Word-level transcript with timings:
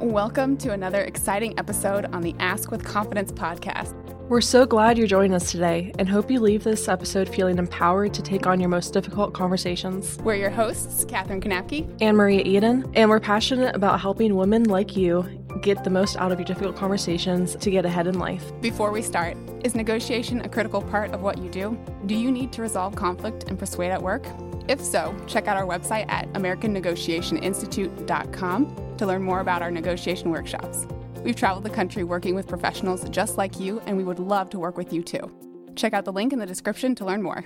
Welcome 0.00 0.56
to 0.58 0.70
another 0.70 1.00
exciting 1.00 1.58
episode 1.58 2.04
on 2.14 2.22
the 2.22 2.32
Ask 2.38 2.70
with 2.70 2.84
Confidence 2.84 3.32
podcast. 3.32 3.96
We're 4.28 4.40
so 4.40 4.64
glad 4.64 4.96
you're 4.96 5.08
joining 5.08 5.34
us 5.34 5.50
today 5.50 5.92
and 5.98 6.08
hope 6.08 6.30
you 6.30 6.38
leave 6.38 6.62
this 6.62 6.86
episode 6.86 7.28
feeling 7.28 7.58
empowered 7.58 8.14
to 8.14 8.22
take 8.22 8.46
on 8.46 8.60
your 8.60 8.68
most 8.68 8.92
difficult 8.92 9.34
conversations. 9.34 10.16
We're 10.22 10.36
your 10.36 10.50
hosts, 10.50 11.04
Catherine 11.04 11.40
Kanapke 11.40 11.90
and 12.00 12.16
Maria 12.16 12.42
Eden, 12.44 12.88
and 12.94 13.10
we're 13.10 13.18
passionate 13.18 13.74
about 13.74 14.00
helping 14.00 14.36
women 14.36 14.64
like 14.64 14.96
you 14.96 15.26
get 15.62 15.82
the 15.82 15.90
most 15.90 16.16
out 16.16 16.30
of 16.30 16.38
your 16.38 16.46
difficult 16.46 16.76
conversations 16.76 17.56
to 17.56 17.68
get 17.68 17.84
ahead 17.84 18.06
in 18.06 18.20
life. 18.20 18.52
Before 18.60 18.92
we 18.92 19.02
start, 19.02 19.36
is 19.64 19.74
negotiation 19.74 20.42
a 20.42 20.48
critical 20.48 20.80
part 20.80 21.10
of 21.10 21.22
what 21.22 21.38
you 21.38 21.50
do? 21.50 21.76
Do 22.06 22.14
you 22.14 22.30
need 22.30 22.52
to 22.52 22.62
resolve 22.62 22.94
conflict 22.94 23.48
and 23.48 23.58
persuade 23.58 23.90
at 23.90 24.00
work? 24.00 24.24
If 24.68 24.80
so, 24.82 25.16
check 25.26 25.48
out 25.48 25.56
our 25.56 25.66
website 25.66 26.08
at 26.10 26.30
AmericanNegotiationInstitute.com 26.34 28.96
to 28.98 29.06
learn 29.06 29.22
more 29.22 29.40
about 29.40 29.62
our 29.62 29.70
negotiation 29.70 30.30
workshops. 30.30 30.86
We've 31.24 31.34
traveled 31.34 31.64
the 31.64 31.70
country 31.70 32.04
working 32.04 32.34
with 32.34 32.46
professionals 32.46 33.08
just 33.08 33.38
like 33.38 33.58
you, 33.58 33.80
and 33.86 33.96
we 33.96 34.04
would 34.04 34.18
love 34.18 34.50
to 34.50 34.58
work 34.58 34.76
with 34.76 34.92
you 34.92 35.02
too. 35.02 35.34
Check 35.74 35.94
out 35.94 36.04
the 36.04 36.12
link 36.12 36.34
in 36.34 36.38
the 36.38 36.46
description 36.46 36.94
to 36.96 37.04
learn 37.04 37.22
more. 37.22 37.44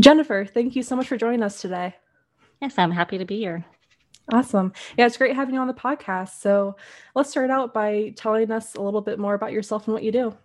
Jennifer, 0.00 0.44
thank 0.44 0.76
you 0.76 0.82
so 0.82 0.96
much 0.96 1.08
for 1.08 1.16
joining 1.16 1.42
us 1.42 1.60
today. 1.60 1.94
Yes, 2.60 2.74
I'm 2.78 2.92
happy 2.92 3.18
to 3.18 3.24
be 3.24 3.38
here. 3.38 3.64
Awesome. 4.32 4.72
Yeah, 4.96 5.06
it's 5.06 5.16
great 5.16 5.34
having 5.34 5.54
you 5.54 5.60
on 5.60 5.66
the 5.66 5.74
podcast. 5.74 6.40
So 6.40 6.76
let's 7.14 7.30
start 7.30 7.50
out 7.50 7.74
by 7.74 8.12
telling 8.16 8.52
us 8.52 8.74
a 8.74 8.80
little 8.80 9.00
bit 9.00 9.18
more 9.18 9.34
about 9.34 9.52
yourself 9.52 9.86
and 9.86 9.94
what 9.94 10.04
you 10.04 10.12
do. 10.12 10.36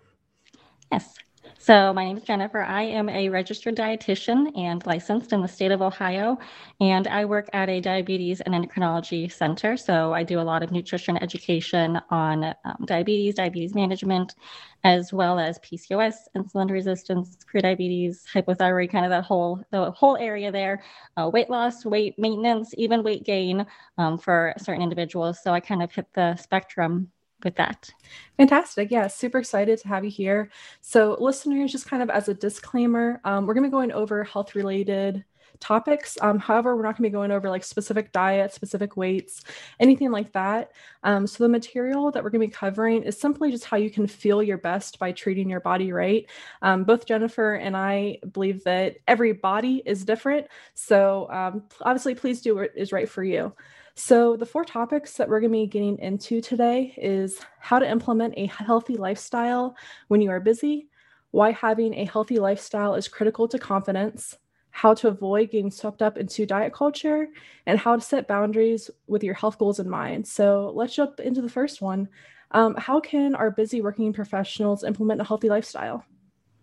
Yes. 0.91 1.15
So, 1.59 1.93
my 1.93 2.05
name 2.05 2.17
is 2.17 2.23
Jennifer. 2.23 2.61
I 2.61 2.83
am 2.83 3.09
a 3.09 3.29
registered 3.29 3.75
dietitian 3.75 4.57
and 4.57 4.85
licensed 4.85 5.33
in 5.33 5.41
the 5.41 5.47
state 5.47 5.71
of 5.71 5.81
Ohio, 5.81 6.37
and 6.79 7.07
I 7.07 7.25
work 7.25 7.49
at 7.53 7.69
a 7.69 7.81
diabetes 7.81 8.41
and 8.41 8.53
endocrinology 8.53 9.31
center. 9.31 9.75
So, 9.77 10.13
I 10.13 10.23
do 10.23 10.39
a 10.39 10.43
lot 10.43 10.63
of 10.63 10.71
nutrition 10.71 11.17
education 11.17 11.99
on 12.09 12.43
um, 12.65 12.85
diabetes, 12.85 13.35
diabetes 13.35 13.75
management, 13.75 14.35
as 14.83 15.11
well 15.11 15.39
as 15.39 15.59
PCOS, 15.59 16.15
insulin 16.37 16.69
resistance, 16.69 17.37
prediabetes, 17.53 18.23
hypothyroid, 18.33 18.91
kind 18.91 19.05
of 19.05 19.11
that 19.11 19.23
whole 19.25 19.61
the 19.71 19.91
whole 19.91 20.17
area 20.17 20.51
there, 20.51 20.83
uh, 21.17 21.29
weight 21.33 21.49
loss, 21.49 21.85
weight 21.85 22.15
maintenance, 22.19 22.73
even 22.77 23.03
weight 23.03 23.23
gain 23.25 23.65
um, 23.97 24.17
for 24.17 24.53
certain 24.57 24.83
individuals. 24.83 25.39
So, 25.43 25.53
I 25.53 25.59
kind 25.59 25.81
of 25.83 25.91
hit 25.91 26.07
the 26.13 26.35
spectrum 26.37 27.11
with 27.43 27.55
that. 27.55 27.89
Fantastic. 28.37 28.91
Yeah, 28.91 29.07
super 29.07 29.39
excited 29.39 29.79
to 29.79 29.87
have 29.87 30.03
you 30.03 30.11
here. 30.11 30.49
So, 30.81 31.17
listeners, 31.19 31.71
just 31.71 31.89
kind 31.89 32.03
of 32.03 32.09
as 32.09 32.27
a 32.29 32.33
disclaimer, 32.33 33.21
um, 33.23 33.45
we're 33.45 33.53
going 33.53 33.63
to 33.63 33.69
be 33.69 33.71
going 33.71 33.91
over 33.91 34.23
health 34.23 34.55
related 34.55 35.23
topics. 35.59 36.17
Um, 36.21 36.37
however, 36.37 36.75
we're 36.75 36.83
not 36.83 36.97
going 36.97 37.03
to 37.03 37.09
be 37.09 37.09
going 37.09 37.31
over 37.31 37.49
like 37.49 37.63
specific 37.63 38.11
diets, 38.11 38.53
specific 38.53 38.95
weights, 38.95 39.43
anything 39.79 40.11
like 40.11 40.31
that. 40.33 40.71
Um, 41.03 41.25
so, 41.27 41.43
the 41.43 41.49
material 41.49 42.11
that 42.11 42.23
we're 42.23 42.29
going 42.29 42.41
to 42.41 42.47
be 42.47 42.53
covering 42.53 43.03
is 43.03 43.19
simply 43.19 43.51
just 43.51 43.65
how 43.65 43.77
you 43.77 43.89
can 43.89 44.07
feel 44.07 44.41
your 44.41 44.57
best 44.57 44.99
by 44.99 45.11
treating 45.11 45.49
your 45.49 45.61
body 45.61 45.91
right. 45.91 46.25
Um, 46.61 46.83
both 46.83 47.05
Jennifer 47.05 47.55
and 47.55 47.77
I 47.77 48.19
believe 48.31 48.63
that 48.63 48.97
every 49.07 49.33
body 49.33 49.83
is 49.85 50.05
different. 50.05 50.47
So, 50.73 51.29
um, 51.31 51.63
obviously, 51.81 52.15
please 52.15 52.41
do 52.41 52.55
what 52.55 52.71
is 52.75 52.91
right 52.91 53.09
for 53.09 53.23
you. 53.23 53.53
So, 53.99 54.37
the 54.37 54.45
four 54.45 54.63
topics 54.63 55.13
that 55.13 55.27
we're 55.27 55.39
going 55.39 55.51
to 55.51 55.57
be 55.57 55.65
getting 55.65 55.97
into 55.97 56.39
today 56.39 56.93
is 56.97 57.39
how 57.59 57.79
to 57.79 57.89
implement 57.89 58.35
a 58.37 58.45
healthy 58.45 58.95
lifestyle 58.95 59.75
when 60.07 60.21
you 60.21 60.29
are 60.29 60.39
busy, 60.39 60.87
why 61.31 61.51
having 61.51 61.95
a 61.95 62.05
healthy 62.05 62.37
lifestyle 62.37 62.93
is 62.93 63.07
critical 63.07 63.47
to 63.47 63.57
confidence, 63.57 64.37
how 64.69 64.93
to 64.93 65.07
avoid 65.07 65.49
getting 65.49 65.71
swept 65.71 66.03
up 66.03 66.15
into 66.15 66.45
diet 66.45 66.73
culture, 66.73 67.27
and 67.65 67.79
how 67.79 67.95
to 67.95 68.01
set 68.01 68.27
boundaries 68.27 68.91
with 69.07 69.23
your 69.23 69.33
health 69.33 69.57
goals 69.57 69.79
in 69.79 69.89
mind. 69.89 70.27
So, 70.27 70.71
let's 70.75 70.93
jump 70.93 71.19
into 71.19 71.41
the 71.41 71.49
first 71.49 71.81
one. 71.81 72.07
Um, 72.51 72.75
how 72.75 72.99
can 72.99 73.33
our 73.33 73.49
busy 73.49 73.81
working 73.81 74.13
professionals 74.13 74.83
implement 74.83 75.21
a 75.21 75.23
healthy 75.23 75.49
lifestyle? 75.49 76.05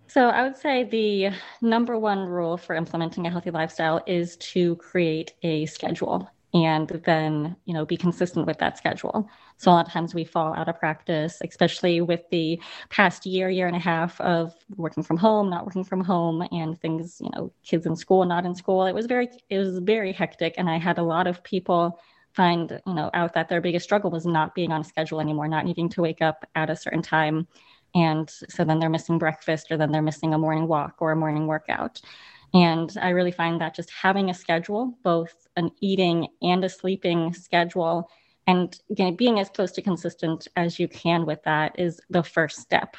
So, 0.06 0.28
I 0.28 0.44
would 0.44 0.56
say 0.56 0.84
the 0.84 1.30
number 1.60 1.98
one 1.98 2.20
rule 2.20 2.56
for 2.56 2.76
implementing 2.76 3.26
a 3.26 3.30
healthy 3.30 3.50
lifestyle 3.50 4.04
is 4.06 4.36
to 4.36 4.76
create 4.76 5.34
a 5.42 5.66
schedule 5.66 6.30
and 6.54 6.88
then 7.04 7.56
you 7.64 7.74
know 7.74 7.84
be 7.84 7.96
consistent 7.96 8.46
with 8.46 8.58
that 8.58 8.78
schedule. 8.78 9.28
So 9.58 9.70
a 9.70 9.72
lot 9.72 9.86
of 9.86 9.92
times 9.92 10.14
we 10.14 10.24
fall 10.24 10.54
out 10.54 10.68
of 10.68 10.78
practice 10.78 11.40
especially 11.44 12.00
with 12.00 12.22
the 12.30 12.60
past 12.90 13.26
year 13.26 13.50
year 13.50 13.66
and 13.66 13.76
a 13.76 13.80
half 13.80 14.20
of 14.20 14.54
working 14.76 15.02
from 15.02 15.16
home 15.18 15.50
not 15.50 15.66
working 15.66 15.84
from 15.84 16.02
home 16.02 16.46
and 16.52 16.80
things 16.80 17.18
you 17.20 17.30
know 17.34 17.52
kids 17.64 17.86
in 17.86 17.96
school 17.96 18.24
not 18.24 18.46
in 18.46 18.54
school. 18.54 18.86
It 18.86 18.94
was 18.94 19.06
very 19.06 19.28
it 19.50 19.58
was 19.58 19.78
very 19.80 20.12
hectic 20.12 20.54
and 20.56 20.70
i 20.70 20.78
had 20.78 20.98
a 20.98 21.02
lot 21.02 21.26
of 21.26 21.42
people 21.42 21.98
find 22.32 22.80
you 22.86 22.94
know 22.94 23.10
out 23.14 23.34
that 23.34 23.48
their 23.48 23.60
biggest 23.60 23.84
struggle 23.84 24.10
was 24.10 24.26
not 24.26 24.54
being 24.54 24.72
on 24.72 24.80
a 24.80 24.84
schedule 24.84 25.20
anymore 25.20 25.48
not 25.48 25.64
needing 25.64 25.88
to 25.88 26.02
wake 26.02 26.22
up 26.22 26.44
at 26.54 26.70
a 26.70 26.76
certain 26.76 27.02
time. 27.02 27.46
And 27.96 28.28
so 28.28 28.64
then 28.64 28.80
they're 28.80 28.90
missing 28.90 29.18
breakfast 29.18 29.70
or 29.70 29.76
then 29.76 29.92
they're 29.92 30.02
missing 30.02 30.34
a 30.34 30.38
morning 30.38 30.66
walk 30.66 30.96
or 30.98 31.12
a 31.12 31.16
morning 31.16 31.46
workout 31.46 32.00
and 32.54 32.96
I 33.02 33.10
really 33.10 33.32
find 33.32 33.60
that 33.60 33.74
just 33.74 33.90
having 33.90 34.30
a 34.30 34.34
schedule, 34.34 34.96
both 35.02 35.34
an 35.56 35.70
eating 35.80 36.28
and 36.40 36.64
a 36.64 36.68
sleeping 36.68 37.34
schedule, 37.34 38.08
and 38.46 38.78
again, 38.90 39.16
being 39.16 39.40
as 39.40 39.48
close 39.48 39.72
to 39.72 39.82
consistent 39.82 40.48
as 40.56 40.78
you 40.78 40.86
can 40.86 41.26
with 41.26 41.42
that 41.44 41.78
is 41.78 42.00
the 42.10 42.22
first 42.22 42.60
step. 42.60 42.96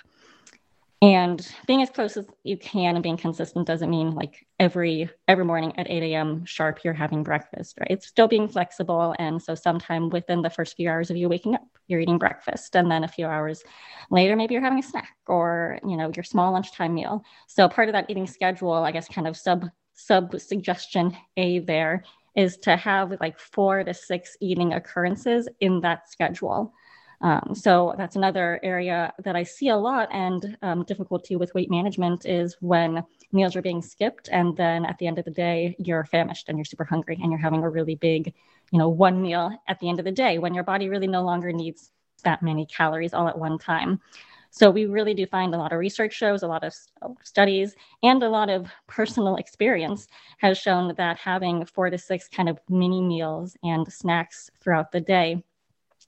And 1.02 1.48
being 1.68 1.82
as 1.82 1.90
close 1.90 2.18
as 2.18 2.26
you 2.44 2.58
can 2.58 2.96
and 2.96 3.04
being 3.04 3.18
consistent 3.18 3.68
doesn't 3.68 3.90
mean 3.90 4.12
like 4.12 4.48
every 4.60 5.10
every 5.28 5.46
morning 5.46 5.78
at 5.78 5.90
8 5.90 6.02
a.m. 6.04 6.46
sharp 6.46 6.84
you're 6.84 6.94
having 6.94 7.22
breakfast, 7.22 7.78
right? 7.80 7.92
It's 7.92 8.08
still 8.08 8.28
being 8.28 8.48
flexible. 8.48 9.14
And 9.20 9.42
so 9.42 9.56
sometime 9.56 10.10
within 10.10 10.42
the 10.42 10.50
first 10.50 10.76
few 10.76 10.90
hours 10.90 11.12
of 11.12 11.18
you 11.18 11.30
waking 11.30 11.54
up, 11.54 11.75
you're 11.88 12.00
eating 12.00 12.18
breakfast. 12.18 12.76
And 12.76 12.90
then 12.90 13.04
a 13.04 13.08
few 13.08 13.26
hours 13.26 13.64
later, 14.10 14.36
maybe 14.36 14.54
you're 14.54 14.64
having 14.64 14.80
a 14.80 14.84
snack 14.84 15.16
or 15.28 15.80
you 15.88 15.98
know, 15.98 16.12
your 16.16 16.24
small 16.24 16.52
lunchtime 16.52 16.94
meal. 16.94 17.24
So 17.48 17.68
part 17.68 17.90
of 17.90 17.94
that 17.94 18.10
eating 18.10 18.28
schedule, 18.28 18.74
I 18.74 18.92
guess 18.92 19.08
kind 19.08 19.28
of 19.28 19.38
sub 19.38 19.66
sub 19.94 20.40
suggestion 20.40 21.16
A 21.38 21.60
there 21.60 22.04
is 22.36 22.58
to 22.58 22.76
have 22.76 23.14
like 23.22 23.40
four 23.40 23.84
to 23.84 23.94
six 23.94 24.36
eating 24.42 24.74
occurrences 24.74 25.48
in 25.62 25.82
that 25.82 26.10
schedule. 26.10 26.74
Um, 27.22 27.56
so 27.56 27.96
that's 27.98 28.18
another 28.18 28.60
area 28.62 29.14
that 29.24 29.36
I 29.36 29.44
see 29.44 29.70
a 29.70 29.78
lot 29.78 30.10
and 30.12 30.58
um, 30.62 30.84
difficulty 30.84 31.36
with 31.36 31.54
weight 31.56 31.72
management 31.72 32.26
is 32.26 32.58
when 32.60 33.04
meals 33.32 33.56
are 33.56 33.62
being 33.62 33.82
skipped 33.82 34.30
and 34.32 34.56
then 34.58 34.86
at 34.86 34.98
the 34.98 35.08
end 35.08 35.18
of 35.18 35.26
the 35.26 35.32
day 35.32 35.76
you're 35.80 36.04
famished 36.06 36.50
and 36.50 36.58
you're 36.58 36.66
super 36.66 36.84
hungry 36.84 37.18
and 37.22 37.32
you're 37.32 37.40
having 37.40 37.64
a 37.64 37.70
really 37.70 37.96
big, 37.96 38.34
you 38.72 38.80
know, 38.80 38.90
one 38.90 39.22
meal 39.22 39.58
at 39.68 39.80
the 39.80 39.90
end 39.90 40.00
of 40.00 40.06
the 40.06 40.12
day 40.12 40.38
when 40.38 40.54
your 40.54 40.64
body 40.64 40.90
really 40.90 41.08
no 41.08 41.24
longer 41.24 41.52
needs 41.52 41.92
that 42.24 42.42
many 42.42 42.66
calories 42.66 43.14
all 43.14 43.28
at 43.28 43.38
one 43.38 43.58
time. 43.58 44.00
So 44.50 44.72
we 44.72 44.86
really 44.86 45.14
do 45.14 45.26
find 45.26 45.54
a 45.54 45.58
lot 45.58 45.74
of 45.74 45.80
research 45.80 46.14
shows, 46.14 46.42
a 46.42 46.48
lot 46.48 46.64
of 46.64 46.74
studies, 47.24 47.76
and 48.04 48.24
a 48.24 48.30
lot 48.30 48.50
of 48.50 48.70
personal 48.88 49.36
experience 49.36 50.08
has 50.38 50.58
shown 50.58 50.94
that 50.96 51.18
having 51.18 51.66
four 51.66 51.90
to 51.90 51.98
six 51.98 52.30
kind 52.30 52.48
of 52.48 52.58
mini 52.70 53.02
meals 53.02 53.58
and 53.64 53.92
snacks 53.92 54.50
throughout 54.62 54.94
the 54.94 55.02
day 55.02 55.44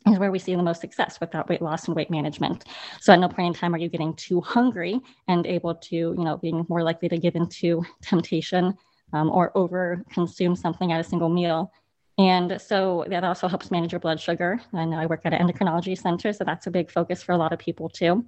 is 0.07 0.17
where 0.17 0.31
we 0.31 0.39
see 0.39 0.55
the 0.55 0.63
most 0.63 0.79
success 0.79 1.19
with 1.19 1.31
that 1.31 1.49
weight 1.49 1.61
loss 1.61 1.87
and 1.87 1.95
weight 1.95 2.09
management. 2.09 2.63
So 3.01 3.11
at 3.11 3.19
no 3.19 3.27
point 3.27 3.47
in 3.47 3.53
time 3.53 3.73
are 3.75 3.79
you 3.79 3.89
getting 3.89 4.13
too 4.15 4.39
hungry 4.39 5.01
and 5.27 5.45
able 5.45 5.75
to, 5.75 5.95
you 5.95 6.23
know, 6.23 6.37
being 6.37 6.65
more 6.69 6.83
likely 6.83 7.09
to 7.09 7.17
give 7.17 7.35
into 7.35 7.83
temptation 8.01 8.77
um, 9.13 9.29
or 9.29 9.51
over 9.57 10.05
consume 10.11 10.55
something 10.55 10.91
at 10.93 11.01
a 11.01 11.03
single 11.03 11.29
meal. 11.29 11.71
And 12.17 12.59
so 12.59 13.05
that 13.09 13.23
also 13.23 13.47
helps 13.47 13.69
manage 13.69 13.91
your 13.91 13.99
blood 13.99 14.19
sugar. 14.19 14.59
I 14.73 14.85
know 14.85 14.97
I 14.97 15.05
work 15.05 15.21
at 15.25 15.33
an 15.33 15.47
endocrinology 15.47 15.97
center, 15.97 16.33
so 16.33 16.43
that's 16.43 16.65
a 16.65 16.71
big 16.71 16.89
focus 16.89 17.21
for 17.21 17.33
a 17.33 17.37
lot 17.37 17.53
of 17.53 17.59
people 17.59 17.89
too. 17.89 18.25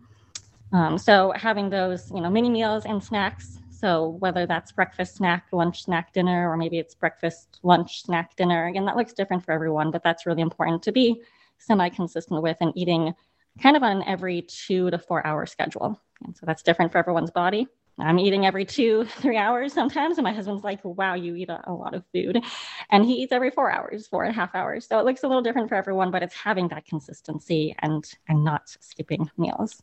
Um, 0.72 0.98
so 0.98 1.34
having 1.36 1.70
those, 1.70 2.12
you 2.12 2.22
know, 2.22 2.30
mini 2.30 2.50
meals 2.50 2.86
and 2.86 3.04
snacks. 3.04 3.58
So 3.72 4.18
whether 4.20 4.46
that's 4.46 4.72
breakfast, 4.72 5.16
snack, 5.16 5.46
lunch, 5.52 5.84
snack, 5.86 6.14
dinner, 6.14 6.52
or 6.52 6.58
maybe 6.58 6.78
it's 6.78 6.94
breakfast, 6.94 7.60
lunch, 7.64 8.04
snack, 8.04 8.36
dinner. 8.36 8.68
Again, 8.68 8.86
that 8.86 8.96
looks 8.98 9.14
different 9.14 9.44
for 9.44 9.54
everyone, 9.54 9.90
but 9.90 10.04
that's 10.04 10.26
really 10.26 10.42
important 10.42 10.84
to 10.84 10.92
be 10.92 11.22
semi 11.58 11.90
consistent 11.90 12.44
with 12.44 12.58
and 12.62 12.74
eating 12.76 13.14
kind 13.62 13.76
of 13.76 13.84
on 13.84 14.04
every 14.04 14.44
two 14.44 14.92
to 14.92 15.00
four 15.00 15.26
hour 15.26 15.46
schedule. 15.46 16.00
And 16.24 16.36
so 16.36 16.46
that's 16.46 16.62
different 16.62 16.92
for 16.92 16.98
everyone's 16.98 17.32
body. 17.32 17.68
I'm 18.02 18.20
eating 18.20 18.46
every 18.46 18.66
two, 18.66 19.06
three 19.22 19.38
hours 19.38 19.74
sometimes. 19.74 20.18
And 20.18 20.24
my 20.24 20.34
husband's 20.34 20.64
like, 20.64 20.84
wow, 20.84 21.14
you 21.14 21.36
eat 21.36 21.50
a, 21.50 21.62
a, 21.70 21.74
lot 21.74 21.94
of 21.94 22.04
food. 22.14 22.44
And 22.90 23.06
he 23.06 23.16
eats 23.16 23.32
every 23.32 23.52
four 23.52 23.72
hours, 23.72 24.08
four 24.08 24.24
and 24.24 24.32
a 24.32 24.36
half 24.36 24.56
hours. 24.56 24.88
So 24.88 25.00
it 25.00 25.06
looks 25.06 25.24
a 25.24 25.28
little 25.28 25.44
different 25.44 25.70
for 25.70 25.76
everyone, 25.76 26.12
but 26.12 26.24
it's 26.24 26.36
having 26.36 26.68
that 26.70 26.86
consistency 26.86 27.76
and 27.80 28.04
and 28.28 28.44
not 28.44 28.70
skipping 28.80 29.30
meals. 29.38 29.82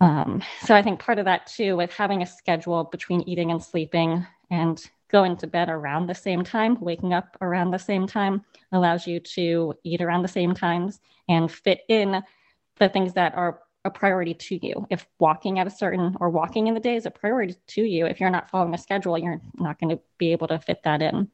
Um, 0.00 0.42
so 0.62 0.74
I 0.74 0.82
think 0.82 0.98
part 0.98 1.18
of 1.18 1.26
that 1.26 1.46
too, 1.46 1.76
with 1.76 1.92
having 1.92 2.22
a 2.22 2.26
schedule 2.26 2.84
between 2.84 3.22
eating 3.28 3.50
and 3.50 3.62
sleeping 3.62 4.26
and 4.50 4.82
going 5.10 5.36
to 5.36 5.46
bed 5.46 5.68
around 5.68 6.06
the 6.06 6.14
same 6.14 6.42
time, 6.42 6.80
waking 6.80 7.12
up 7.12 7.36
around 7.40 7.70
the 7.70 7.78
same 7.78 8.06
time, 8.06 8.44
allows 8.72 9.06
you 9.06 9.20
to 9.20 9.74
eat 9.84 10.00
around 10.00 10.22
the 10.22 10.28
same 10.28 10.54
times 10.54 11.00
and 11.28 11.50
fit 11.50 11.80
in 11.88 12.22
the 12.78 12.88
things 12.88 13.12
that 13.14 13.34
are 13.34 13.60
a 13.84 13.90
priority 13.90 14.34
to 14.34 14.66
you. 14.66 14.86
If 14.90 15.06
walking 15.18 15.58
at 15.58 15.66
a 15.66 15.70
certain 15.70 16.16
or 16.20 16.28
walking 16.28 16.66
in 16.66 16.74
the 16.74 16.80
day 16.80 16.96
is 16.96 17.06
a 17.06 17.10
priority 17.10 17.56
to 17.68 17.82
you, 17.82 18.06
if 18.06 18.20
you're 18.20 18.30
not 18.30 18.50
following 18.50 18.74
a 18.74 18.78
schedule, 18.78 19.18
you're 19.18 19.40
not 19.58 19.78
going 19.80 19.90
to 19.96 20.02
be 20.18 20.32
able 20.32 20.48
to 20.48 20.58
fit 20.58 20.82
that 20.84 21.00
in. 21.00 21.28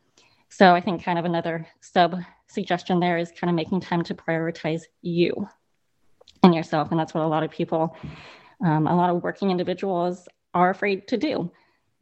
So 0.48 0.74
I 0.74 0.80
think 0.80 1.02
kind 1.02 1.18
of 1.18 1.24
another 1.24 1.66
sub 1.80 2.16
suggestion 2.46 3.00
there 3.00 3.18
is 3.18 3.32
kind 3.32 3.50
of 3.50 3.56
making 3.56 3.80
time 3.80 4.04
to 4.04 4.14
prioritize 4.14 4.82
you 5.02 5.48
and 6.42 6.54
yourself. 6.54 6.90
And 6.90 7.00
that's 7.00 7.14
what 7.14 7.24
a 7.24 7.26
lot 7.26 7.42
of 7.42 7.50
people, 7.50 7.96
um, 8.64 8.86
a 8.86 8.94
lot 8.94 9.10
of 9.10 9.22
working 9.22 9.50
individuals 9.50 10.28
are 10.54 10.70
afraid 10.70 11.08
to 11.08 11.16
do. 11.16 11.26
You 11.28 11.52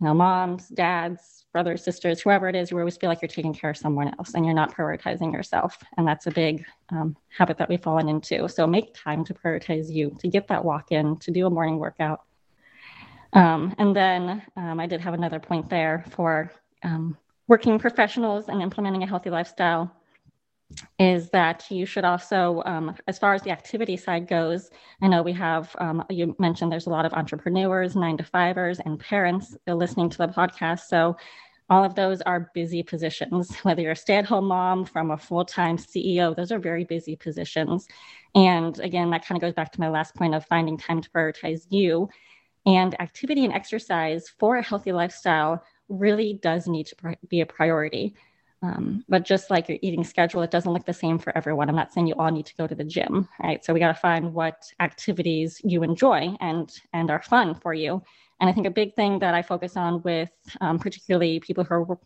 know, 0.00 0.14
moms, 0.14 0.68
dads, 0.68 1.43
brothers, 1.54 1.84
sisters, 1.84 2.20
whoever 2.20 2.48
it 2.48 2.56
is, 2.56 2.70
you 2.70 2.78
always 2.78 2.96
feel 2.96 3.08
like 3.08 3.22
you're 3.22 3.28
taking 3.28 3.54
care 3.54 3.70
of 3.70 3.76
someone 3.76 4.12
else 4.18 4.34
and 4.34 4.44
you're 4.44 4.54
not 4.54 4.76
prioritizing 4.76 5.32
yourself. 5.32 5.78
And 5.96 6.06
that's 6.06 6.26
a 6.26 6.32
big 6.32 6.64
um, 6.90 7.16
habit 7.28 7.56
that 7.58 7.68
we've 7.68 7.80
fallen 7.80 8.08
into. 8.08 8.48
So 8.48 8.66
make 8.66 8.92
time 8.92 9.24
to 9.24 9.32
prioritize 9.32 9.88
you, 9.88 10.14
to 10.18 10.26
get 10.26 10.48
that 10.48 10.64
walk 10.64 10.90
in, 10.90 11.16
to 11.18 11.30
do 11.30 11.46
a 11.46 11.50
morning 11.50 11.78
workout. 11.78 12.24
Um, 13.34 13.72
and 13.78 13.94
then 13.94 14.42
um, 14.56 14.80
I 14.80 14.86
did 14.86 15.00
have 15.00 15.14
another 15.14 15.38
point 15.38 15.70
there 15.70 16.04
for 16.10 16.50
um, 16.82 17.16
working 17.46 17.78
professionals 17.78 18.48
and 18.48 18.60
implementing 18.60 19.04
a 19.04 19.06
healthy 19.06 19.30
lifestyle 19.30 19.94
is 20.98 21.30
that 21.30 21.70
you 21.70 21.86
should 21.86 22.04
also, 22.04 22.62
um, 22.66 22.94
as 23.06 23.18
far 23.18 23.34
as 23.34 23.42
the 23.42 23.50
activity 23.50 23.96
side 23.96 24.26
goes, 24.26 24.70
I 25.02 25.08
know 25.08 25.22
we 25.22 25.32
have, 25.34 25.74
um, 25.78 26.04
you 26.10 26.34
mentioned 26.38 26.72
there's 26.72 26.86
a 26.86 26.90
lot 26.90 27.06
of 27.06 27.12
entrepreneurs, 27.12 27.94
nine 27.96 28.16
to 28.16 28.24
fivers, 28.24 28.80
and 28.80 28.98
parents 28.98 29.56
listening 29.66 30.10
to 30.10 30.18
the 30.18 30.28
podcast. 30.28 30.80
So 30.80 31.16
all 31.70 31.84
of 31.84 31.94
those 31.94 32.20
are 32.22 32.50
busy 32.54 32.82
positions, 32.82 33.56
whether 33.62 33.82
you're 33.82 33.92
a 33.92 33.96
stay 33.96 34.16
at 34.16 34.26
home 34.26 34.46
mom 34.46 34.84
from 34.84 35.10
a 35.10 35.16
full 35.16 35.44
time 35.44 35.76
CEO, 35.78 36.34
those 36.34 36.52
are 36.52 36.58
very 36.58 36.84
busy 36.84 37.16
positions. 37.16 37.86
And 38.34 38.78
again, 38.80 39.10
that 39.10 39.24
kind 39.24 39.36
of 39.36 39.42
goes 39.42 39.54
back 39.54 39.72
to 39.72 39.80
my 39.80 39.88
last 39.88 40.14
point 40.14 40.34
of 40.34 40.44
finding 40.46 40.76
time 40.76 41.00
to 41.00 41.10
prioritize 41.10 41.66
you. 41.70 42.08
And 42.66 42.98
activity 43.00 43.44
and 43.44 43.52
exercise 43.52 44.28
for 44.38 44.56
a 44.56 44.62
healthy 44.62 44.92
lifestyle 44.92 45.62
really 45.88 46.38
does 46.42 46.66
need 46.66 46.86
to 46.86 47.16
be 47.28 47.42
a 47.42 47.46
priority. 47.46 48.14
Um, 48.62 49.04
but 49.08 49.24
just 49.24 49.50
like 49.50 49.68
your 49.68 49.78
eating 49.82 50.04
schedule, 50.04 50.42
it 50.42 50.50
doesn't 50.50 50.72
look 50.72 50.86
the 50.86 50.92
same 50.92 51.18
for 51.18 51.36
everyone. 51.36 51.68
I'm 51.68 51.76
not 51.76 51.92
saying 51.92 52.06
you 52.06 52.14
all 52.14 52.30
need 52.30 52.46
to 52.46 52.56
go 52.56 52.66
to 52.66 52.74
the 52.74 52.84
gym, 52.84 53.28
right? 53.42 53.62
So 53.64 53.74
we 53.74 53.80
got 53.80 53.88
to 53.88 54.00
find 54.00 54.32
what 54.32 54.64
activities 54.80 55.60
you 55.64 55.82
enjoy 55.82 56.34
and 56.40 56.72
and 56.92 57.10
are 57.10 57.22
fun 57.22 57.54
for 57.54 57.74
you. 57.74 58.02
And 58.40 58.48
I 58.48 58.52
think 58.52 58.66
a 58.66 58.70
big 58.70 58.94
thing 58.94 59.18
that 59.20 59.34
I 59.34 59.42
focus 59.42 59.76
on 59.76 60.02
with 60.02 60.30
um, 60.60 60.78
particularly 60.78 61.40
people 61.40 61.64
who 61.64 61.74
are 61.74 61.98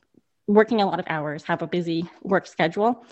working 0.46 0.80
a 0.80 0.86
lot 0.86 0.98
of 0.98 1.06
hours, 1.08 1.44
have 1.44 1.62
a 1.62 1.66
busy 1.66 2.10
work 2.22 2.46
schedule, 2.46 3.04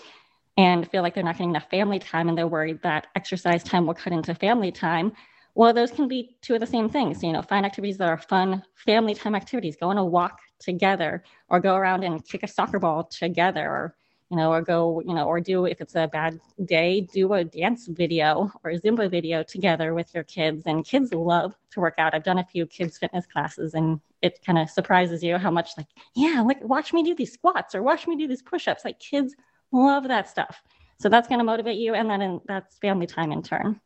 and 0.57 0.89
feel 0.89 1.03
like 1.03 1.13
they're 1.13 1.23
not 1.23 1.35
getting 1.35 1.51
enough 1.51 1.69
family 1.69 1.99
time, 1.99 2.29
and 2.29 2.37
they're 2.37 2.47
worried 2.47 2.81
that 2.81 3.07
exercise 3.15 3.63
time 3.63 3.85
will 3.85 3.93
cut 3.93 4.11
into 4.11 4.35
family 4.35 4.71
time. 4.71 5.13
Well, 5.55 5.73
those 5.73 5.91
can 5.91 6.07
be 6.07 6.35
two 6.41 6.55
of 6.55 6.59
the 6.59 6.67
same 6.67 6.89
things. 6.89 7.23
You 7.23 7.31
know, 7.31 7.41
find 7.41 7.65
activities 7.65 7.97
that 7.97 8.09
are 8.09 8.17
fun, 8.17 8.63
family 8.75 9.15
time 9.15 9.35
activities. 9.35 9.75
Go 9.75 9.89
on 9.89 9.97
a 9.97 10.05
walk 10.05 10.39
together, 10.59 11.23
or 11.49 11.59
go 11.59 11.75
around 11.75 12.03
and 12.03 12.25
kick 12.25 12.43
a 12.43 12.47
soccer 12.47 12.79
ball 12.79 13.03
together, 13.03 13.65
or 13.65 13.95
you 14.29 14.35
know, 14.35 14.51
or 14.51 14.61
go, 14.61 14.99
you 14.99 15.13
know, 15.13 15.25
or 15.25 15.39
do 15.39 15.65
if 15.65 15.79
it's 15.79 15.95
a 15.95 16.07
bad 16.07 16.39
day, 16.65 16.99
do 16.99 17.31
a 17.31 17.45
dance 17.45 17.87
video 17.87 18.51
or 18.61 18.71
a 18.71 18.79
Zumba 18.79 19.09
video 19.09 19.41
together 19.41 19.93
with 19.93 20.13
your 20.13 20.25
kids. 20.25 20.63
And 20.65 20.85
kids 20.85 21.13
love 21.13 21.55
to 21.71 21.79
work 21.79 21.95
out. 21.97 22.13
I've 22.13 22.25
done 22.25 22.39
a 22.39 22.43
few 22.43 22.65
kids 22.65 22.97
fitness 22.97 23.25
classes, 23.25 23.73
and 23.73 24.01
it 24.21 24.39
kind 24.45 24.57
of 24.57 24.69
surprises 24.69 25.23
you 25.23 25.37
how 25.37 25.51
much 25.51 25.69
like, 25.77 25.87
yeah, 26.13 26.41
like 26.41 26.61
watch 26.61 26.91
me 26.91 27.03
do 27.03 27.15
these 27.15 27.31
squats 27.31 27.73
or 27.73 27.81
watch 27.81 28.05
me 28.05 28.17
do 28.17 28.27
these 28.27 28.41
push-ups. 28.41 28.83
Like 28.83 28.99
kids 28.99 29.33
love 29.71 30.09
that 30.09 30.27
stuff. 30.27 30.61
So 30.99 31.07
that's 31.07 31.29
going 31.29 31.39
to 31.39 31.45
motivate 31.45 31.77
you, 31.77 31.93
and 31.93 32.09
then 32.09 32.21
in, 32.21 32.41
that's 32.45 32.77
family 32.79 33.07
time 33.07 33.31
in 33.31 33.43
turn. 33.43 33.79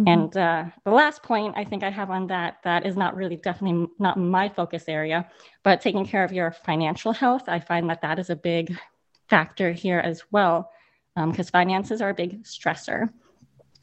Mm-hmm. 0.00 0.08
And 0.08 0.36
uh, 0.36 0.64
the 0.84 0.90
last 0.90 1.22
point 1.22 1.54
I 1.56 1.64
think 1.64 1.82
I 1.82 1.90
have 1.90 2.10
on 2.10 2.26
that 2.28 2.58
that 2.64 2.86
is 2.86 2.96
not 2.96 3.14
really 3.14 3.36
definitely 3.36 3.86
not 3.98 4.18
my 4.18 4.48
focus 4.48 4.84
area, 4.88 5.28
but 5.62 5.82
taking 5.82 6.06
care 6.06 6.24
of 6.24 6.32
your 6.32 6.52
financial 6.52 7.12
health. 7.12 7.42
I 7.48 7.60
find 7.60 7.90
that 7.90 8.00
that 8.00 8.18
is 8.18 8.30
a 8.30 8.36
big 8.36 8.74
factor 9.28 9.72
here 9.72 9.98
as 9.98 10.22
well, 10.30 10.70
because 11.14 11.48
um, 11.48 11.52
finances 11.52 12.00
are 12.00 12.10
a 12.10 12.14
big 12.14 12.42
stressor. 12.44 13.10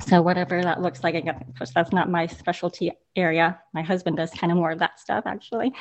So 0.08 0.22
whatever 0.22 0.62
that 0.64 0.82
looks 0.82 1.04
like, 1.04 1.14
again, 1.16 1.44
of 1.48 1.56
course, 1.56 1.72
that's 1.74 1.92
not 1.92 2.10
my 2.10 2.26
specialty 2.26 2.92
area. 3.16 3.60
My 3.74 3.84
husband 3.84 4.18
does 4.18 4.32
kind 4.32 4.52
of 4.52 4.58
more 4.58 4.72
of 4.72 4.80
that 4.80 5.00
stuff 5.00 5.26
actually. 5.28 5.74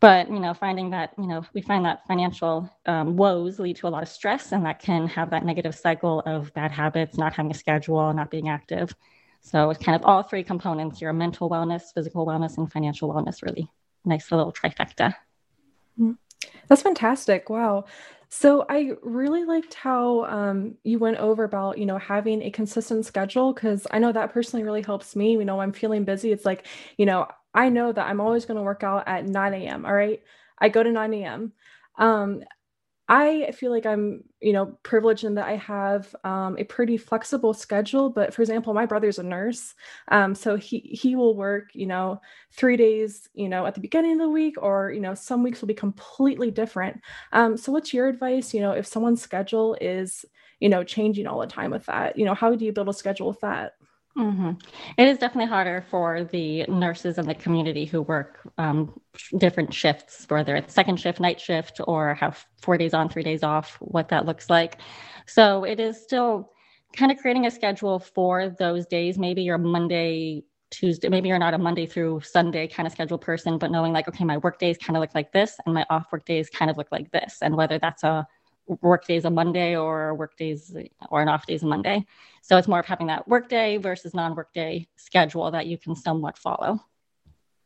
But 0.00 0.28
you 0.28 0.40
know, 0.40 0.54
finding 0.54 0.90
that 0.90 1.12
you 1.18 1.28
know 1.28 1.44
we 1.54 1.62
find 1.62 1.84
that 1.84 2.04
financial 2.08 2.68
um, 2.86 3.16
woes 3.16 3.60
lead 3.60 3.76
to 3.76 3.86
a 3.86 3.90
lot 3.90 4.02
of 4.02 4.08
stress, 4.08 4.50
and 4.50 4.66
that 4.66 4.80
can 4.80 5.06
have 5.06 5.30
that 5.30 5.44
negative 5.44 5.74
cycle 5.76 6.20
of 6.26 6.52
bad 6.54 6.72
habits, 6.72 7.16
not 7.16 7.34
having 7.34 7.52
a 7.52 7.54
schedule, 7.54 8.12
not 8.12 8.30
being 8.30 8.48
active. 8.48 8.92
So 9.40 9.70
it's 9.70 9.82
kind 9.82 9.96
of 9.96 10.04
all 10.04 10.22
three 10.22 10.44
components 10.44 11.00
your 11.00 11.12
mental 11.12 11.48
wellness, 11.48 11.92
physical 11.94 12.26
wellness, 12.26 12.58
and 12.58 12.70
financial 12.70 13.12
wellness 13.12 13.42
really 13.42 13.70
nice 14.04 14.30
little 14.30 14.52
trifecta. 14.52 15.14
Mm-hmm. 15.98 16.12
That's 16.68 16.82
fantastic. 16.82 17.50
Wow. 17.50 17.84
So 18.30 18.66
I 18.68 18.92
really 19.02 19.44
liked 19.44 19.72
how 19.74 20.24
um, 20.26 20.74
you 20.84 20.98
went 20.98 21.16
over 21.16 21.44
about, 21.44 21.78
you 21.78 21.86
know, 21.86 21.98
having 21.98 22.42
a 22.42 22.50
consistent 22.50 23.06
schedule 23.06 23.54
because 23.54 23.86
I 23.90 23.98
know 23.98 24.12
that 24.12 24.32
personally 24.32 24.64
really 24.64 24.82
helps 24.82 25.16
me. 25.16 25.32
You 25.32 25.44
know, 25.44 25.60
I'm 25.60 25.72
feeling 25.72 26.04
busy. 26.04 26.30
It's 26.30 26.44
like, 26.44 26.66
you 26.98 27.06
know, 27.06 27.26
I 27.54 27.70
know 27.70 27.90
that 27.90 28.06
I'm 28.06 28.20
always 28.20 28.44
going 28.44 28.58
to 28.58 28.62
work 28.62 28.82
out 28.82 29.04
at 29.08 29.26
9 29.26 29.54
a.m. 29.54 29.86
All 29.86 29.94
right. 29.94 30.22
I 30.58 30.68
go 30.68 30.82
to 30.82 30.92
9 30.92 31.14
a.m. 31.14 31.52
Um, 31.96 32.42
I 33.10 33.52
feel 33.52 33.70
like 33.70 33.86
I'm, 33.86 34.22
you 34.42 34.52
know, 34.52 34.66
privileged 34.82 35.24
in 35.24 35.34
that 35.36 35.46
I 35.48 35.56
have 35.56 36.14
um, 36.24 36.58
a 36.58 36.64
pretty 36.64 36.98
flexible 36.98 37.54
schedule. 37.54 38.10
But 38.10 38.34
for 38.34 38.42
example, 38.42 38.74
my 38.74 38.84
brother's 38.84 39.18
a 39.18 39.22
nurse, 39.22 39.74
um, 40.08 40.34
so 40.34 40.56
he 40.56 40.80
he 40.80 41.16
will 41.16 41.34
work, 41.34 41.70
you 41.74 41.86
know, 41.86 42.20
three 42.52 42.76
days, 42.76 43.30
you 43.32 43.48
know, 43.48 43.64
at 43.64 43.74
the 43.74 43.80
beginning 43.80 44.12
of 44.12 44.18
the 44.18 44.28
week, 44.28 44.56
or 44.60 44.92
you 44.92 45.00
know, 45.00 45.14
some 45.14 45.42
weeks 45.42 45.60
will 45.62 45.68
be 45.68 45.74
completely 45.74 46.50
different. 46.50 47.00
Um, 47.32 47.56
so, 47.56 47.72
what's 47.72 47.94
your 47.94 48.08
advice? 48.08 48.52
You 48.52 48.60
know, 48.60 48.72
if 48.72 48.86
someone's 48.86 49.22
schedule 49.22 49.74
is, 49.80 50.26
you 50.60 50.68
know, 50.68 50.84
changing 50.84 51.26
all 51.26 51.40
the 51.40 51.46
time 51.46 51.70
with 51.70 51.86
that, 51.86 52.18
you 52.18 52.26
know, 52.26 52.34
how 52.34 52.54
do 52.54 52.62
you 52.64 52.72
build 52.72 52.90
a 52.90 52.92
schedule 52.92 53.28
with 53.28 53.40
that? 53.40 53.77
Mm-hmm. 54.18 54.50
It 54.96 55.06
is 55.06 55.18
definitely 55.18 55.48
harder 55.48 55.84
for 55.90 56.24
the 56.24 56.64
nurses 56.66 57.18
in 57.18 57.26
the 57.26 57.36
community 57.36 57.84
who 57.84 58.02
work 58.02 58.40
um, 58.58 59.00
different 59.36 59.72
shifts, 59.72 60.26
whether 60.28 60.56
it's 60.56 60.74
second 60.74 60.98
shift, 60.98 61.20
night 61.20 61.40
shift, 61.40 61.80
or 61.86 62.14
have 62.14 62.44
four 62.60 62.76
days 62.76 62.94
on, 62.94 63.08
three 63.08 63.22
days 63.22 63.44
off, 63.44 63.76
what 63.80 64.08
that 64.08 64.26
looks 64.26 64.50
like. 64.50 64.78
So 65.26 65.62
it 65.62 65.78
is 65.78 66.02
still 66.02 66.50
kind 66.96 67.12
of 67.12 67.18
creating 67.18 67.46
a 67.46 67.50
schedule 67.50 68.00
for 68.00 68.48
those 68.48 68.86
days. 68.86 69.18
Maybe 69.18 69.42
you're 69.42 69.56
Monday, 69.56 70.42
Tuesday, 70.70 71.08
maybe 71.08 71.28
you're 71.28 71.38
not 71.38 71.54
a 71.54 71.58
Monday 71.58 71.86
through 71.86 72.20
Sunday 72.22 72.66
kind 72.66 72.88
of 72.88 72.92
schedule 72.92 73.18
person, 73.18 73.56
but 73.56 73.70
knowing 73.70 73.92
like, 73.92 74.08
okay, 74.08 74.24
my 74.24 74.38
work 74.38 74.58
days 74.58 74.78
kind 74.78 74.96
of 74.96 75.00
look 75.00 75.14
like 75.14 75.30
this 75.30 75.54
and 75.64 75.74
my 75.74 75.86
off 75.90 76.06
work 76.10 76.24
days 76.24 76.50
kind 76.50 76.72
of 76.72 76.76
look 76.76 76.88
like 76.90 77.12
this. 77.12 77.38
And 77.40 77.56
whether 77.56 77.78
that's 77.78 78.02
a 78.02 78.26
work 78.80 79.06
days 79.06 79.24
a 79.24 79.30
Monday 79.30 79.76
or 79.76 80.14
work 80.14 80.36
days 80.36 80.76
or 81.10 81.22
an 81.22 81.28
off 81.28 81.46
days 81.46 81.62
a 81.62 81.66
Monday. 81.66 82.04
So 82.42 82.56
it's 82.56 82.68
more 82.68 82.80
of 82.80 82.86
having 82.86 83.08
that 83.08 83.26
work 83.28 83.48
day 83.48 83.76
versus 83.76 84.14
non 84.14 84.34
work 84.34 84.52
day 84.52 84.88
schedule 84.96 85.50
that 85.50 85.66
you 85.66 85.78
can 85.78 85.94
somewhat 85.94 86.38
follow. 86.38 86.80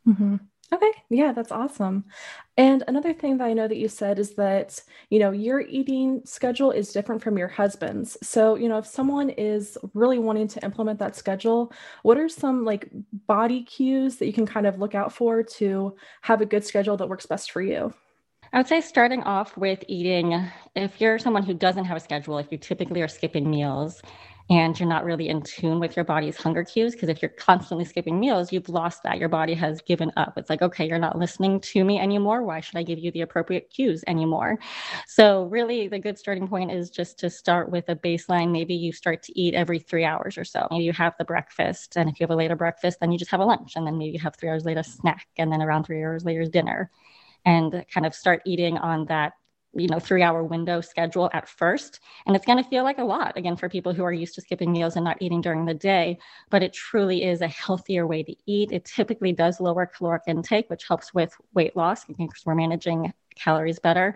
Mm-hmm. 0.07 0.35
Okay. 0.73 0.91
Yeah, 1.09 1.33
that's 1.33 1.51
awesome. 1.51 2.05
And 2.57 2.83
another 2.87 3.13
thing 3.13 3.37
that 3.37 3.45
I 3.45 3.53
know 3.53 3.67
that 3.67 3.77
you 3.77 3.87
said 3.87 4.17
is 4.17 4.33
that, 4.35 4.81
you 5.09 5.19
know, 5.19 5.31
your 5.31 5.61
eating 5.61 6.21
schedule 6.25 6.71
is 6.71 6.91
different 6.91 7.21
from 7.21 7.37
your 7.37 7.47
husband's. 7.47 8.17
So, 8.23 8.55
you 8.55 8.67
know, 8.69 8.79
if 8.79 8.87
someone 8.87 9.29
is 9.29 9.77
really 9.93 10.17
wanting 10.17 10.47
to 10.47 10.63
implement 10.63 10.97
that 10.99 11.15
schedule, 11.15 11.71
what 12.01 12.17
are 12.17 12.29
some 12.29 12.65
like 12.65 12.89
body 13.27 13.63
cues 13.63 14.15
that 14.17 14.25
you 14.25 14.33
can 14.33 14.47
kind 14.47 14.65
of 14.65 14.79
look 14.79 14.95
out 14.95 15.13
for 15.13 15.43
to 15.43 15.95
have 16.21 16.41
a 16.41 16.45
good 16.45 16.65
schedule 16.65 16.97
that 16.97 17.09
works 17.09 17.27
best 17.27 17.51
for 17.51 17.61
you? 17.61 17.93
I 18.53 18.57
would 18.59 18.67
say 18.67 18.81
starting 18.81 19.23
off 19.23 19.57
with 19.57 19.85
eating, 19.89 20.47
if 20.75 21.01
you're 21.01 21.19
someone 21.19 21.43
who 21.43 21.55
doesn't 21.55 21.85
have 21.85 21.97
a 21.97 22.01
schedule, 22.01 22.39
if 22.39 22.51
you 22.51 22.59
typically 22.59 23.01
are 23.03 23.07
skipping 23.09 23.49
meals 23.49 24.03
and 24.49 24.79
you're 24.79 24.89
not 24.89 25.05
really 25.05 25.29
in 25.29 25.43
tune 25.43 25.79
with 25.79 25.95
your 25.95 26.05
body's 26.05 26.37
hunger 26.37 26.65
cues, 26.65 26.93
because 26.93 27.09
if 27.09 27.21
you're 27.21 27.29
constantly 27.31 27.85
skipping 27.85 28.19
meals, 28.19 28.51
you've 28.53 28.69
lost 28.69 29.03
that. 29.03 29.19
Your 29.19 29.29
body 29.29 29.53
has 29.55 29.81
given 29.83 30.11
up. 30.17 30.35
It's 30.37 30.49
like, 30.49 30.63
okay, 30.63 30.89
you're 30.89 30.99
not 30.99 31.19
listening 31.19 31.61
to 31.61 31.85
me 31.85 31.99
anymore. 31.99 32.43
Why 32.43 32.59
should 32.61 32.77
I 32.77 32.83
give 32.83 32.99
you 32.99 33.11
the 33.11 33.21
appropriate 33.21 33.69
cues 33.69 34.03
anymore? 34.07 34.59
So, 35.07 35.45
really, 35.45 35.87
the 35.87 35.99
good 35.99 36.19
starting 36.19 36.49
point 36.49 36.73
is 36.73 36.91
just 36.91 37.19
to 37.19 37.31
start 37.31 37.71
with 37.71 37.89
a 37.89 37.97
baseline. 37.97 38.51
Maybe 38.51 38.75
you 38.75 38.93
start 38.93 39.23
to 39.25 39.39
eat 39.39 39.55
every 39.55 39.79
three 39.79 40.05
hours 40.05 40.39
or 40.39 40.45
so. 40.45 40.67
Maybe 40.71 40.85
you 40.85 40.93
have 40.93 41.13
the 41.19 41.25
breakfast. 41.25 41.97
And 41.97 42.09
if 42.09 42.19
you 42.19 42.25
have 42.25 42.31
a 42.31 42.37
later 42.37 42.57
breakfast, 42.57 42.99
then 43.01 43.13
you 43.13 43.19
just 43.19 43.31
have 43.31 43.41
a 43.41 43.45
lunch. 43.45 43.73
And 43.77 43.87
then 43.87 43.99
maybe 43.99 44.13
you 44.13 44.21
have 44.21 44.37
three 44.37 44.49
hours 44.49 44.65
later 44.65 44.83
snack. 44.83 45.27
And 45.37 45.53
then 45.53 45.61
around 45.61 45.85
three 45.85 46.03
hours 46.03 46.25
later 46.25 46.45
dinner 46.47 46.91
and 47.45 47.85
kind 47.93 48.05
of 48.05 48.13
start 48.15 48.41
eating 48.45 48.77
on 48.77 49.05
that 49.05 49.33
you 49.75 49.87
know 49.87 49.99
three 49.99 50.21
hour 50.21 50.43
window 50.43 50.81
schedule 50.81 51.29
at 51.33 51.49
first. 51.49 51.99
And 52.25 52.35
it's 52.35 52.45
going 52.45 52.61
to 52.63 52.69
feel 52.69 52.83
like 52.83 52.99
a 52.99 53.03
lot 53.03 53.37
again 53.37 53.55
for 53.55 53.69
people 53.69 53.93
who 53.93 54.03
are 54.03 54.13
used 54.13 54.35
to 54.35 54.41
skipping 54.41 54.71
meals 54.71 54.95
and 54.95 55.03
not 55.03 55.21
eating 55.21 55.41
during 55.41 55.65
the 55.65 55.73
day 55.73 56.19
but 56.49 56.63
it 56.63 56.73
truly 56.73 57.23
is 57.23 57.41
a 57.41 57.47
healthier 57.47 58.05
way 58.05 58.23
to 58.23 58.35
eat. 58.45 58.71
It 58.71 58.85
typically 58.85 59.33
does 59.33 59.59
lower 59.59 59.85
caloric 59.85 60.23
intake 60.27 60.69
which 60.69 60.87
helps 60.87 61.13
with 61.13 61.35
weight 61.53 61.75
loss. 61.75 62.05
Because 62.05 62.45
we're 62.45 62.55
managing 62.55 63.13
calories 63.35 63.79
better. 63.79 64.15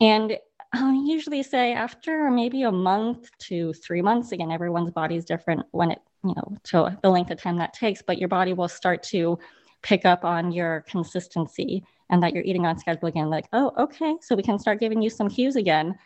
And 0.00 0.38
I 0.72 0.92
usually 1.06 1.42
say 1.42 1.72
after 1.72 2.30
maybe 2.30 2.62
a 2.62 2.72
month 2.72 3.30
to 3.38 3.72
three 3.74 4.02
months, 4.02 4.32
again, 4.32 4.50
everyone's 4.50 4.90
body 4.90 5.16
is 5.16 5.24
different 5.24 5.62
when 5.70 5.92
it 5.92 6.00
you 6.24 6.34
know, 6.34 6.56
to 6.64 6.98
the 7.02 7.10
length 7.10 7.30
of 7.30 7.40
time 7.40 7.58
that 7.58 7.72
takes, 7.72 8.02
but 8.02 8.18
your 8.18 8.28
body 8.28 8.52
will 8.52 8.68
start 8.68 9.02
to 9.04 9.38
pick 9.82 10.04
up 10.04 10.24
on 10.24 10.50
your 10.50 10.84
consistency 10.88 11.84
and 12.10 12.22
that 12.22 12.34
you're 12.34 12.44
eating 12.44 12.66
on 12.66 12.78
schedule 12.78 13.08
again. 13.08 13.30
Like, 13.30 13.46
oh, 13.52 13.72
okay, 13.78 14.16
so 14.20 14.34
we 14.34 14.42
can 14.42 14.58
start 14.58 14.80
giving 14.80 15.02
you 15.02 15.10
some 15.10 15.28
cues 15.28 15.56
again. 15.56 15.96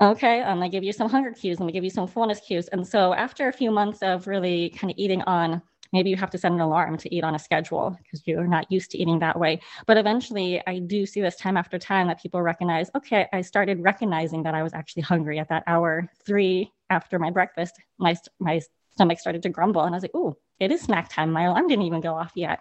Okay, 0.00 0.42
I'm 0.42 0.58
gonna 0.58 0.68
give 0.68 0.84
you 0.84 0.92
some 0.92 1.08
hunger 1.08 1.32
cues. 1.32 1.58
I'm 1.58 1.64
gonna 1.64 1.72
give 1.72 1.84
you 1.84 1.90
some 1.90 2.06
fullness 2.06 2.40
cues. 2.40 2.68
And 2.68 2.86
so 2.86 3.14
after 3.14 3.48
a 3.48 3.52
few 3.52 3.70
months 3.70 4.02
of 4.02 4.26
really 4.26 4.70
kind 4.70 4.90
of 4.90 4.98
eating 4.98 5.22
on 5.22 5.60
maybe 5.92 6.10
you 6.10 6.16
have 6.16 6.30
to 6.30 6.38
set 6.38 6.52
an 6.52 6.60
alarm 6.60 6.96
to 6.98 7.14
eat 7.14 7.24
on 7.24 7.34
a 7.34 7.38
schedule 7.38 7.96
because 8.02 8.26
you're 8.26 8.46
not 8.46 8.70
used 8.70 8.90
to 8.90 8.98
eating 8.98 9.18
that 9.18 9.38
way 9.38 9.60
but 9.86 9.96
eventually 9.96 10.62
i 10.66 10.78
do 10.78 11.06
see 11.06 11.20
this 11.20 11.36
time 11.36 11.56
after 11.56 11.78
time 11.78 12.06
that 12.06 12.20
people 12.20 12.42
recognize 12.42 12.90
okay 12.94 13.26
i 13.32 13.40
started 13.40 13.82
recognizing 13.82 14.42
that 14.42 14.54
i 14.54 14.62
was 14.62 14.74
actually 14.74 15.02
hungry 15.02 15.38
at 15.38 15.48
that 15.48 15.62
hour 15.66 16.08
three 16.24 16.70
after 16.90 17.18
my 17.18 17.30
breakfast 17.30 17.80
my, 17.98 18.14
my 18.38 18.60
stomach 18.92 19.18
started 19.18 19.42
to 19.42 19.48
grumble 19.48 19.82
and 19.82 19.94
i 19.94 19.96
was 19.96 20.02
like 20.02 20.10
oh 20.14 20.36
it 20.60 20.70
is 20.70 20.82
snack 20.82 21.08
time 21.08 21.30
my 21.30 21.44
alarm 21.44 21.68
didn't 21.68 21.84
even 21.84 22.00
go 22.00 22.14
off 22.14 22.32
yet 22.34 22.60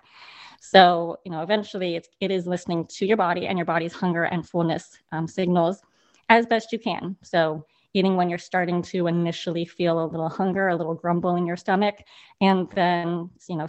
so 0.59 1.17
you 1.25 1.31
know 1.31 1.41
eventually 1.41 1.95
it's, 1.95 2.09
it 2.19 2.31
is 2.31 2.47
listening 2.47 2.85
to 2.85 3.05
your 3.05 3.17
body 3.17 3.47
and 3.47 3.57
your 3.57 3.65
body's 3.65 3.93
hunger 3.93 4.23
and 4.23 4.47
fullness 4.47 4.97
um, 5.11 5.27
signals 5.27 5.81
as 6.29 6.45
best 6.45 6.71
you 6.71 6.79
can 6.79 7.15
so 7.23 7.65
eating 7.97 8.15
when 8.15 8.29
you're 8.29 8.37
starting 8.37 8.81
to 8.81 9.07
initially 9.07 9.65
feel 9.65 10.03
a 10.03 10.05
little 10.05 10.29
hunger, 10.29 10.67
a 10.67 10.75
little 10.75 10.93
grumble 10.93 11.35
in 11.35 11.45
your 11.45 11.57
stomach, 11.57 11.95
and 12.41 12.69
then, 12.71 13.29
you 13.49 13.55
know, 13.55 13.67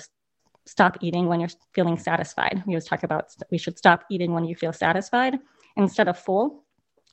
stop 0.67 0.99
eating 1.01 1.27
when 1.27 1.41
you're 1.41 1.49
feeling 1.73 1.99
satisfied. 1.99 2.63
We 2.67 2.75
always 2.75 2.85
talk 2.85 3.03
about 3.03 3.35
we 3.51 3.59
should 3.59 3.79
stop 3.79 4.05
eating 4.11 4.33
when 4.33 4.45
you 4.45 4.55
feel 4.55 4.73
satisfied 4.73 5.39
instead 5.77 6.09
of 6.09 6.19
full, 6.19 6.65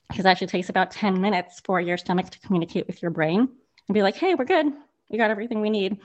because 0.08 0.26
actually 0.26 0.48
takes 0.48 0.68
about 0.68 0.90
10 0.90 1.20
minutes 1.20 1.60
for 1.64 1.80
your 1.80 1.96
stomach 1.96 2.30
to 2.30 2.40
communicate 2.40 2.86
with 2.86 3.00
your 3.00 3.10
brain 3.10 3.40
and 3.88 3.94
be 3.94 4.02
like, 4.02 4.16
hey, 4.16 4.34
we're 4.34 4.44
good. 4.44 4.66
We 5.10 5.16
got 5.16 5.30
everything 5.30 5.60
we 5.60 5.70
need. 5.70 5.98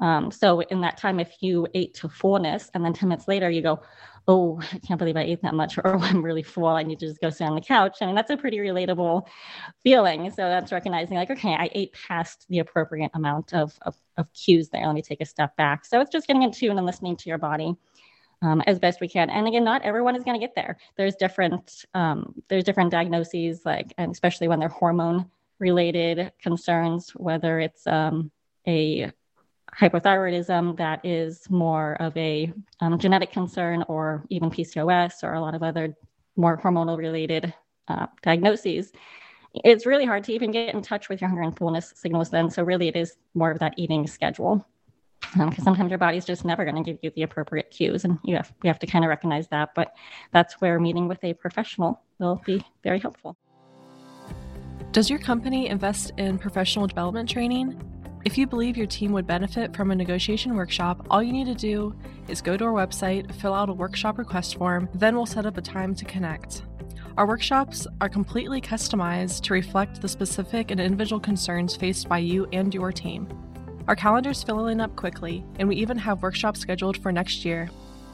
Um, 0.00 0.30
so 0.30 0.60
in 0.60 0.80
that 0.82 0.96
time, 0.96 1.18
if 1.18 1.36
you 1.40 1.66
ate 1.74 1.94
to 1.94 2.08
fullness 2.08 2.70
and 2.74 2.84
then 2.84 2.92
10 2.92 3.08
minutes 3.08 3.28
later 3.28 3.50
you 3.50 3.62
go, 3.62 3.80
oh, 4.28 4.60
I 4.72 4.78
can't 4.78 4.98
believe 4.98 5.16
I 5.16 5.22
ate 5.22 5.42
that 5.42 5.54
much, 5.54 5.78
or 5.84 5.96
oh, 5.96 5.98
I'm 6.00 6.22
really 6.22 6.42
full. 6.42 6.66
I 6.66 6.82
need 6.82 7.00
to 7.00 7.06
just 7.06 7.20
go 7.20 7.30
sit 7.30 7.48
on 7.48 7.54
the 7.54 7.60
couch. 7.60 7.98
I 8.00 8.06
mean, 8.06 8.14
that's 8.14 8.30
a 8.30 8.36
pretty 8.36 8.58
relatable 8.58 9.26
feeling. 9.82 10.30
So 10.30 10.36
that's 10.36 10.70
recognizing 10.70 11.16
like, 11.16 11.30
okay, 11.30 11.54
I 11.54 11.70
ate 11.72 11.94
past 11.94 12.46
the 12.48 12.60
appropriate 12.60 13.10
amount 13.14 13.54
of, 13.54 13.76
of, 13.82 13.96
of 14.16 14.32
cues 14.34 14.68
there. 14.68 14.86
Let 14.86 14.94
me 14.94 15.02
take 15.02 15.22
a 15.22 15.26
step 15.26 15.56
back. 15.56 15.84
So 15.84 16.00
it's 16.00 16.10
just 16.10 16.26
getting 16.26 16.42
in 16.42 16.52
tune 16.52 16.76
and 16.76 16.86
listening 16.86 17.16
to 17.16 17.28
your 17.28 17.38
body. 17.38 17.74
Um, 18.40 18.60
as 18.68 18.78
best 18.78 19.00
we 19.00 19.08
can. 19.08 19.30
And 19.30 19.48
again, 19.48 19.64
not 19.64 19.82
everyone 19.82 20.14
is 20.14 20.22
going 20.22 20.38
to 20.38 20.46
get 20.46 20.54
there. 20.54 20.78
There's 20.96 21.16
different 21.16 21.84
um, 21.92 22.40
there's 22.46 22.62
different 22.62 22.92
diagnoses, 22.92 23.62
like 23.64 23.92
and 23.98 24.12
especially 24.12 24.46
when 24.46 24.60
they're 24.60 24.68
hormone 24.68 25.28
related 25.58 26.30
concerns, 26.40 27.10
whether 27.16 27.58
it's 27.58 27.84
um, 27.88 28.30
a 28.64 29.10
hypothyroidism 29.80 30.76
that 30.76 31.04
is 31.04 31.48
more 31.50 31.94
of 32.00 32.16
a 32.16 32.52
um, 32.80 32.98
genetic 32.98 33.30
concern 33.32 33.84
or 33.88 34.24
even 34.28 34.50
PCOS 34.50 35.22
or 35.22 35.34
a 35.34 35.40
lot 35.40 35.54
of 35.54 35.62
other 35.62 35.96
more 36.36 36.58
hormonal 36.58 36.98
related 36.98 37.52
uh, 37.88 38.06
diagnoses. 38.22 38.92
It's 39.54 39.86
really 39.86 40.04
hard 40.04 40.24
to 40.24 40.32
even 40.32 40.50
get 40.50 40.74
in 40.74 40.82
touch 40.82 41.08
with 41.08 41.20
your 41.20 41.28
hunger 41.28 41.42
and 41.42 41.56
fullness 41.56 41.92
signals 41.96 42.30
then. 42.30 42.50
So, 42.50 42.62
really, 42.62 42.88
it 42.88 42.96
is 42.96 43.16
more 43.34 43.50
of 43.50 43.58
that 43.60 43.74
eating 43.76 44.06
schedule. 44.06 44.64
Because 45.32 45.58
um, 45.58 45.64
sometimes 45.64 45.90
your 45.90 45.98
body's 45.98 46.24
just 46.24 46.44
never 46.44 46.64
going 46.64 46.82
to 46.82 46.92
give 46.92 46.98
you 47.02 47.10
the 47.14 47.22
appropriate 47.22 47.70
cues, 47.70 48.04
and 48.04 48.18
you 48.24 48.36
have 48.36 48.52
we 48.62 48.68
have 48.68 48.78
to 48.78 48.86
kind 48.86 49.04
of 49.04 49.08
recognize 49.08 49.48
that. 49.48 49.74
But 49.74 49.94
that's 50.32 50.60
where 50.60 50.78
meeting 50.78 51.08
with 51.08 51.22
a 51.24 51.34
professional 51.34 52.00
will 52.18 52.40
be 52.46 52.64
very 52.84 53.00
helpful. 53.00 53.36
Does 54.92 55.10
your 55.10 55.18
company 55.18 55.68
invest 55.68 56.12
in 56.18 56.38
professional 56.38 56.86
development 56.86 57.28
training? 57.28 57.97
If 58.28 58.36
you 58.36 58.46
believe 58.46 58.76
your 58.76 58.86
team 58.86 59.12
would 59.12 59.26
benefit 59.26 59.74
from 59.74 59.90
a 59.90 59.94
negotiation 59.94 60.54
workshop, 60.54 61.06
all 61.08 61.22
you 61.22 61.32
need 61.32 61.46
to 61.46 61.54
do 61.54 61.94
is 62.28 62.42
go 62.42 62.58
to 62.58 62.64
our 62.66 62.74
website, 62.74 63.34
fill 63.36 63.54
out 63.54 63.70
a 63.70 63.72
workshop 63.72 64.18
request 64.18 64.56
form, 64.56 64.86
then 64.92 65.16
we'll 65.16 65.24
set 65.24 65.46
up 65.46 65.56
a 65.56 65.62
time 65.62 65.94
to 65.94 66.04
connect. 66.04 66.60
Our 67.16 67.26
workshops 67.26 67.86
are 68.02 68.08
completely 68.10 68.60
customized 68.60 69.44
to 69.44 69.54
reflect 69.54 70.02
the 70.02 70.08
specific 70.08 70.70
and 70.70 70.78
individual 70.78 71.18
concerns 71.18 71.74
faced 71.74 72.06
by 72.06 72.18
you 72.18 72.46
and 72.52 72.74
your 72.74 72.92
team. 72.92 73.26
Our 73.88 73.96
calendar's 73.96 74.42
filling 74.42 74.82
up 74.82 74.94
quickly, 74.94 75.42
and 75.58 75.66
we 75.66 75.76
even 75.76 75.96
have 75.96 76.20
workshops 76.20 76.60
scheduled 76.60 76.98
for 76.98 77.10
next 77.10 77.46
year. 77.46 77.70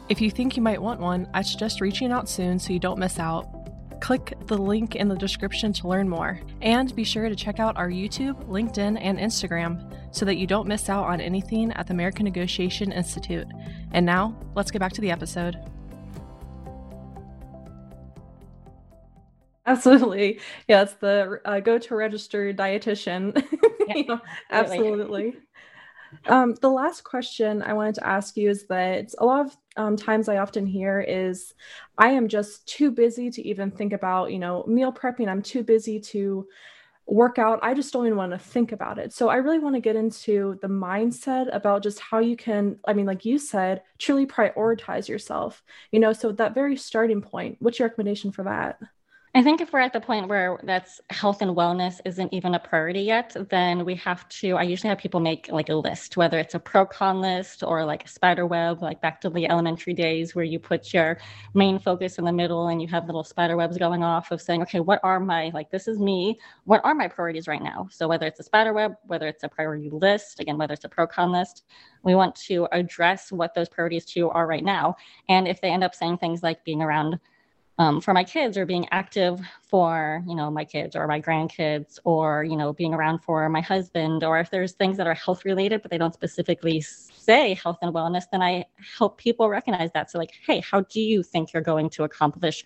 If 0.09 0.21
you 0.21 0.31
think 0.31 0.57
you 0.57 0.63
might 0.63 0.81
want 0.81 1.01
one, 1.01 1.29
I 1.35 1.43
suggest 1.43 1.81
reaching 1.81 2.13
out 2.13 2.29
soon 2.29 2.61
so 2.61 2.73
you 2.73 2.79
don't 2.79 3.01
miss 3.01 3.19
out. 3.19 3.49
Click 4.01 4.35
the 4.47 4.59
link 4.59 4.95
in 4.95 5.09
the 5.09 5.17
description 5.17 5.73
to 5.73 5.89
learn 5.89 6.09
more. 6.09 6.39
And 6.63 6.95
be 6.95 7.03
sure 7.03 7.29
to 7.29 7.35
check 7.35 7.59
out 7.59 7.77
our 7.77 7.89
YouTube, 7.89 8.45
LinkedIn, 8.47 8.97
and 9.01 9.19
Instagram 9.19 9.91
so 10.15 10.25
that 10.25 10.37
you 10.37 10.47
don't 10.47 10.69
miss 10.69 10.89
out 10.89 11.07
on 11.07 11.21
anything 11.21 11.73
at 11.73 11.89
the 11.89 11.93
American 11.93 12.25
Negotiation 12.25 12.93
Institute. 12.93 13.49
And 13.91 14.07
now, 14.07 14.39
let's 14.55 14.71
get 14.71 14.79
back 14.79 14.93
to 14.93 15.01
the 15.01 15.11
episode. 15.11 15.57
Absolutely. 19.67 20.41
Yeah, 20.69 20.83
it's 20.83 20.93
the 20.95 21.41
uh, 21.45 21.61
go 21.61 21.79
to 21.79 21.97
registered 21.97 22.57
dietitian. 22.57 23.43
Yeah, 23.87 23.97
you 23.97 24.07
know, 24.07 24.21
absolutely. 24.51 25.35
Um, 26.27 26.55
the 26.63 26.71
last 26.71 27.05
question 27.05 27.63
I 27.63 27.75
wanted 27.75 27.97
to 27.97 28.07
ask 28.07 28.35
you 28.35 28.49
is 28.49 28.67
that 28.69 29.13
a 29.19 29.27
lot 29.27 29.45
of 29.45 29.57
um, 29.77 29.97
times 29.97 30.31
I 30.31 30.39
often 30.39 30.65
hear 30.65 31.05
is 31.07 31.53
I 31.99 32.13
am 32.13 32.29
just 32.29 32.67
too 32.67 32.91
busy 32.91 33.31
to 33.31 33.47
even 33.47 33.71
think 33.71 33.93
about, 33.93 34.33
you 34.33 34.39
know, 34.39 34.65
meal 34.67 34.91
prepping. 34.91 35.29
I'm 35.29 35.43
too 35.43 35.63
busy 35.63 36.01
to 36.01 36.47
work 37.07 37.39
out. 37.39 37.61
I 37.63 37.75
just 37.75 37.93
don't 37.93 38.07
even 38.07 38.17
want 38.17 38.33
to 38.33 38.39
think 38.39 38.73
about 38.73 38.99
it. 38.99 39.13
So 39.13 39.29
I 39.29 39.37
really 39.37 39.59
want 39.59 39.75
to 39.75 39.81
get 39.81 39.97
into 39.97 40.59
the 40.63 40.69
mindset 40.69 41.55
about 41.55 41.83
just 41.83 42.01
how 42.01 42.19
you 42.19 42.37
can, 42.37 42.79
I 42.87 42.95
mean, 42.95 43.07
like 43.07 43.25
you 43.25 43.39
said, 43.39 43.83
truly 43.99 44.27
prioritize 44.27 45.09
yourself, 45.09 45.63
you 45.91 46.01
know, 46.01 46.13
so 46.13 46.33
that 46.33 46.55
very 46.55 46.77
starting 46.77 47.21
point, 47.21 47.57
what's 47.61 47.79
your 47.79 47.89
recommendation 47.89 48.33
for 48.33 48.45
that? 48.45 48.79
I 49.37 49.43
think 49.43 49.61
if 49.61 49.73
we're 49.73 49.81
at 49.81 49.93
the 49.93 50.01
point 50.01 50.29
where 50.29 50.61
that's 50.63 51.01
health 51.11 51.43
and 51.43 51.57
wellness 51.57 52.01
isn't 52.05 52.33
even 52.33 52.55
a 52.55 52.61
priority 52.61 53.01
yet, 53.01 53.37
then 53.51 53.85
we 53.85 53.97
have 53.97 54.29
to. 54.29 54.53
I 54.53 54.63
usually 54.63 54.91
have 54.91 54.99
people 54.99 55.19
make 55.19 55.49
like 55.51 55.69
a 55.71 55.75
list, 55.75 56.17
whether 56.17 56.39
it's 56.39 56.55
a 56.55 56.61
pro 56.61 56.87
con 56.87 57.21
list 57.21 57.65
or 57.65 57.85
like 57.85 58.05
a 58.05 58.09
spider 58.09 58.47
web, 58.47 58.81
like 58.81 59.01
back 59.01 59.21
to 59.23 59.31
the 59.31 59.49
elementary 59.49 59.93
days 59.93 60.37
where 60.37 60.45
you 60.45 60.61
put 60.61 60.95
your 60.95 61.19
main 61.53 61.81
focus 61.81 62.19
in 62.19 62.25
the 62.25 62.33
middle 62.33 62.69
and 62.69 62.81
you 62.81 62.87
have 62.87 63.07
little 63.07 63.25
spider 63.25 63.57
webs 63.57 63.77
going 63.77 64.05
off 64.05 64.31
of 64.31 64.41
saying, 64.41 64.63
okay, 64.63 64.79
what 64.79 65.01
are 65.03 65.19
my, 65.19 65.51
like, 65.53 65.69
this 65.69 65.89
is 65.89 65.99
me, 65.99 66.39
what 66.63 66.81
are 66.85 66.95
my 66.95 67.09
priorities 67.09 67.49
right 67.49 67.63
now? 67.63 67.89
So 67.91 68.07
whether 68.07 68.27
it's 68.27 68.39
a 68.39 68.45
spider 68.45 68.73
web, 68.73 68.93
whether 69.03 69.27
it's 69.27 69.43
a 69.43 69.49
priority 69.49 69.91
list, 69.91 70.39
again, 70.39 70.59
whether 70.59 70.75
it's 70.75 70.85
a 70.85 70.89
pro 70.89 71.09
con 71.09 71.33
list, 71.33 71.65
we 72.05 72.15
want 72.15 72.37
to 72.37 72.69
address 72.71 73.33
what 73.33 73.53
those 73.53 73.69
priorities 73.69 74.05
to 74.13 74.31
are 74.31 74.47
right 74.47 74.65
now. 74.65 74.95
And 75.29 75.49
if 75.49 75.61
they 75.61 75.71
end 75.71 75.83
up 75.83 75.97
saying 75.97 76.19
things 76.19 76.45
like 76.45 76.65
being 76.65 76.83
around, 76.83 77.19
um, 77.79 78.01
for 78.01 78.15
my 78.15 78.23
kids 78.23 78.57
or 78.57 78.67
being 78.67 78.87
active 78.93 79.41
for 79.63 80.23
you 80.27 80.35
know 80.35 80.51
my 80.51 80.65
kids 80.65 80.95
or 80.95 81.07
my 81.09 81.21
grandkids 81.21 81.99
or 82.05 82.45
you 82.45 82.57
know 82.57 82.73
being 82.73 82.95
around 82.95 83.19
for 83.19 83.49
my 83.49 83.61
husband 83.61 84.23
or 84.23 84.39
if 84.39 84.51
there's 84.51 84.73
things 84.73 84.97
that 84.97 85.07
are 85.07 85.15
health 85.15 85.45
related 85.45 85.83
but 85.83 85.91
they 85.91 85.99
don't 85.99 86.15
specifically 86.15 86.81
say 86.81 87.55
health 87.55 87.79
and 87.83 87.93
wellness 87.93 88.25
then 88.31 88.43
i 88.43 88.65
help 88.99 89.19
people 89.19 89.49
recognize 89.49 89.91
that. 89.93 90.11
So 90.11 90.19
like 90.19 90.33
hey 90.47 90.61
how 90.61 90.83
do 90.83 91.01
you 91.01 91.23
think 91.23 91.53
you're 91.53 91.63
going 91.63 91.91
to 91.91 92.05
accomplish 92.05 92.65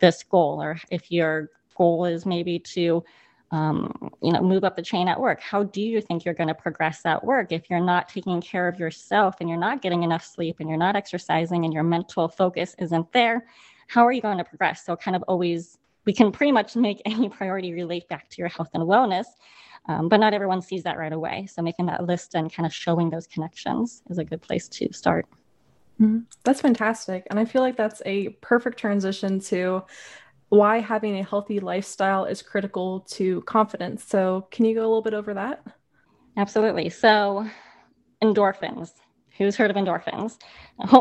this 0.00 0.22
goal? 0.22 0.62
Or 0.62 0.78
if 0.90 1.10
your 1.10 1.50
goal 1.76 2.04
is 2.04 2.26
maybe 2.26 2.58
to 2.58 3.02
um, 3.50 4.10
you 4.22 4.32
know 4.32 4.42
move 4.42 4.64
up 4.64 4.74
the 4.74 4.82
chain 4.82 5.06
at 5.06 5.20
work 5.20 5.40
how 5.40 5.62
do 5.64 5.80
you 5.80 6.00
think 6.00 6.24
you're 6.24 6.34
going 6.34 6.48
to 6.48 6.54
progress 6.54 7.02
at 7.04 7.24
work 7.24 7.52
if 7.52 7.70
you're 7.70 7.78
not 7.78 8.08
taking 8.08 8.40
care 8.40 8.66
of 8.66 8.78
yourself 8.78 9.36
and 9.40 9.48
you're 9.48 9.58
not 9.58 9.82
getting 9.82 10.02
enough 10.02 10.24
sleep 10.24 10.56
and 10.60 10.68
you're 10.68 10.78
not 10.78 10.96
exercising 10.96 11.64
and 11.64 11.72
your 11.72 11.82
mental 11.82 12.28
focus 12.28 12.74
isn't 12.78 13.12
there 13.12 13.46
how 13.88 14.06
are 14.06 14.12
you 14.12 14.20
going 14.20 14.38
to 14.38 14.44
progress? 14.44 14.84
So, 14.84 14.96
kind 14.96 15.16
of 15.16 15.22
always, 15.28 15.78
we 16.04 16.12
can 16.12 16.32
pretty 16.32 16.52
much 16.52 16.76
make 16.76 17.00
any 17.06 17.28
priority 17.28 17.72
relate 17.72 18.08
back 18.08 18.28
to 18.30 18.36
your 18.38 18.48
health 18.48 18.70
and 18.74 18.82
wellness, 18.84 19.26
um, 19.88 20.08
but 20.08 20.18
not 20.18 20.34
everyone 20.34 20.62
sees 20.62 20.82
that 20.84 20.98
right 20.98 21.12
away. 21.12 21.46
So, 21.46 21.62
making 21.62 21.86
that 21.86 22.04
list 22.04 22.34
and 22.34 22.52
kind 22.52 22.66
of 22.66 22.74
showing 22.74 23.10
those 23.10 23.26
connections 23.26 24.02
is 24.10 24.18
a 24.18 24.24
good 24.24 24.42
place 24.42 24.68
to 24.68 24.92
start. 24.92 25.26
Mm-hmm. 26.00 26.20
That's 26.44 26.60
fantastic. 26.60 27.26
And 27.30 27.38
I 27.38 27.44
feel 27.44 27.62
like 27.62 27.76
that's 27.76 28.02
a 28.04 28.30
perfect 28.40 28.78
transition 28.78 29.38
to 29.40 29.84
why 30.48 30.80
having 30.80 31.18
a 31.18 31.24
healthy 31.24 31.60
lifestyle 31.60 32.24
is 32.24 32.42
critical 32.42 33.00
to 33.10 33.42
confidence. 33.42 34.04
So, 34.04 34.48
can 34.50 34.64
you 34.64 34.74
go 34.74 34.80
a 34.80 34.88
little 34.88 35.02
bit 35.02 35.14
over 35.14 35.34
that? 35.34 35.64
Absolutely. 36.36 36.90
So, 36.90 37.48
endorphins 38.22 38.90
who's 39.38 39.56
heard 39.56 39.70
of 39.70 39.76
endorphins? 39.76 40.38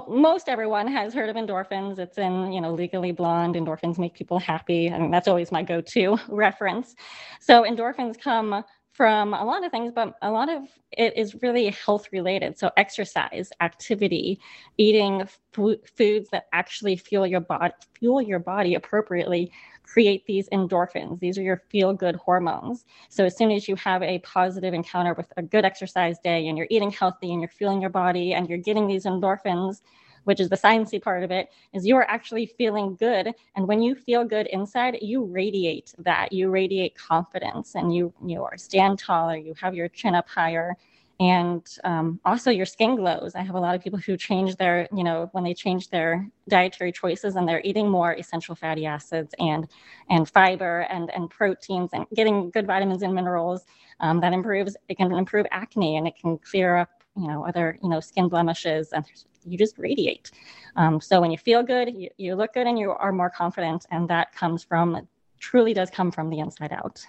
Most 0.07 0.49
everyone 0.49 0.87
has 0.87 1.13
heard 1.13 1.29
of 1.29 1.35
endorphins. 1.35 1.99
It's 1.99 2.17
in, 2.17 2.51
you 2.53 2.61
know, 2.61 2.73
Legally 2.73 3.11
Blonde. 3.11 3.55
Endorphins 3.55 3.97
make 3.99 4.13
people 4.13 4.39
happy. 4.39 4.91
I 4.91 4.99
mean, 4.99 5.11
that's 5.11 5.27
always 5.27 5.51
my 5.51 5.63
go-to 5.63 6.17
reference. 6.29 6.95
So 7.41 7.63
endorphins 7.63 8.19
come 8.19 8.63
from 8.93 9.33
a 9.33 9.43
lot 9.43 9.65
of 9.65 9.71
things, 9.71 9.91
but 9.93 10.15
a 10.21 10.29
lot 10.31 10.49
of 10.49 10.63
it 10.91 11.17
is 11.17 11.41
really 11.41 11.69
health 11.71 12.07
related. 12.11 12.57
So, 12.57 12.69
exercise, 12.77 13.51
activity, 13.59 14.39
eating 14.77 15.21
f- 15.21 15.39
foods 15.51 16.29
that 16.29 16.45
actually 16.53 16.95
fuel 16.95 17.25
your 17.25 17.41
body, 17.41 17.73
fuel 17.99 18.21
your 18.21 18.39
body 18.39 18.75
appropriately, 18.75 19.51
create 19.81 20.25
these 20.27 20.47
endorphins. 20.49 21.19
These 21.19 21.39
are 21.39 21.41
your 21.41 21.63
feel 21.69 21.93
good 21.93 22.15
hormones. 22.15 22.85
So, 23.09 23.25
as 23.25 23.35
soon 23.35 23.49
as 23.51 23.67
you 23.67 23.75
have 23.77 24.03
a 24.03 24.19
positive 24.19 24.75
encounter 24.75 25.15
with 25.15 25.33
a 25.37 25.41
good 25.41 25.65
exercise 25.65 26.19
day, 26.23 26.47
and 26.47 26.55
you're 26.57 26.67
eating 26.69 26.91
healthy, 26.91 27.31
and 27.31 27.41
you're 27.41 27.49
fueling 27.49 27.81
your 27.81 27.89
body, 27.89 28.33
and 28.33 28.47
you're 28.47 28.59
getting 28.59 28.85
these 28.85 29.05
endorphins, 29.05 29.81
which 30.25 30.39
is 30.39 30.49
the 30.49 30.57
sciencey 30.57 31.01
part 31.01 31.23
of 31.23 31.31
it, 31.31 31.49
is 31.73 31.85
you 31.85 31.95
are 31.95 32.09
actually 32.09 32.45
feeling 32.45 32.95
good. 32.95 33.31
And 33.55 33.67
when 33.67 33.81
you 33.81 33.95
feel 33.95 34.25
good 34.25 34.47
inside, 34.47 34.97
you 35.01 35.23
radiate 35.25 35.93
that. 35.99 36.31
You 36.31 36.49
radiate 36.49 36.95
confidence 36.95 37.75
and 37.75 37.93
you 37.95 38.13
you 38.25 38.43
are 38.43 38.57
stand 38.57 38.99
taller, 38.99 39.37
you 39.37 39.53
have 39.61 39.75
your 39.75 39.89
chin 39.89 40.15
up 40.15 40.27
higher. 40.29 40.75
And 41.19 41.65
um, 41.85 42.19
also 42.25 42.51
your 42.51 42.65
skin 42.65 42.95
glows. 42.95 43.35
I 43.35 43.41
have 43.43 43.55
a 43.55 43.59
lot 43.59 43.75
of 43.75 43.81
people 43.83 43.99
who 43.99 44.17
change 44.17 44.57
their, 44.57 44.89
you 44.93 45.03
know, 45.03 45.29
when 45.31 45.43
they 45.45 45.53
change 45.53 45.89
their 45.89 46.27
dietary 46.49 46.91
choices 46.91 47.35
and 47.37 47.47
they're 47.47 47.61
eating 47.63 47.87
more 47.87 48.13
essential 48.15 48.55
fatty 48.55 48.85
acids 48.85 49.33
and 49.39 49.67
and 50.09 50.29
fiber 50.29 50.81
and 50.89 51.11
and 51.11 51.29
proteins 51.29 51.91
and 51.93 52.05
getting 52.15 52.49
good 52.51 52.67
vitamins 52.67 53.03
and 53.03 53.13
minerals. 53.13 53.65
Um, 53.99 54.19
that 54.21 54.33
improves. 54.33 54.75
It 54.89 54.97
can 54.97 55.13
improve 55.13 55.45
acne 55.51 55.97
and 55.97 56.07
it 56.07 56.15
can 56.19 56.37
clear 56.39 56.77
up 56.77 56.89
you 57.15 57.27
know 57.27 57.45
other 57.45 57.77
you 57.83 57.89
know 57.89 57.99
skin 57.99 58.27
blemishes 58.27 58.91
and 58.91 59.05
you 59.45 59.57
just 59.57 59.77
radiate. 59.77 60.31
Um, 60.75 60.99
so 61.01 61.21
when 61.21 61.31
you 61.31 61.37
feel 61.37 61.63
good 61.63 61.93
you, 61.93 62.09
you 62.17 62.35
look 62.35 62.53
good 62.53 62.67
and 62.67 62.77
you 62.77 62.91
are 62.91 63.11
more 63.11 63.29
confident 63.29 63.85
and 63.91 64.09
that 64.09 64.33
comes 64.33 64.63
from 64.63 65.07
truly 65.39 65.73
does 65.73 65.89
come 65.89 66.11
from 66.11 66.29
the 66.29 66.39
inside 66.39 66.71
out. 66.71 67.05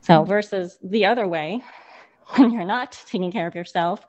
So 0.00 0.22
hmm. 0.22 0.28
versus 0.28 0.78
the 0.82 1.04
other 1.06 1.26
way 1.26 1.62
when 2.36 2.52
you're 2.52 2.64
not 2.64 2.98
taking 3.06 3.32
care 3.32 3.46
of 3.46 3.54
yourself 3.54 4.06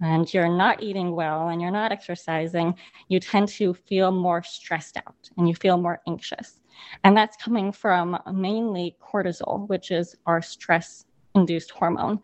and 0.00 0.32
you're 0.32 0.48
not 0.48 0.82
eating 0.82 1.14
well 1.14 1.48
and 1.48 1.60
you're 1.60 1.70
not 1.70 1.92
exercising 1.92 2.74
you 3.08 3.20
tend 3.20 3.48
to 3.48 3.72
feel 3.72 4.10
more 4.10 4.42
stressed 4.42 4.96
out 4.96 5.30
and 5.36 5.48
you 5.48 5.54
feel 5.54 5.78
more 5.78 6.00
anxious. 6.08 6.60
And 7.04 7.16
that's 7.16 7.36
coming 7.36 7.72
from 7.72 8.18
mainly 8.32 8.96
cortisol 9.00 9.68
which 9.68 9.90
is 9.90 10.16
our 10.26 10.42
stress 10.42 11.06
induced 11.34 11.70
hormone 11.70 12.20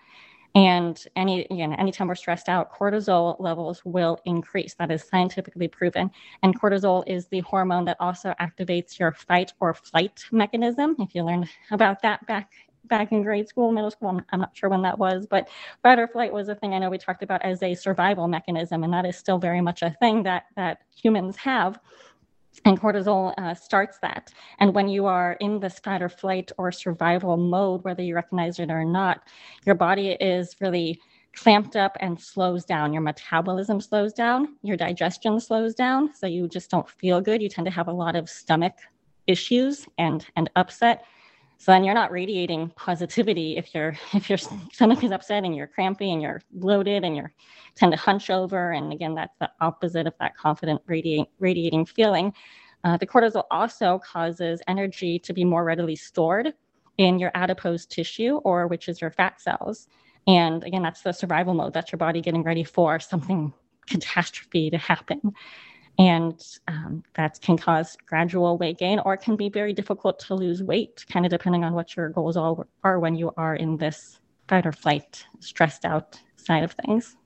and 0.59 1.05
any 1.15 1.45
again, 1.45 1.73
anytime 1.75 2.09
we're 2.09 2.17
stressed 2.17 2.49
out, 2.49 2.73
cortisol 2.73 3.37
levels 3.39 3.81
will 3.85 4.19
increase. 4.25 4.75
That 4.75 4.91
is 4.91 5.05
scientifically 5.05 5.69
proven. 5.69 6.11
And 6.43 6.61
cortisol 6.61 7.05
is 7.07 7.29
the 7.29 7.41
hormone 7.43 7.85
that 7.85 7.97
also 8.01 8.35
activates 8.41 8.99
your 8.99 9.13
fight 9.13 9.53
or 9.61 9.73
flight 9.73 10.25
mechanism. 10.33 10.97
If 10.99 11.15
you 11.15 11.23
learned 11.23 11.49
about 11.71 12.03
that 12.03 12.27
back 12.27 12.51
back 12.87 13.13
in 13.13 13.23
grade 13.23 13.49
school, 13.49 13.71
middle 13.71 13.91
school, 13.93 14.21
I'm 14.33 14.41
not 14.41 14.57
sure 14.57 14.69
when 14.69 14.83
that 14.83 14.99
was, 14.99 15.27
but 15.27 15.49
fight 15.85 16.01
or 16.01 16.09
flight 16.09 16.33
was 16.33 16.49
a 16.49 16.57
thing 16.57 16.75
I 16.75 16.79
know 16.79 16.91
we 16.91 16.99
talked 16.99 17.23
about 17.23 17.43
as 17.43 17.63
a 17.63 17.75
survival 17.75 18.27
mechanism, 18.27 18.83
and 18.83 18.93
that 18.93 19.07
is 19.07 19.17
still 19.17 19.39
very 19.39 19.61
much 19.61 19.83
a 19.83 19.91
thing 20.01 20.25
that 20.25 20.47
that 20.57 20.83
humans 21.01 21.37
have 21.37 21.79
and 22.65 22.81
cortisol 22.81 23.35
uh, 23.39 23.55
starts 23.55 23.99
that. 24.03 24.33
And 24.59 24.75
when 24.75 24.89
you 24.89 25.07
are 25.07 25.37
in 25.41 25.61
this 25.61 25.79
fight 25.79 26.03
or 26.03 26.09
flight 26.09 26.51
or 26.59 26.73
survival 26.73 27.37
mode, 27.37 27.85
whether 27.85 28.03
you 28.03 28.15
recognize 28.15 28.59
it 28.59 28.71
or 28.71 28.85
not, 28.85 29.23
your 29.65 29.75
body 29.75 30.11
is 30.21 30.57
really 30.61 31.01
clamped 31.35 31.77
up 31.77 31.97
and 32.01 32.21
slows 32.21 32.65
down. 32.65 32.93
Your 32.93 33.03
metabolism 33.03 33.81
slows 33.81 34.13
down, 34.13 34.57
your 34.63 34.77
digestion 34.77 35.39
slows 35.41 35.75
down. 35.75 36.13
So 36.15 36.27
you 36.27 36.49
just 36.49 36.71
don't 36.71 36.89
feel 36.89 37.21
good. 37.21 37.43
You 37.43 37.49
tend 37.49 37.67
to 37.67 37.73
have 37.73 37.89
a 37.89 37.93
lot 37.93 38.17
of 38.17 38.29
stomach 38.29 38.75
issues 39.27 39.87
and, 39.99 40.27
and 40.37 40.51
upset. 40.57 41.05
So 41.61 41.73
then 41.73 41.83
you're 41.83 41.95
not 41.95 42.13
radiating 42.13 42.71
positivity 42.77 43.57
if 43.57 43.75
your 43.75 43.97
if 44.15 44.31
your 44.31 44.39
stomach 44.39 45.03
is 45.03 45.11
upset 45.11 45.45
and 45.45 45.55
you're 45.57 45.67
crampy 45.67 46.13
and 46.13 46.23
you're 46.23 46.41
bloated 46.53 47.05
and 47.05 47.17
you 47.17 47.27
tend 47.75 47.93
to 47.93 47.99
hunch 47.99 48.31
over. 48.31 48.71
And 48.71 48.93
again, 48.93 49.15
that's 49.15 49.37
the 49.41 49.51
opposite 49.61 50.07
of 50.07 50.15
that 50.21 50.37
confident 50.37 50.81
radiating 50.87 51.27
radiating 51.41 51.85
feeling. 51.85 52.33
Uh, 52.85 52.97
the 52.97 53.07
cortisol 53.07 53.43
also 53.51 53.99
causes 53.99 54.63
energy 54.69 55.19
to 55.19 55.33
be 55.33 55.45
more 55.45 55.65
readily 55.65 55.97
stored 55.97 56.55
in 56.97 57.19
your 57.19 57.33
adipose 57.35 57.87
tissue, 57.87 58.37
or 58.45 58.69
which 58.69 58.89
is 58.89 59.01
your 59.01 59.11
fat 59.11 59.41
cells. 59.41 59.89
And 60.29 60.63
again, 60.63 60.83
that's 60.83 61.03
the 61.03 61.13
survival 61.13 61.55
mode. 61.55 61.73
That's 61.73 61.91
your 61.91 61.99
body 61.99 62.21
getting 62.21 62.45
ready 62.45 62.63
for 62.63 63.01
something 63.01 63.53
catastrophe 63.89 64.71
to 64.71 64.79
happen 64.79 65.33
and 65.99 66.59
um, 66.69 67.03
that 67.15 67.41
can 67.41 67.59
cause 67.59 67.97
gradual 68.07 68.57
weight 68.57 68.79
gain 68.79 69.01
or 69.01 69.15
it 69.15 69.21
can 69.21 69.37
be 69.37 69.49
very 69.49 69.73
difficult 69.73 70.19
to 70.21 70.35
lose 70.35 70.63
weight 70.63 71.05
kind 71.11 71.27
of 71.27 71.31
depending 71.31 71.65
on 71.65 71.73
what 71.73 71.97
your 71.97 72.09
goals 72.09 72.37
all 72.37 72.67
are 72.85 72.99
when 72.99 73.15
you 73.15 73.33
are 73.37 73.57
in 73.57 73.77
this 73.77 74.21
fight 74.47 74.67
or 74.67 74.73
flight 74.73 75.25
stressed 75.41 75.85
out 75.85 76.21
side 76.37 76.63
of 76.63 76.73
things 76.73 77.17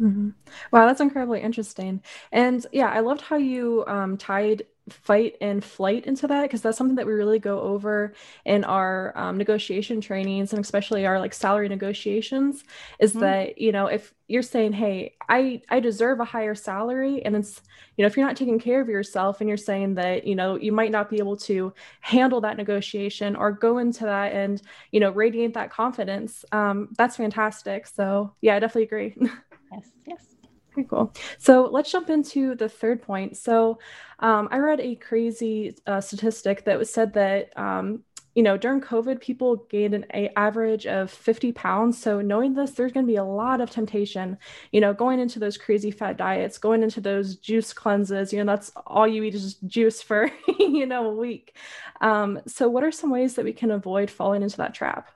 mm-hmm. 0.00 0.30
wow 0.70 0.86
that's 0.86 1.00
incredibly 1.00 1.40
interesting 1.40 2.00
and 2.32 2.66
yeah 2.72 2.90
i 2.90 3.00
loved 3.00 3.20
how 3.20 3.36
you 3.36 3.84
um, 3.86 4.16
tied 4.16 4.62
fight 4.92 5.36
and 5.40 5.64
flight 5.64 6.06
into 6.06 6.26
that 6.26 6.42
because 6.42 6.62
that's 6.62 6.76
something 6.76 6.96
that 6.96 7.06
we 7.06 7.12
really 7.12 7.38
go 7.38 7.60
over 7.60 8.12
in 8.44 8.64
our 8.64 9.12
um, 9.16 9.36
negotiation 9.36 10.00
trainings 10.00 10.52
and 10.52 10.62
especially 10.62 11.06
our 11.06 11.18
like 11.18 11.34
salary 11.34 11.68
negotiations 11.68 12.64
is 12.98 13.12
mm-hmm. 13.12 13.20
that 13.20 13.58
you 13.58 13.72
know 13.72 13.86
if 13.86 14.14
you're 14.28 14.42
saying 14.42 14.72
hey 14.72 15.14
i 15.28 15.60
i 15.68 15.80
deserve 15.80 16.20
a 16.20 16.24
higher 16.24 16.54
salary 16.54 17.24
and 17.24 17.34
it's 17.34 17.62
you 17.96 18.02
know 18.02 18.06
if 18.06 18.16
you're 18.16 18.26
not 18.26 18.36
taking 18.36 18.58
care 18.58 18.80
of 18.80 18.88
yourself 18.88 19.40
and 19.40 19.48
you're 19.48 19.56
saying 19.56 19.94
that 19.94 20.26
you 20.26 20.34
know 20.34 20.56
you 20.56 20.72
might 20.72 20.90
not 20.90 21.10
be 21.10 21.18
able 21.18 21.36
to 21.36 21.72
handle 22.00 22.40
that 22.40 22.56
negotiation 22.56 23.36
or 23.36 23.50
go 23.50 23.78
into 23.78 24.04
that 24.04 24.32
and 24.32 24.62
you 24.92 25.00
know 25.00 25.10
radiate 25.10 25.54
that 25.54 25.70
confidence 25.70 26.44
um, 26.52 26.88
that's 26.96 27.16
fantastic. 27.16 27.86
So 27.86 28.34
yeah 28.40 28.56
i 28.56 28.58
definitely 28.58 28.84
agree. 28.84 29.16
Yes 29.72 29.90
yes 30.04 30.39
Okay, 30.72 30.86
cool. 30.88 31.12
So 31.38 31.68
let's 31.70 31.90
jump 31.90 32.10
into 32.10 32.54
the 32.54 32.68
third 32.68 33.02
point. 33.02 33.36
So 33.36 33.78
um, 34.20 34.48
I 34.50 34.58
read 34.58 34.80
a 34.80 34.94
crazy 34.94 35.74
uh, 35.86 36.00
statistic 36.00 36.64
that 36.64 36.78
was 36.78 36.92
said 36.92 37.14
that 37.14 37.56
um, 37.58 38.04
you 38.36 38.44
know 38.44 38.56
during 38.56 38.80
COVID, 38.80 39.20
people 39.20 39.66
gained 39.68 39.94
an 39.94 40.06
a- 40.14 40.30
average 40.38 40.86
of 40.86 41.10
50 41.10 41.50
pounds. 41.52 41.98
So 41.98 42.20
knowing 42.20 42.54
this, 42.54 42.70
there's 42.72 42.92
going 42.92 43.04
to 43.04 43.10
be 43.10 43.16
a 43.16 43.24
lot 43.24 43.60
of 43.60 43.70
temptation. 43.70 44.38
You 44.70 44.80
know, 44.80 44.94
going 44.94 45.18
into 45.18 45.40
those 45.40 45.58
crazy 45.58 45.90
fad 45.90 46.16
diets, 46.16 46.58
going 46.58 46.84
into 46.84 47.00
those 47.00 47.34
juice 47.34 47.72
cleanses. 47.72 48.32
You 48.32 48.44
know, 48.44 48.52
that's 48.52 48.70
all 48.86 49.08
you 49.08 49.24
eat 49.24 49.34
is 49.34 49.54
juice 49.54 50.00
for 50.02 50.30
you 50.60 50.86
know 50.86 51.06
a 51.10 51.14
week. 51.14 51.56
Um, 52.00 52.40
so 52.46 52.68
what 52.68 52.84
are 52.84 52.92
some 52.92 53.10
ways 53.10 53.34
that 53.34 53.44
we 53.44 53.52
can 53.52 53.72
avoid 53.72 54.08
falling 54.08 54.42
into 54.42 54.58
that 54.58 54.74
trap? 54.74 55.08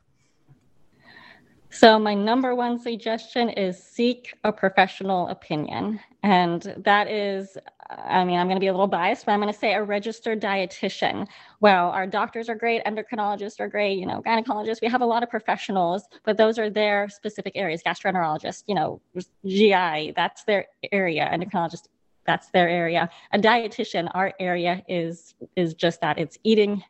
So, 1.75 1.99
my 1.99 2.15
number 2.15 2.55
one 2.55 2.79
suggestion 2.79 3.49
is 3.49 3.83
seek 3.83 4.33
a 4.45 4.53
professional 4.53 5.27
opinion. 5.27 5.99
And 6.23 6.73
that 6.79 7.11
is, 7.11 7.59
I 7.91 8.25
mean, 8.25 8.39
I'm 8.39 8.47
going 8.47 8.55
to 8.55 8.61
be 8.61 8.69
a 8.69 8.73
little 8.73 8.87
biased, 8.87 9.27
but 9.27 9.33
I'm 9.33 9.41
going 9.41 9.53
to 9.53 9.59
say 9.59 9.75
a 9.75 9.83
registered 9.83 10.41
dietitian. 10.41 11.27
Well, 11.61 11.91
our 11.91 12.07
doctors 12.07 12.49
are 12.49 12.55
great, 12.55 12.85
endocrinologists 12.85 13.59
are 13.59 13.67
great, 13.67 13.99
you 13.99 14.07
know, 14.07 14.23
gynecologists. 14.25 14.83
We 14.83 14.89
have 14.89 15.03
a 15.03 15.07
lot 15.07 15.25
of 15.25 15.31
professionals, 15.31 16.05
but 16.23 16.37
those 16.37 16.61
are 16.61 16.71
their 16.71 17.09
specific 17.09 17.55
areas. 17.57 17.83
Gastroenterologists, 17.85 18.63
you 18.69 18.77
know, 18.77 19.01
GI, 19.45 20.13
that's 20.15 20.45
their 20.45 20.67
area. 20.93 21.29
Endocrinologist, 21.33 21.89
that's 22.25 22.51
their 22.51 22.69
area. 22.69 23.11
A 23.33 23.39
dietitian, 23.41 24.09
our 24.15 24.33
area 24.39 24.81
is 24.87 25.35
is 25.57 25.75
just 25.75 26.01
that. 26.03 26.19
It's 26.19 26.39
eating 26.45 26.85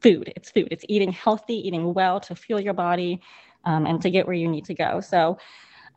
food. 0.00 0.32
It's 0.34 0.50
food. 0.50 0.68
It's 0.70 0.86
eating 0.88 1.12
healthy, 1.12 1.68
eating 1.68 1.92
well 1.92 2.18
to 2.20 2.34
fuel 2.34 2.60
your 2.60 2.74
body 2.74 3.20
um, 3.64 3.86
and 3.86 4.00
to 4.02 4.10
get 4.10 4.26
where 4.26 4.36
you 4.36 4.48
need 4.48 4.64
to 4.66 4.74
go. 4.74 5.00
So, 5.00 5.38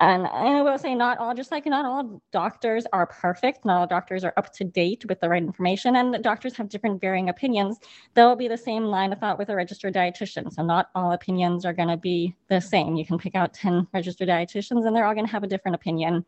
and 0.01 0.27
I 0.27 0.61
will 0.61 0.77
say, 0.77 0.93
not 0.93 1.19
all, 1.19 1.33
just 1.33 1.51
like 1.51 1.65
not 1.65 1.85
all 1.85 2.21
doctors 2.31 2.85
are 2.91 3.07
perfect. 3.07 3.63
Not 3.63 3.77
all 3.77 3.87
doctors 3.87 4.25
are 4.25 4.33
up 4.35 4.51
to 4.55 4.65
date 4.65 5.05
with 5.07 5.21
the 5.21 5.29
right 5.29 5.41
information, 5.41 5.95
and 5.95 6.21
doctors 6.21 6.55
have 6.57 6.67
different 6.67 6.99
varying 6.99 7.29
opinions. 7.29 7.79
There 8.13 8.27
will 8.27 8.35
be 8.35 8.49
the 8.49 8.57
same 8.57 8.85
line 8.85 9.13
of 9.13 9.19
thought 9.19 9.37
with 9.37 9.49
a 9.49 9.55
registered 9.55 9.93
dietitian. 9.93 10.51
So, 10.51 10.63
not 10.63 10.89
all 10.95 11.13
opinions 11.13 11.65
are 11.65 11.73
going 11.73 11.87
to 11.87 11.97
be 11.97 12.35
the 12.49 12.59
same. 12.59 12.95
You 12.95 13.05
can 13.05 13.17
pick 13.17 13.35
out 13.35 13.53
10 13.53 13.87
registered 13.93 14.27
dietitians, 14.27 14.85
and 14.85 14.93
they're 14.93 15.05
all 15.05 15.13
going 15.13 15.27
to 15.27 15.31
have 15.31 15.43
a 15.43 15.47
different 15.47 15.75
opinion. 15.75 16.25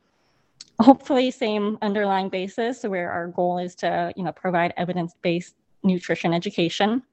Hopefully, 0.79 1.29
same 1.29 1.77
underlying 1.81 2.29
basis 2.29 2.83
where 2.83 3.11
our 3.11 3.27
goal 3.27 3.57
is 3.57 3.75
to, 3.75 4.13
you 4.15 4.23
know, 4.23 4.31
provide 4.31 4.73
evidence 4.77 5.13
based 5.21 5.55
nutrition 5.83 6.33
education 6.33 7.03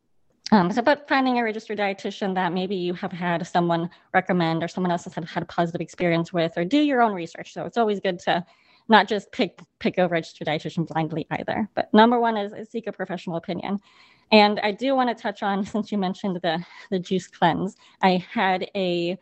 um, 0.52 0.68
it's 0.68 0.78
about 0.78 1.08
finding 1.08 1.38
a 1.38 1.44
registered 1.44 1.78
dietitian 1.78 2.34
that 2.34 2.52
maybe 2.52 2.76
you 2.76 2.94
have 2.94 3.12
had 3.12 3.46
someone 3.46 3.88
recommend 4.12 4.62
or 4.62 4.68
someone 4.68 4.90
else 4.90 5.04
has 5.04 5.14
had, 5.14 5.24
had 5.24 5.42
a 5.42 5.46
positive 5.46 5.80
experience 5.80 6.32
with, 6.32 6.52
or 6.56 6.64
do 6.64 6.78
your 6.78 7.02
own 7.02 7.14
research. 7.14 7.52
So 7.52 7.64
it's 7.64 7.78
always 7.78 8.00
good 8.00 8.18
to 8.20 8.44
not 8.88 9.08
just 9.08 9.32
pick 9.32 9.58
pick 9.78 9.96
a 9.96 10.06
registered 10.06 10.46
dietitian 10.46 10.86
blindly 10.86 11.26
either. 11.30 11.68
But 11.74 11.92
number 11.94 12.20
one 12.20 12.36
is, 12.36 12.52
is 12.52 12.68
seek 12.68 12.86
a 12.86 12.92
professional 12.92 13.36
opinion. 13.36 13.78
And 14.32 14.60
I 14.60 14.72
do 14.72 14.94
want 14.94 15.16
to 15.16 15.20
touch 15.20 15.42
on 15.42 15.64
since 15.64 15.90
you 15.90 15.98
mentioned 15.98 16.36
the 16.42 16.64
the 16.90 16.98
juice 16.98 17.26
cleanse. 17.26 17.76
I 18.02 18.24
had 18.30 18.68
a 18.74 19.18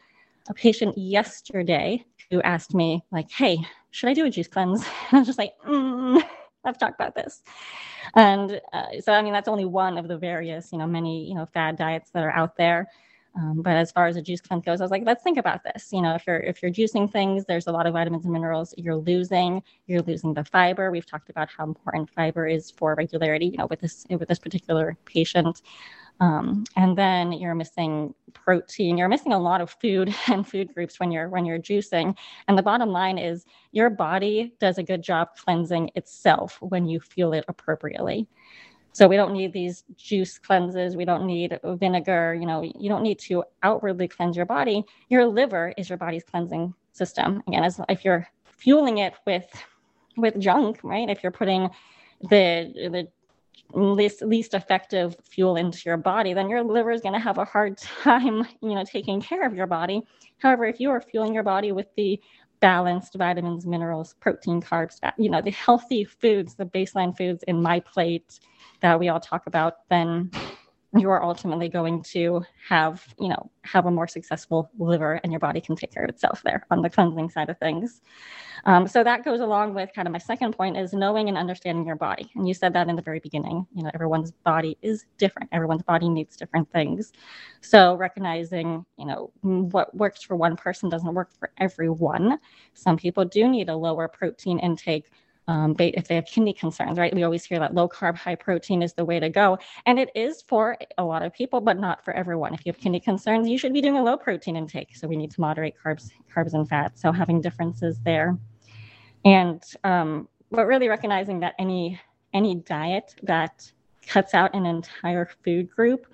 a 0.49 0.55
patient 0.55 0.99
yesterday 0.99 2.05
who 2.31 2.43
asked 2.43 2.75
me 2.75 3.05
like, 3.13 3.31
"Hey, 3.31 3.59
should 3.93 4.09
I 4.09 4.15
do 4.15 4.25
a 4.25 4.31
juice 4.31 4.49
cleanse?" 4.49 4.85
And 5.11 5.17
I 5.17 5.19
was 5.19 5.27
just 5.27 5.39
like, 5.39 5.53
mm 5.67 6.23
let's 6.65 6.79
talked 6.79 6.95
about 6.95 7.15
this. 7.15 7.43
And 8.15 8.61
uh, 8.73 9.01
so, 9.01 9.13
I 9.13 9.23
mean, 9.23 9.33
that's 9.33 9.49
only 9.49 9.65
one 9.65 9.99
of 9.99 10.09
the 10.09 10.19
various, 10.19 10.73
you 10.73 10.79
know, 10.79 10.87
many, 10.87 11.27
you 11.27 11.35
know, 11.35 11.47
fad 11.47 11.77
diets 11.77 12.11
that 12.11 12.23
are 12.23 12.31
out 12.33 12.57
there. 12.57 12.89
Um, 13.35 13.63
but 13.63 13.77
as 13.77 13.91
far 13.91 14.07
as 14.07 14.17
a 14.17 14.23
juice 14.23 14.43
cleanse 14.43 14.65
goes, 14.65 14.81
I 14.81 14.85
was 14.85 14.91
like, 14.91 15.05
let's 15.07 15.23
think 15.23 15.39
about 15.39 15.65
this. 15.65 15.89
You 15.91 16.03
know, 16.03 16.15
if 16.15 16.27
you're 16.27 16.41
if 16.41 16.63
you're 16.63 16.71
juicing 16.71 17.11
things, 17.11 17.47
there's 17.47 17.67
a 17.67 17.73
lot 17.73 17.87
of 17.87 17.95
vitamins 17.95 18.25
and 18.25 18.33
minerals 18.33 18.75
you're 18.77 18.97
losing. 18.97 19.63
You're 19.87 20.03
losing 20.03 20.35
the 20.35 20.45
fiber. 20.45 20.91
We've 20.91 21.07
talked 21.07 21.31
about 21.31 21.49
how 21.57 21.65
important 21.65 22.11
fiber 22.11 22.47
is 22.47 22.71
for 22.71 22.95
regularity. 22.95 23.47
You 23.47 23.57
know, 23.57 23.67
with 23.69 23.81
this 23.81 24.05
with 24.11 24.29
this 24.29 24.39
particular 24.39 24.99
patient. 25.07 25.63
Um, 26.21 26.65
and 26.77 26.97
then 26.97 27.33
you're 27.33 27.55
missing 27.55 28.15
protein. 28.33 28.97
You're 28.97 29.09
missing 29.09 29.33
a 29.33 29.39
lot 29.39 29.61
of 29.61 29.71
food 29.81 30.15
and 30.29 30.47
food 30.47 30.73
groups 30.75 31.01
when 31.01 31.11
you're 31.11 31.29
when 31.29 31.45
you're 31.45 31.59
juicing. 31.59 32.17
And 32.49 32.57
the 32.57 32.63
bottom 32.63 32.91
line 32.91 33.19
is 33.19 33.45
your 33.73 33.91
body 33.91 34.55
does 34.61 34.79
a 34.79 34.83
good 34.83 35.03
job 35.03 35.31
cleansing 35.37 35.91
itself 35.95 36.59
when 36.61 36.87
you 36.87 37.01
fuel 37.01 37.33
it 37.33 37.45
appropriately. 37.49 38.29
So 38.95 39.09
we 39.09 39.17
don't 39.17 39.33
need 39.33 39.53
these 39.53 39.85
juice 39.97 40.39
cleanses. 40.39 40.97
We 40.97 41.07
don't 41.07 41.27
need 41.27 41.59
vinegar. 41.65 42.35
You 42.35 42.47
know, 42.47 42.63
you 42.63 42.89
don't 42.91 43.03
need 43.03 43.19
to 43.21 43.43
outwardly 43.63 44.07
cleanse 44.07 44.37
your 44.37 44.47
body. 44.47 44.85
Your 45.09 45.27
liver 45.27 45.73
is 45.79 45.89
your 45.89 45.97
body's 45.99 46.25
cleansing 46.25 46.75
system. 46.93 47.43
Again, 47.49 47.65
as 47.65 47.81
if 47.89 48.05
you're 48.05 48.29
fueling 48.45 48.99
it 48.99 49.15
with 49.27 49.51
with 50.17 50.39
junk, 50.39 50.81
right? 50.83 51.09
If 51.09 51.23
you're 51.23 51.33
putting 51.33 51.71
the 52.21 52.73
the 52.91 53.09
least 53.75 54.23
least 54.23 54.55
effective 54.55 55.17
fuel 55.23 55.57
into 55.57 55.83
your 55.85 55.97
body, 55.97 56.35
then 56.35 56.49
your 56.49 56.63
liver 56.63 56.91
is 56.91 57.01
going 57.01 57.15
to 57.15 57.19
have 57.19 57.39
a 57.39 57.45
hard 57.45 57.79
time, 57.79 58.47
you 58.63 58.75
know, 58.75 58.85
taking 58.85 59.21
care 59.21 59.47
of 59.47 59.55
your 59.55 59.67
body. 59.67 60.03
However, 60.39 60.65
if 60.65 60.81
you 60.81 60.91
are 60.91 61.01
fueling 61.01 61.35
your 61.35 61.43
body 61.43 61.73
with 61.73 61.87
the 61.97 62.21
balanced 62.61 63.15
vitamins, 63.15 63.67
minerals, 63.67 64.15
protein, 64.21 64.63
carbs, 64.63 64.99
you 65.19 65.29
know, 65.29 65.43
the 65.43 65.51
healthy 65.51 66.05
foods, 66.05 66.55
the 66.55 66.65
baseline 66.65 67.17
foods 67.17 67.43
in 67.49 67.57
MyPlate, 67.57 68.39
that 68.81 68.99
we 68.99 69.09
all 69.09 69.21
talk 69.21 69.47
about, 69.47 69.89
then 69.89 70.31
you 70.95 71.11
are 71.11 71.23
ultimately 71.23 71.69
going 71.69 72.03
to 72.03 72.45
have, 72.69 73.07
you 73.19 73.29
know, 73.29 73.51
have 73.63 73.87
a 73.87 73.91
more 73.91 74.07
successful 74.07 74.71
liver 74.79 75.21
and 75.23 75.33
your 75.33 75.41
body 75.41 75.61
can 75.61 75.75
take 75.75 75.91
care 75.91 76.05
of 76.05 76.11
itself 76.11 76.43
there 76.45 76.67
on 76.71 76.83
the 76.83 76.91
cleansing 76.91 77.31
side 77.31 77.49
of 77.49 77.59
things. 77.59 78.03
Um, 78.67 78.87
so 78.87 79.03
that 79.03 79.25
goes 79.25 79.41
along 79.41 79.75
with 79.75 79.91
kind 79.95 80.07
of 80.07 80.13
my 80.13 80.19
second 80.19 80.55
point 80.55 80.77
is 80.77 80.93
knowing 80.93 81.29
and 81.29 81.39
understanding 81.39 81.87
your 81.87 81.97
body. 81.97 82.31
And 82.35 82.47
you 82.47 82.53
said 82.53 82.75
that 82.75 82.89
in 82.89 82.97
the 82.97 83.03
very 83.03 83.21
beginning, 83.21 83.67
you 83.75 83.83
know, 83.83 83.91
everyone's 83.95 84.33
body 84.33 84.77
is 84.83 85.07
different. 85.17 85.49
Everyone's 85.51 85.83
body 85.83 86.09
needs 86.11 86.37
different 86.37 86.71
things. 86.71 87.13
So 87.63 87.97
recognizing, 87.97 88.85
you 88.99 89.07
know, 89.07 89.33
what 89.41 89.95
works 89.97 90.23
for 90.23 90.37
one 90.37 90.57
person 90.57 90.91
doesn't 90.91 91.15
work 91.15 91.33
for 91.33 91.51
everyone. 91.59 92.39
Some 92.75 92.99
people 92.99 93.25
do 93.25 93.49
need 93.49 93.71
a 93.71 93.77
lower 93.77 94.09
protein 94.09 94.59
intake 94.59 95.11
um, 95.49 95.75
if 95.79 96.07
they 96.07 96.15
have 96.15 96.27
kidney 96.27 96.53
concerns, 96.53 96.99
right? 96.99 97.15
We 97.15 97.25
always 97.25 97.45
hear 97.45 97.59
that 97.59 97.75
low 97.75 97.89
carb, 97.89 98.17
high 98.17 98.37
protein 98.37 98.83
is 98.83 98.95
the 98.95 99.05
way 99.05 99.19
to 99.19 99.29
go. 99.29 99.59
And 99.87 99.99
it 99.99 100.11
is 100.15 100.43
for 100.43 100.77
a 100.99 101.05
lot 101.05 101.23
of 101.23 101.33
people, 101.33 101.61
but 101.61 101.79
not 101.79 102.05
for 102.05 102.15
everyone. 102.15 102.55
If 102.55 102.65
you 102.65 102.73
have 102.73 102.81
kidney 102.81 103.01
concerns, 103.01 103.49
you 103.49 103.59
should 103.59 103.73
be 103.73 103.81
doing 103.81 103.97
a 103.97 104.03
low 104.03 104.17
protein 104.17 104.57
intake. 104.57 104.95
So 104.95 105.09
we 105.09 105.17
need 105.17 105.31
to 105.33 105.41
moderate 105.41 105.75
carbs, 105.83 106.11
carbs 106.35 106.55
and 106.55 106.69
fats. 106.69 107.03
So 107.03 107.11
having 107.11 107.41
differences 107.41 107.99
there. 108.05 108.39
And 109.25 109.63
um, 109.85 110.29
but 110.51 110.67
really 110.67 110.89
recognizing 110.89 111.41
that 111.41 111.55
any 111.59 112.01
any 112.35 112.57
diet 112.57 113.15
that 113.23 113.71
cuts 114.07 114.35
out 114.35 114.55
an 114.55 114.67
entire 114.67 115.29
food 115.45 115.71
group 115.71 116.07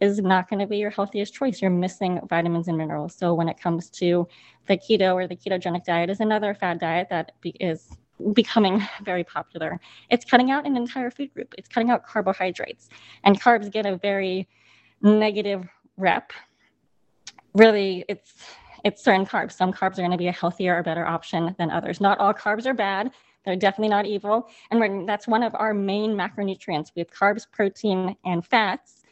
is 0.00 0.20
not 0.20 0.48
going 0.50 0.58
to 0.58 0.66
be 0.66 0.78
your 0.78 0.90
healthiest 0.90 1.32
choice. 1.32 1.62
You're 1.62 1.70
missing 1.70 2.20
vitamins 2.28 2.68
and 2.68 2.76
minerals. 2.76 3.14
So 3.14 3.34
when 3.34 3.48
it 3.48 3.60
comes 3.60 3.88
to 3.90 4.26
the 4.66 4.76
keto 4.76 5.14
or 5.14 5.26
the 5.26 5.36
ketogenic 5.36 5.84
diet 5.84 6.10
is 6.10 6.20
another 6.20 6.54
fad 6.54 6.80
diet 6.80 7.08
that 7.10 7.32
is 7.44 7.96
becoming 8.32 8.82
very 9.04 9.24
popular. 9.24 9.80
It's 10.10 10.24
cutting 10.24 10.50
out 10.50 10.66
an 10.66 10.76
entire 10.76 11.10
food 11.10 11.32
group. 11.34 11.54
It's 11.58 11.68
cutting 11.68 11.90
out 11.90 12.04
carbohydrates. 12.04 12.88
And 13.24 13.40
carbs 13.40 13.70
get 13.70 13.86
a 13.86 13.96
very 13.96 14.48
negative 15.00 15.68
rep. 15.96 16.32
Really, 17.54 18.04
it's 18.08 18.32
it's 18.84 19.04
certain 19.04 19.24
carbs. 19.24 19.52
Some 19.52 19.72
carbs 19.72 19.92
are 19.92 20.02
going 20.02 20.10
to 20.10 20.16
be 20.16 20.28
a 20.28 20.32
healthier 20.32 20.76
or 20.76 20.82
better 20.82 21.06
option 21.06 21.54
than 21.58 21.70
others. 21.70 22.00
Not 22.00 22.18
all 22.18 22.34
carbs 22.34 22.66
are 22.66 22.74
bad. 22.74 23.12
They're 23.44 23.56
definitely 23.56 23.90
not 23.90 24.06
evil. 24.06 24.48
And 24.70 25.08
that's 25.08 25.26
one 25.26 25.42
of 25.42 25.54
our 25.54 25.74
main 25.74 26.12
macronutrients. 26.12 26.92
We 26.94 27.00
have 27.00 27.10
carbs, 27.10 27.46
protein, 27.50 28.16
and 28.24 28.44
fats. 28.44 29.02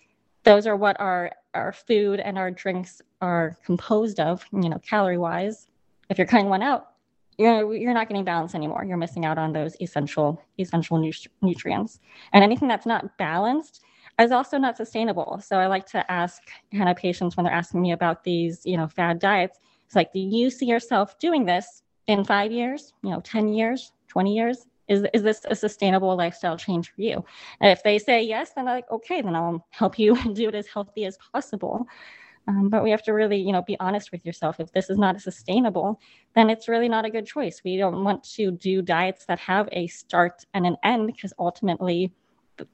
Those 0.44 0.66
are 0.66 0.77
what 0.77 0.99
our, 1.01 1.33
our 1.55 1.73
food 1.73 2.20
and 2.20 2.38
our 2.38 2.51
drinks 2.51 3.03
are 3.20 3.57
composed 3.64 4.20
of, 4.20 4.44
you 4.53 4.68
know, 4.68 4.79
calorie 4.79 5.18
wise. 5.18 5.68
If 6.09 6.18
you're 6.18 6.27
cutting 6.27 6.49
one 6.49 6.62
out, 6.62 6.90
you're 7.40 7.74
you're 7.74 7.94
not 7.94 8.09
getting 8.09 8.24
balance 8.24 8.55
anymore. 8.55 8.85
You're 8.85 8.98
missing 8.98 9.24
out 9.24 9.38
on 9.38 9.53
those 9.53 9.74
essential 9.81 10.40
essential 10.59 10.98
nutri- 10.98 11.29
nutrients. 11.40 11.98
And 12.33 12.44
anything 12.44 12.68
that's 12.68 12.87
not 12.87 13.16
balanced 13.16 13.83
is 14.20 14.31
also 14.31 14.59
not 14.59 14.76
sustainable. 14.76 15.40
So 15.42 15.57
I 15.59 15.66
like 15.66 15.87
to 15.87 16.11
ask 16.11 16.42
kind 16.74 16.88
of 16.90 16.96
patients 16.96 17.37
when 17.37 17.44
they're 17.44 17.55
asking 17.55 17.81
me 17.81 17.92
about 17.92 18.24
these, 18.24 18.61
you 18.66 18.76
know, 18.76 18.87
fad 18.87 19.18
diets. 19.18 19.59
It's 19.87 19.96
like, 19.96 20.12
do 20.12 20.20
you 20.20 20.50
see 20.50 20.66
yourself 20.66 21.18
doing 21.18 21.46
this 21.46 21.83
in 22.07 22.24
five 22.24 22.53
years, 22.53 22.92
you 23.03 23.11
know, 23.11 23.20
10 23.20 23.48
years, 23.48 23.92
20 24.09 24.37
years? 24.37 24.66
Is, 24.88 25.05
is 25.14 25.22
this 25.22 25.42
a 25.48 25.55
sustainable 25.55 26.16
lifestyle 26.16 26.57
change 26.57 26.90
for 26.90 27.00
you? 27.00 27.24
And 27.61 27.70
if 27.70 27.83
they 27.85 27.98
say 27.98 28.22
yes, 28.22 28.50
then 28.55 28.66
I'm 28.66 28.74
like, 28.74 28.90
okay, 28.90 29.22
then 29.22 29.35
I'll 29.37 29.64
help 29.70 29.98
you 29.98 30.16
do 30.35 30.48
it 30.48 30.55
as 30.55 30.66
healthy 30.66 31.07
as 31.07 31.16
possible. 31.33 31.87
Um, 32.48 32.68
but 32.68 32.83
we 32.83 32.90
have 32.90 33.03
to 33.05 33.12
really, 33.12 33.37
you 33.37 33.53
know, 33.53 33.62
be 33.62 33.79
honest 33.79 34.11
with 34.12 34.24
yourself. 34.24 34.59
If 34.59 34.72
this 34.72 34.90
is 34.90 34.98
not 34.98 35.20
sustainable, 35.20 36.00
then 36.35 36.50
it's 36.50 36.68
really 36.68 36.88
not 36.88 37.05
a 37.05 37.11
good 37.11 37.26
choice. 37.26 37.62
We 37.64 37.76
don't 37.76 38.03
want 38.03 38.24
to 38.35 38.50
do 38.50 38.83
diets 38.83 39.24
that 39.26 39.38
have 39.38 39.68
a 39.72 39.87
start 39.87 40.44
and 40.55 40.66
an 40.66 40.76
end 40.83 41.07
because 41.07 41.33
ultimately 41.38 42.12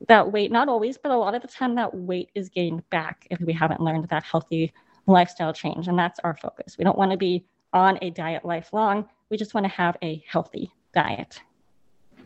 that 0.09 0.33
weight, 0.33 0.51
not 0.51 0.69
always, 0.69 0.99
but 0.99 1.13
a 1.13 1.17
lot 1.17 1.35
of 1.35 1.43
the 1.43 1.49
time 1.49 1.75
that 1.75 1.95
weight 1.95 2.31
is 2.35 2.49
gained 2.49 2.89
back 2.91 3.27
if 3.31 3.41
we 3.41 3.53
haven't 3.53 3.81
learned 3.81 4.09
that 4.09 4.23
healthy 4.23 4.73
lifestyle 5.07 5.53
change. 5.53 5.89
And 5.89 5.99
that's 5.99 6.21
our 6.21 6.37
focus. 6.37 6.79
We 6.79 6.85
don't 6.85 6.99
want 6.99 7.11
to 7.13 7.17
be 7.17 7.45
on 7.73 7.99
a 8.03 8.11
diet 8.11 8.45
lifelong. 8.45 9.09
We 9.31 9.37
just 9.37 9.55
want 9.55 9.65
to 9.65 9.73
have 9.73 9.97
a 10.03 10.25
healthy 10.29 10.73
diet. 10.95 11.41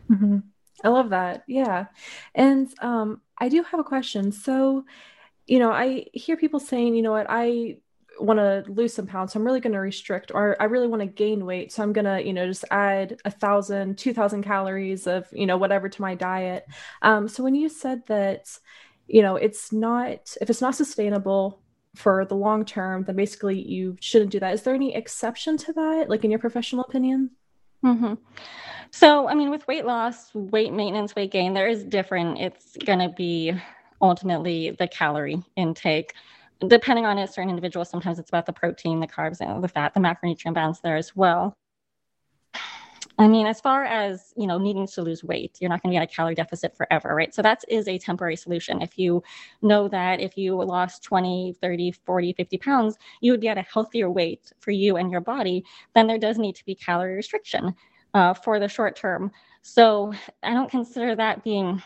Mm-hmm. 0.09 0.37
I 0.83 0.89
love 0.89 1.09
that. 1.09 1.43
Yeah. 1.47 1.85
And 2.33 2.73
um, 2.81 3.21
I 3.37 3.49
do 3.49 3.63
have 3.63 3.79
a 3.79 3.83
question. 3.83 4.31
So, 4.31 4.85
you 5.51 5.59
know, 5.59 5.69
I 5.69 6.05
hear 6.13 6.37
people 6.37 6.61
saying, 6.61 6.95
you 6.95 7.01
know 7.01 7.11
what, 7.11 7.27
I 7.27 7.75
want 8.21 8.39
to 8.39 8.63
lose 8.71 8.93
some 8.93 9.05
pounds, 9.05 9.33
so 9.33 9.37
I'm 9.37 9.45
really 9.45 9.59
going 9.59 9.73
to 9.73 9.79
restrict, 9.79 10.31
or 10.33 10.55
I 10.61 10.65
really 10.65 10.87
want 10.87 11.01
to 11.01 11.07
gain 11.07 11.45
weight, 11.45 11.73
so 11.73 11.83
I'm 11.83 11.91
going 11.91 12.05
to, 12.05 12.25
you 12.25 12.31
know, 12.31 12.47
just 12.47 12.63
add 12.71 13.17
a 13.25 13.31
thousand, 13.31 13.97
two 13.97 14.13
thousand 14.13 14.43
calories 14.43 15.07
of, 15.07 15.27
you 15.33 15.45
know, 15.45 15.57
whatever 15.57 15.89
to 15.89 16.01
my 16.01 16.15
diet. 16.15 16.65
Um, 17.01 17.27
so 17.27 17.43
when 17.43 17.55
you 17.55 17.67
said 17.67 17.99
that, 18.07 18.57
you 19.07 19.21
know, 19.21 19.35
it's 19.35 19.73
not 19.73 20.37
if 20.39 20.49
it's 20.49 20.61
not 20.61 20.75
sustainable 20.75 21.61
for 21.95 22.23
the 22.23 22.35
long 22.35 22.63
term, 22.63 23.03
then 23.03 23.17
basically 23.17 23.59
you 23.61 23.97
shouldn't 23.99 24.31
do 24.31 24.39
that. 24.39 24.53
Is 24.53 24.61
there 24.63 24.73
any 24.73 24.95
exception 24.95 25.57
to 25.57 25.73
that, 25.73 26.05
like 26.07 26.23
in 26.23 26.31
your 26.31 26.39
professional 26.39 26.85
opinion? 26.85 27.31
Mm-hmm. 27.83 28.13
So, 28.91 29.27
I 29.27 29.35
mean, 29.35 29.49
with 29.49 29.67
weight 29.67 29.85
loss, 29.85 30.33
weight 30.33 30.71
maintenance, 30.71 31.13
weight 31.13 31.31
gain, 31.31 31.53
there 31.53 31.67
is 31.67 31.83
different. 31.83 32.39
It's 32.39 32.77
going 32.77 32.99
to 32.99 33.09
be 33.09 33.53
ultimately 34.01 34.71
the 34.71 34.87
calorie 34.87 35.43
intake. 35.55 36.13
Depending 36.67 37.05
on 37.05 37.17
a 37.17 37.27
certain 37.27 37.49
individual, 37.49 37.85
sometimes 37.85 38.19
it's 38.19 38.29
about 38.29 38.45
the 38.45 38.53
protein, 38.53 38.99
the 38.99 39.07
carbs, 39.07 39.41
and 39.41 39.63
the 39.63 39.67
fat, 39.67 39.93
the 39.93 39.99
macronutrient 39.99 40.53
balance 40.53 40.79
there 40.79 40.95
as 40.95 41.15
well. 41.15 41.55
I 43.17 43.27
mean, 43.27 43.45
as 43.45 43.61
far 43.61 43.83
as 43.83 44.33
you 44.35 44.47
know, 44.47 44.57
needing 44.57 44.87
to 44.87 45.01
lose 45.01 45.23
weight, 45.23 45.57
you're 45.59 45.69
not 45.69 45.83
going 45.83 45.91
to 45.91 45.93
be 45.93 45.97
at 45.97 46.11
a 46.11 46.15
calorie 46.15 46.33
deficit 46.33 46.75
forever, 46.75 47.13
right? 47.13 47.33
So 47.33 47.41
that 47.43 47.63
is 47.67 47.87
a 47.87 47.99
temporary 47.99 48.35
solution. 48.35 48.81
If 48.81 48.97
you 48.97 49.21
know 49.61 49.87
that 49.89 50.19
if 50.19 50.37
you 50.37 50.55
lost 50.55 51.03
20, 51.03 51.55
30, 51.61 51.91
40, 51.91 52.33
50 52.33 52.57
pounds, 52.57 52.97
you 53.21 53.31
would 53.31 53.41
be 53.41 53.47
at 53.47 53.57
a 53.57 53.61
healthier 53.63 54.09
weight 54.09 54.51
for 54.59 54.71
you 54.71 54.97
and 54.97 55.11
your 55.11 55.21
body, 55.21 55.63
then 55.93 56.07
there 56.07 56.17
does 56.17 56.37
need 56.37 56.55
to 56.55 56.65
be 56.65 56.73
calorie 56.73 57.15
restriction 57.15 57.75
uh, 58.13 58.33
for 58.33 58.59
the 58.59 58.67
short 58.67 58.95
term. 58.95 59.31
So 59.61 60.13
I 60.41 60.53
don't 60.53 60.71
consider 60.71 61.15
that 61.15 61.43
being 61.43 61.81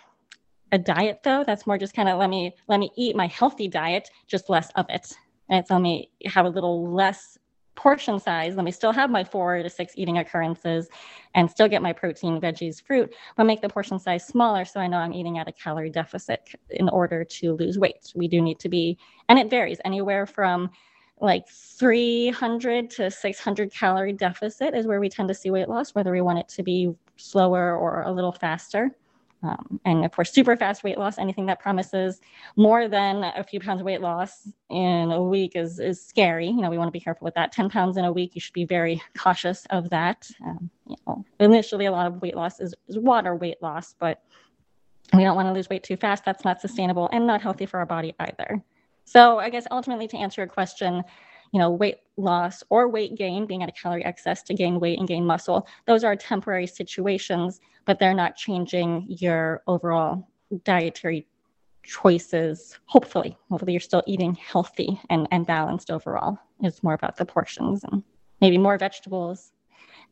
a 0.76 0.78
diet 0.78 1.22
though. 1.24 1.44
That's 1.44 1.66
more 1.66 1.78
just 1.78 1.96
kind 1.96 2.10
of 2.10 2.20
let 2.20 2.30
me 2.30 2.54
let 2.68 2.80
me 2.80 2.92
eat 2.96 3.16
my 3.16 3.28
healthy 3.28 3.68
diet, 3.68 4.10
just 4.28 4.50
less 4.50 4.70
of 4.76 4.86
it. 4.90 5.14
And 5.50 5.66
so 5.66 5.76
let 5.76 5.82
me 5.82 6.12
have 6.26 6.46
a 6.46 6.50
little 6.50 6.92
less 6.92 7.38
portion 7.76 8.20
size. 8.20 8.56
Let 8.56 8.66
me 8.66 8.72
still 8.72 8.92
have 8.92 9.10
my 9.10 9.24
four 9.24 9.62
to 9.62 9.70
six 9.70 9.94
eating 9.96 10.18
occurrences 10.18 10.88
and 11.34 11.50
still 11.50 11.68
get 11.68 11.82
my 11.82 11.94
protein, 11.94 12.40
veggies, 12.40 12.82
fruit, 12.82 13.14
but 13.36 13.46
make 13.46 13.62
the 13.62 13.70
portion 13.70 14.00
size 14.00 14.26
smaller 14.26 14.66
so 14.66 14.80
I 14.80 14.88
know 14.88 14.98
I'm 14.98 15.14
eating 15.14 15.38
at 15.38 15.48
a 15.48 15.52
calorie 15.52 15.90
deficit 15.90 16.50
in 16.70 16.90
order 16.90 17.24
to 17.24 17.54
lose 17.54 17.78
weight. 17.78 18.12
We 18.16 18.28
do 18.28 18.42
need 18.42 18.60
to 18.60 18.70
be, 18.70 18.98
and 19.30 19.38
it 19.38 19.50
varies 19.50 19.80
anywhere 19.84 20.26
from 20.26 20.70
like 21.22 21.48
300 21.48 22.90
to 22.92 23.10
600 23.10 23.74
calorie 23.74 24.14
deficit 24.14 24.74
is 24.74 24.86
where 24.86 25.00
we 25.00 25.10
tend 25.10 25.30
to 25.30 25.34
see 25.34 25.50
weight 25.50 25.70
loss, 25.70 25.96
whether 25.96 26.12
we 26.12 26.22
want 26.22 26.40
it 26.40 26.48
to 26.50 26.64
be 26.64 26.94
slower 27.18 27.78
or 27.78 28.04
a 28.04 28.12
little 28.12 28.34
faster. 28.34 28.92
Um, 29.46 29.80
and 29.86 30.04
of 30.04 30.12
course, 30.12 30.32
super 30.32 30.58
fast 30.58 30.84
weight 30.84 30.98
loss, 30.98 31.20
anything 31.20 31.46
that 31.46 31.60
promises 31.60 32.20
more 32.56 32.88
than 32.88 33.24
a 33.24 33.44
few 33.44 33.60
pounds 33.60 33.82
of 33.82 33.86
weight 33.86 34.02
loss 34.02 34.50
in 34.70 35.12
a 35.12 35.22
week 35.22 35.52
is, 35.56 35.80
is 35.80 36.04
scary. 36.04 36.48
You 36.48 36.62
know, 36.62 36.70
we 36.70 36.78
want 36.78 36.88
to 36.88 36.92
be 36.92 37.00
careful 37.00 37.26
with 37.26 37.36
that. 37.36 37.52
10 37.52 37.70
pounds 37.70 37.98
in 37.98 38.06
a 38.06 38.12
week, 38.12 38.34
you 38.34 38.42
should 38.42 38.54
be 38.54 38.66
very 38.66 39.02
cautious 39.18 39.66
of 39.70 39.90
that. 39.92 40.30
Um, 40.44 40.70
you 40.88 40.96
know, 41.06 41.24
initially, 41.40 41.86
a 41.86 41.92
lot 41.92 42.08
of 42.08 42.22
weight 42.22 42.36
loss 42.36 42.60
is, 42.60 42.74
is 42.88 42.98
water 42.98 43.36
weight 43.36 43.62
loss, 43.62 43.94
but 44.00 44.24
we 45.14 45.24
don't 45.24 45.36
want 45.36 45.48
to 45.48 45.54
lose 45.54 45.70
weight 45.70 45.84
too 45.84 45.98
fast. 45.98 46.26
That's 46.26 46.44
not 46.44 46.60
sustainable 46.60 47.10
and 47.12 47.28
not 47.28 47.42
healthy 47.42 47.68
for 47.68 47.78
our 47.78 47.86
body 47.86 48.16
either. 48.20 48.64
So 49.06 49.38
I 49.38 49.52
guess 49.52 49.68
ultimately 49.70 50.08
to 50.08 50.18
answer 50.18 50.42
your 50.42 50.48
question, 50.48 51.04
you 51.56 51.60
know, 51.60 51.72
weight 51.72 52.00
loss 52.18 52.64
or 52.70 52.90
weight 52.90 53.16
gain, 53.16 53.46
being 53.46 53.64
at 53.64 53.70
a 53.70 53.72
calorie 53.72 54.04
excess 54.04 54.44
to 54.44 54.54
gain 54.54 54.78
weight 54.78 55.00
and 55.00 55.08
gain 55.08 55.26
muscle, 55.26 55.66
those 55.86 56.04
are 56.04 56.14
temporary 56.14 56.68
situations, 56.68 57.62
but 57.86 57.98
they're 57.98 58.14
not 58.14 58.36
changing 58.36 59.06
your 59.08 59.64
overall 59.66 60.28
dietary 60.66 61.26
choices. 61.86 62.78
Hopefully, 62.88 63.38
hopefully 63.50 63.72
you're 63.72 63.80
still 63.80 64.04
eating 64.06 64.36
healthy 64.36 65.00
and, 65.10 65.30
and 65.32 65.48
balanced 65.48 65.92
overall. 65.92 66.38
It's 66.62 66.84
more 66.84 66.94
about 66.94 67.16
the 67.16 67.24
portions 67.24 67.86
and 67.86 68.04
maybe 68.42 68.58
more 68.58 68.78
vegetables 68.78 69.54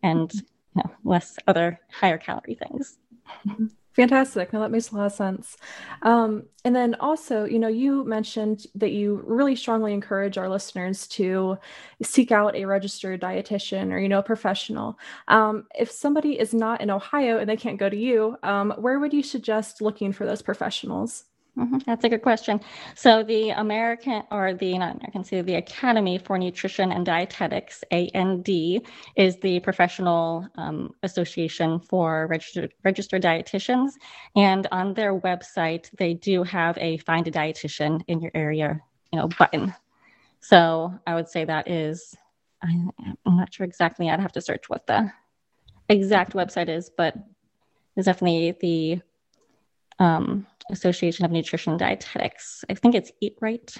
and 0.01 0.33
you 0.33 0.41
know, 0.75 0.91
less 1.03 1.35
other 1.45 1.77
higher 1.91 2.17
calorie 2.17 2.55
things. 2.55 2.99
Mm-hmm. 3.45 3.65
Fantastic. 3.93 4.51
Now 4.51 4.61
that 4.61 4.71
makes 4.71 4.89
a 4.89 4.95
lot 4.95 5.05
of 5.05 5.11
sense. 5.11 5.55
Um, 6.01 6.43
and 6.65 6.75
then 6.75 6.95
also, 6.95 7.45
you 7.45 7.59
know, 7.59 7.67
you 7.67 8.03
mentioned 8.05 8.65
that 8.73 8.91
you 8.91 9.23
really 9.27 9.55
strongly 9.55 9.93
encourage 9.93 10.35
our 10.35 10.49
listeners 10.49 11.05
to 11.09 11.59
seek 12.01 12.31
out 12.31 12.55
a 12.55 12.65
registered 12.65 13.21
dietitian 13.21 13.91
or, 13.91 13.99
you 13.99 14.09
know, 14.09 14.19
a 14.19 14.23
professional. 14.23 14.97
Um, 15.27 15.67
if 15.75 15.91
somebody 15.91 16.39
is 16.39 16.55
not 16.55 16.81
in 16.81 16.89
Ohio 16.89 17.37
and 17.37 17.47
they 17.47 17.55
can't 17.57 17.77
go 17.79 17.87
to 17.87 17.95
you, 17.95 18.35
um, 18.41 18.71
where 18.79 18.97
would 18.99 19.13
you 19.13 19.21
suggest 19.21 19.79
looking 19.79 20.11
for 20.11 20.25
those 20.25 20.41
professionals? 20.41 21.25
Mm-hmm. 21.57 21.77
That's 21.85 22.03
a 22.03 22.09
good 22.09 22.23
question. 22.23 22.59
So 22.95 23.21
the 23.21 23.51
American 23.51 24.23
or 24.31 24.55
the 24.55 24.75
not 24.79 24.95
American, 24.95 25.23
so 25.23 25.43
the 25.43 25.55
Academy 25.55 26.17
for 26.17 26.39
Nutrition 26.39 26.91
and 26.91 27.05
Dietetics 27.05 27.83
(AND) 27.91 28.49
is 29.15 29.37
the 29.37 29.59
professional 29.59 30.47
um, 30.55 30.95
association 31.03 31.79
for 31.79 32.25
registered 32.25 32.73
registered 32.83 33.21
dietitians, 33.21 33.91
and 34.35 34.65
on 34.71 34.95
their 34.95 35.19
website 35.19 35.91
they 35.97 36.15
do 36.15 36.41
have 36.41 36.75
a 36.79 36.97
find 36.97 37.27
a 37.27 37.31
dietitian 37.31 38.01
in 38.07 38.19
your 38.19 38.31
area, 38.33 38.81
you 39.11 39.19
know, 39.19 39.27
button. 39.37 39.75
So 40.39 40.91
I 41.05 41.13
would 41.13 41.29
say 41.29 41.45
that 41.45 41.69
is, 41.69 42.17
I'm 42.63 42.91
not 43.25 43.53
sure 43.53 43.65
exactly. 43.65 44.09
I'd 44.09 44.19
have 44.19 44.31
to 44.33 44.41
search 44.41 44.69
what 44.69 44.87
the 44.87 45.11
exact 45.87 46.33
website 46.33 46.67
is, 46.67 46.89
but 46.89 47.15
it's 47.95 48.05
definitely 48.07 48.55
the 48.59 49.01
um, 50.03 50.47
Association 50.71 51.25
of 51.25 51.31
Nutrition 51.31 51.77
Dietetics. 51.77 52.63
I 52.69 52.73
think 52.73 52.95
it's 52.95 53.11
eatright.org. 53.23 53.73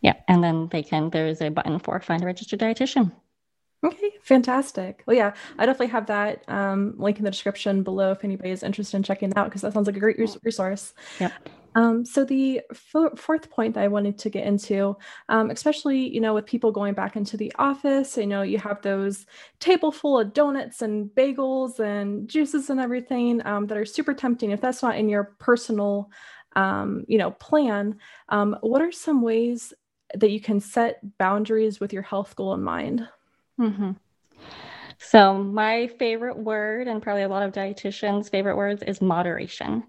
Yeah, 0.00 0.14
and 0.26 0.42
then 0.42 0.68
they 0.70 0.82
can, 0.82 1.10
there's 1.10 1.40
a 1.40 1.50
button 1.50 1.78
for 1.78 2.00
find 2.00 2.22
a 2.22 2.26
registered 2.26 2.60
dietitian. 2.60 3.12
Okay, 3.84 4.12
fantastic. 4.22 5.02
Well, 5.06 5.16
yeah, 5.16 5.34
I 5.58 5.66
definitely 5.66 5.88
have 5.88 6.06
that 6.06 6.44
um, 6.48 6.94
link 6.98 7.18
in 7.18 7.24
the 7.24 7.30
description 7.30 7.82
below 7.82 8.12
if 8.12 8.22
anybody 8.22 8.50
is 8.50 8.62
interested 8.62 8.96
in 8.96 9.02
checking 9.02 9.32
out 9.36 9.46
because 9.46 9.62
that 9.62 9.72
sounds 9.72 9.88
like 9.88 9.96
a 9.96 10.00
great 10.00 10.18
resource. 10.44 10.94
Yeah. 11.18 11.30
Um, 11.74 12.04
so 12.04 12.24
the 12.24 12.60
f- 12.70 13.18
fourth 13.18 13.50
point 13.50 13.74
that 13.74 13.84
I 13.84 13.88
wanted 13.88 14.18
to 14.18 14.30
get 14.30 14.46
into, 14.46 14.96
um, 15.28 15.50
especially 15.50 16.12
you 16.12 16.20
know 16.20 16.34
with 16.34 16.46
people 16.46 16.70
going 16.72 16.94
back 16.94 17.16
into 17.16 17.36
the 17.36 17.52
office, 17.58 18.16
you 18.16 18.26
know 18.26 18.42
you 18.42 18.58
have 18.58 18.82
those 18.82 19.26
table 19.60 19.92
full 19.92 20.18
of 20.18 20.32
donuts 20.32 20.82
and 20.82 21.08
bagels 21.10 21.80
and 21.80 22.28
juices 22.28 22.70
and 22.70 22.80
everything 22.80 23.44
um, 23.46 23.66
that 23.66 23.78
are 23.78 23.84
super 23.84 24.14
tempting. 24.14 24.50
If 24.50 24.60
that's 24.60 24.82
not 24.82 24.96
in 24.96 25.08
your 25.08 25.24
personal, 25.38 26.10
um, 26.56 27.04
you 27.08 27.18
know, 27.18 27.30
plan, 27.32 27.98
um, 28.28 28.56
what 28.60 28.82
are 28.82 28.92
some 28.92 29.22
ways 29.22 29.72
that 30.14 30.30
you 30.30 30.40
can 30.40 30.60
set 30.60 31.00
boundaries 31.18 31.80
with 31.80 31.92
your 31.92 32.02
health 32.02 32.36
goal 32.36 32.54
in 32.54 32.62
mind? 32.62 33.08
Mm-hmm. 33.58 33.92
So 34.98 35.34
my 35.34 35.88
favorite 35.98 36.38
word, 36.38 36.86
and 36.86 37.02
probably 37.02 37.22
a 37.22 37.28
lot 37.28 37.42
of 37.42 37.52
dietitians' 37.52 38.30
favorite 38.30 38.56
words, 38.56 38.82
is 38.82 39.00
moderation. 39.00 39.82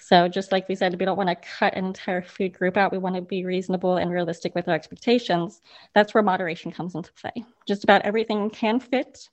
So, 0.00 0.28
just 0.28 0.50
like 0.50 0.68
we 0.68 0.74
said, 0.74 0.98
we 0.98 1.04
don't 1.04 1.16
want 1.16 1.28
to 1.28 1.34
cut 1.34 1.74
an 1.74 1.84
entire 1.84 2.22
food 2.22 2.54
group 2.54 2.76
out. 2.76 2.90
We 2.90 2.98
want 2.98 3.16
to 3.16 3.22
be 3.22 3.44
reasonable 3.44 3.98
and 3.98 4.10
realistic 4.10 4.54
with 4.54 4.66
our 4.66 4.74
expectations. 4.74 5.60
That's 5.94 6.14
where 6.14 6.22
moderation 6.22 6.72
comes 6.72 6.94
into 6.94 7.12
play. 7.12 7.44
Just 7.68 7.84
about 7.84 8.02
everything 8.02 8.48
can 8.50 8.80
fit 8.80 9.28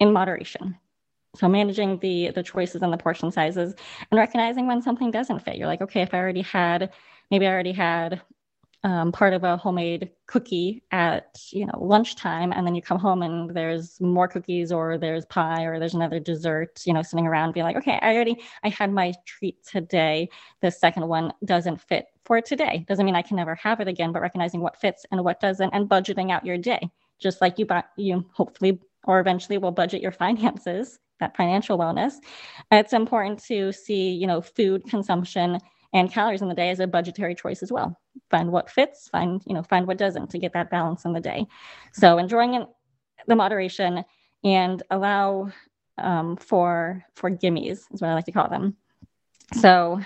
in 0.00 0.12
moderation. 0.12 0.76
So, 1.36 1.48
managing 1.48 1.98
the 1.98 2.30
the 2.30 2.42
choices 2.42 2.82
and 2.82 2.92
the 2.92 2.98
portion 2.98 3.32
sizes, 3.32 3.74
and 4.10 4.18
recognizing 4.18 4.66
when 4.66 4.82
something 4.82 5.10
doesn't 5.10 5.40
fit. 5.40 5.56
You're 5.56 5.66
like, 5.66 5.82
okay, 5.82 6.02
if 6.02 6.12
I 6.12 6.18
already 6.18 6.42
had, 6.42 6.92
maybe 7.30 7.46
I 7.46 7.50
already 7.50 7.72
had 7.72 8.20
um, 8.84 9.12
part 9.12 9.32
of 9.32 9.44
a 9.44 9.56
homemade 9.56 10.10
cookie 10.26 10.82
at 10.92 11.38
you 11.50 11.64
know 11.64 11.78
lunchtime 11.80 12.52
and 12.52 12.66
then 12.66 12.74
you 12.74 12.82
come 12.82 12.98
home 12.98 13.22
and 13.22 13.50
there's 13.50 13.98
more 14.00 14.28
cookies 14.28 14.70
or 14.70 14.98
there's 14.98 15.24
pie 15.24 15.64
or 15.64 15.78
there's 15.78 15.94
another 15.94 16.20
dessert 16.20 16.80
you 16.84 16.92
know 16.92 17.02
sitting 17.02 17.26
around 17.26 17.52
be 17.52 17.62
like 17.62 17.76
okay 17.76 17.98
i 18.02 18.14
already 18.14 18.36
i 18.62 18.68
had 18.68 18.92
my 18.92 19.12
treat 19.26 19.56
today. 19.64 20.28
The 20.60 20.70
second 20.70 21.08
one 21.08 21.32
doesn't 21.44 21.80
fit 21.80 22.06
for 22.24 22.40
today. 22.40 22.84
Doesn't 22.86 23.06
mean 23.06 23.16
i 23.16 23.22
can 23.22 23.36
never 23.36 23.54
have 23.54 23.80
it 23.80 23.88
again 23.88 24.12
but 24.12 24.22
recognizing 24.22 24.60
what 24.60 24.80
fits 24.80 25.06
and 25.10 25.24
what 25.24 25.40
doesn't 25.40 25.72
and 25.72 25.88
budgeting 25.88 26.30
out 26.30 26.44
your 26.44 26.58
day. 26.58 26.90
Just 27.18 27.40
like 27.40 27.58
you 27.58 27.66
bought 27.66 27.88
you 27.96 28.24
hopefully 28.34 28.80
or 29.04 29.18
eventually 29.18 29.58
will 29.58 29.72
budget 29.72 30.02
your 30.02 30.12
finances 30.12 30.98
that 31.20 31.36
financial 31.36 31.78
wellness. 31.78 32.14
It's 32.70 32.92
important 32.92 33.42
to 33.44 33.72
see 33.72 34.10
you 34.10 34.26
know 34.26 34.42
food 34.42 34.84
consumption 34.84 35.58
and 35.94 36.12
calories 36.12 36.42
in 36.42 36.48
the 36.48 36.54
day 36.54 36.70
is 36.70 36.80
a 36.80 36.86
budgetary 36.86 37.34
choice 37.34 37.62
as 37.62 37.72
well. 37.72 37.96
Find 38.30 38.50
what 38.50 38.68
fits, 38.68 39.08
find, 39.08 39.40
you 39.46 39.54
know, 39.54 39.62
find 39.62 39.86
what 39.86 39.96
doesn't 39.96 40.28
to 40.30 40.38
get 40.38 40.52
that 40.52 40.70
balance 40.70 41.04
in 41.04 41.12
the 41.12 41.20
day. 41.20 41.46
So 41.92 42.18
enjoying 42.18 42.66
the 43.26 43.36
moderation 43.36 44.04
and 44.42 44.82
allow 44.90 45.50
um, 45.96 46.36
for 46.36 47.04
for 47.14 47.30
gimmies 47.30 47.84
is 47.92 48.00
what 48.00 48.10
I 48.10 48.14
like 48.14 48.24
to 48.26 48.32
call 48.32 48.48
them. 48.48 48.76
So, 49.54 50.00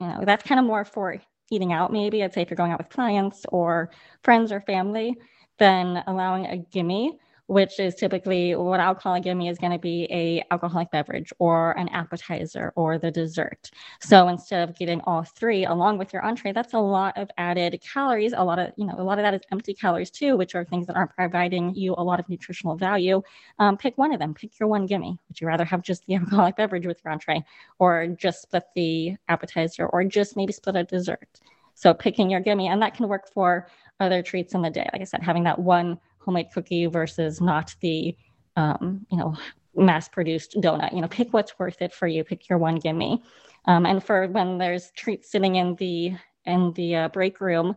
you 0.00 0.06
know, 0.06 0.22
that's 0.24 0.44
kind 0.44 0.60
of 0.60 0.64
more 0.64 0.84
for 0.84 1.20
eating 1.50 1.72
out, 1.72 1.92
maybe. 1.92 2.22
I'd 2.22 2.32
say 2.32 2.42
if 2.42 2.48
you're 2.50 2.56
going 2.56 2.72
out 2.72 2.78
with 2.78 2.88
clients 2.88 3.44
or 3.48 3.90
friends 4.22 4.52
or 4.52 4.60
family, 4.60 5.16
then 5.58 6.04
allowing 6.06 6.46
a 6.46 6.58
gimme 6.58 7.18
which 7.52 7.78
is 7.78 7.94
typically 7.94 8.54
what 8.54 8.80
I'll 8.80 9.20
gimme 9.20 9.46
is 9.46 9.58
going 9.58 9.72
to 9.72 9.78
be 9.78 10.08
a 10.10 10.42
alcoholic 10.50 10.90
beverage 10.90 11.34
or 11.38 11.72
an 11.72 11.88
appetizer 11.90 12.72
or 12.76 12.96
the 12.96 13.10
dessert. 13.10 13.70
So 14.00 14.28
instead 14.28 14.66
of 14.66 14.78
getting 14.78 15.02
all 15.02 15.22
three 15.22 15.66
along 15.66 15.98
with 15.98 16.14
your 16.14 16.24
entree, 16.24 16.52
that's 16.52 16.72
a 16.72 16.78
lot 16.78 17.18
of 17.18 17.30
added 17.36 17.78
calories. 17.82 18.32
A 18.34 18.42
lot 18.42 18.58
of 18.58 18.72
you 18.76 18.86
know 18.86 18.94
a 18.96 19.02
lot 19.02 19.18
of 19.18 19.24
that 19.24 19.34
is 19.34 19.42
empty 19.52 19.74
calories 19.74 20.10
too, 20.10 20.34
which 20.38 20.54
are 20.54 20.64
things 20.64 20.86
that 20.86 20.96
aren't 20.96 21.14
providing 21.14 21.74
you 21.74 21.94
a 21.98 22.02
lot 22.02 22.18
of 22.18 22.26
nutritional 22.30 22.74
value. 22.74 23.20
Um, 23.58 23.76
pick 23.76 23.98
one 23.98 24.14
of 24.14 24.18
them. 24.18 24.32
Pick 24.32 24.58
your 24.58 24.70
one 24.70 24.86
gimme. 24.86 25.18
Would 25.28 25.38
you 25.38 25.46
rather 25.46 25.66
have 25.66 25.82
just 25.82 26.06
the 26.06 26.14
alcoholic 26.22 26.56
beverage 26.56 26.86
with 26.86 27.02
your 27.04 27.12
entree, 27.12 27.44
or 27.78 28.06
just 28.06 28.40
split 28.40 28.64
the 28.74 29.16
appetizer, 29.28 29.86
or 29.86 30.04
just 30.04 30.38
maybe 30.38 30.54
split 30.54 30.76
a 30.76 30.84
dessert? 30.84 31.28
So 31.74 31.92
picking 31.92 32.30
your 32.30 32.40
gimme, 32.40 32.68
and 32.68 32.80
that 32.80 32.94
can 32.94 33.08
work 33.08 33.30
for 33.30 33.68
other 34.00 34.22
treats 34.22 34.54
in 34.54 34.62
the 34.62 34.70
day. 34.70 34.88
Like 34.92 35.02
I 35.02 35.04
said, 35.04 35.22
having 35.22 35.44
that 35.44 35.58
one 35.58 35.98
homemade 36.24 36.48
cookie 36.52 36.86
versus 36.86 37.40
not 37.40 37.74
the 37.80 38.16
um, 38.56 39.06
you 39.10 39.18
know 39.18 39.36
mass 39.74 40.08
produced 40.08 40.54
donut. 40.60 40.94
You 40.94 41.00
know 41.00 41.08
pick 41.08 41.32
what's 41.32 41.58
worth 41.58 41.82
it 41.82 41.92
for 41.92 42.06
you. 42.06 42.24
Pick 42.24 42.48
your 42.48 42.58
one 42.58 42.76
gimme. 42.76 43.22
Um, 43.66 43.86
and 43.86 44.02
for 44.02 44.26
when 44.28 44.58
there's 44.58 44.90
treats 44.92 45.30
sitting 45.30 45.56
in 45.56 45.76
the 45.76 46.14
in 46.44 46.72
the 46.74 46.96
uh, 46.96 47.08
break 47.08 47.40
room 47.40 47.76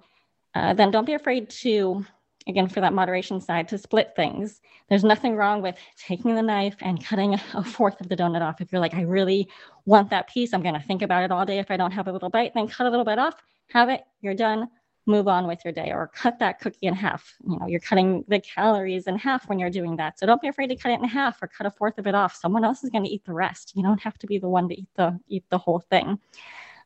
uh, 0.56 0.74
then 0.74 0.90
don't 0.90 1.06
be 1.06 1.14
afraid 1.14 1.50
to 1.50 2.06
again 2.48 2.68
for 2.68 2.80
that 2.80 2.94
moderation 2.94 3.42
side 3.42 3.68
to 3.68 3.78
split 3.78 4.14
things. 4.16 4.62
There's 4.90 5.04
nothing 5.04 5.36
wrong 5.36 5.62
with 5.62 5.76
taking 5.98 6.36
the 6.36 6.42
knife 6.42 6.76
and 6.82 7.04
cutting 7.04 7.34
a 7.54 7.64
fourth 7.64 8.00
of 8.00 8.08
the 8.10 8.16
donut 8.16 8.42
off. 8.42 8.62
If 8.62 8.72
you're 8.72 8.82
like 8.82 8.94
i 8.94 9.02
really 9.02 9.50
want 9.86 10.10
that 10.10 10.30
piece. 10.30 10.54
I'm 10.54 10.64
going 10.64 10.74
to 10.74 10.88
think 10.88 11.02
about 11.02 11.24
it 11.24 11.32
all 11.32 11.46
day. 11.46 11.60
If 11.60 11.70
i 11.70 11.78
don't 11.78 11.92
have 11.92 12.08
a 12.08 12.12
little 12.12 12.30
bite 12.30 12.54
then 12.54 12.68
cut 12.68 12.88
a 12.88 12.90
little 12.90 13.06
bit 13.06 13.20
off. 13.20 13.36
Have 13.72 13.90
it. 13.90 14.04
You're 14.22 14.36
done 14.36 14.70
move 15.06 15.28
on 15.28 15.48
with 15.48 15.64
your 15.64 15.72
day 15.72 15.92
or 15.92 16.08
cut 16.08 16.40
that 16.40 16.60
cookie 16.60 16.88
in 16.88 16.94
half. 16.94 17.36
You 17.48 17.60
know, 17.60 17.68
you're 17.68 17.80
cutting 17.80 18.24
the 18.28 18.40
calories 18.40 19.08
in 19.08 19.18
half 19.18 19.48
when 19.48 19.60
you're 19.60 19.70
doing 19.70 19.96
that. 19.98 20.20
So 20.20 20.26
don't 20.26 20.42
be 20.42 20.48
afraid 20.48 20.68
to 20.68 20.76
cut 20.76 20.92
it 20.92 21.00
in 21.00 21.08
half 21.08 21.42
or 21.42 21.48
cut 21.48 21.68
a 21.68 21.72
fourth 21.72 21.98
of 21.98 22.08
it 22.08 22.16
off. 22.16 22.36
Someone 22.36 22.64
else 22.64 22.84
is 22.84 22.90
going 22.90 23.04
to 23.04 23.10
eat 23.10 23.26
the 23.26 23.34
rest. 23.34 23.74
You 23.76 23.84
don't 23.84 24.02
have 24.02 24.18
to 24.20 24.28
be 24.28 24.40
the 24.40 24.50
one 24.50 24.68
to 24.70 24.80
eat 24.80 24.90
the 24.96 25.20
eat 25.28 25.46
the 25.50 25.58
whole 25.58 25.80
thing. 25.80 26.20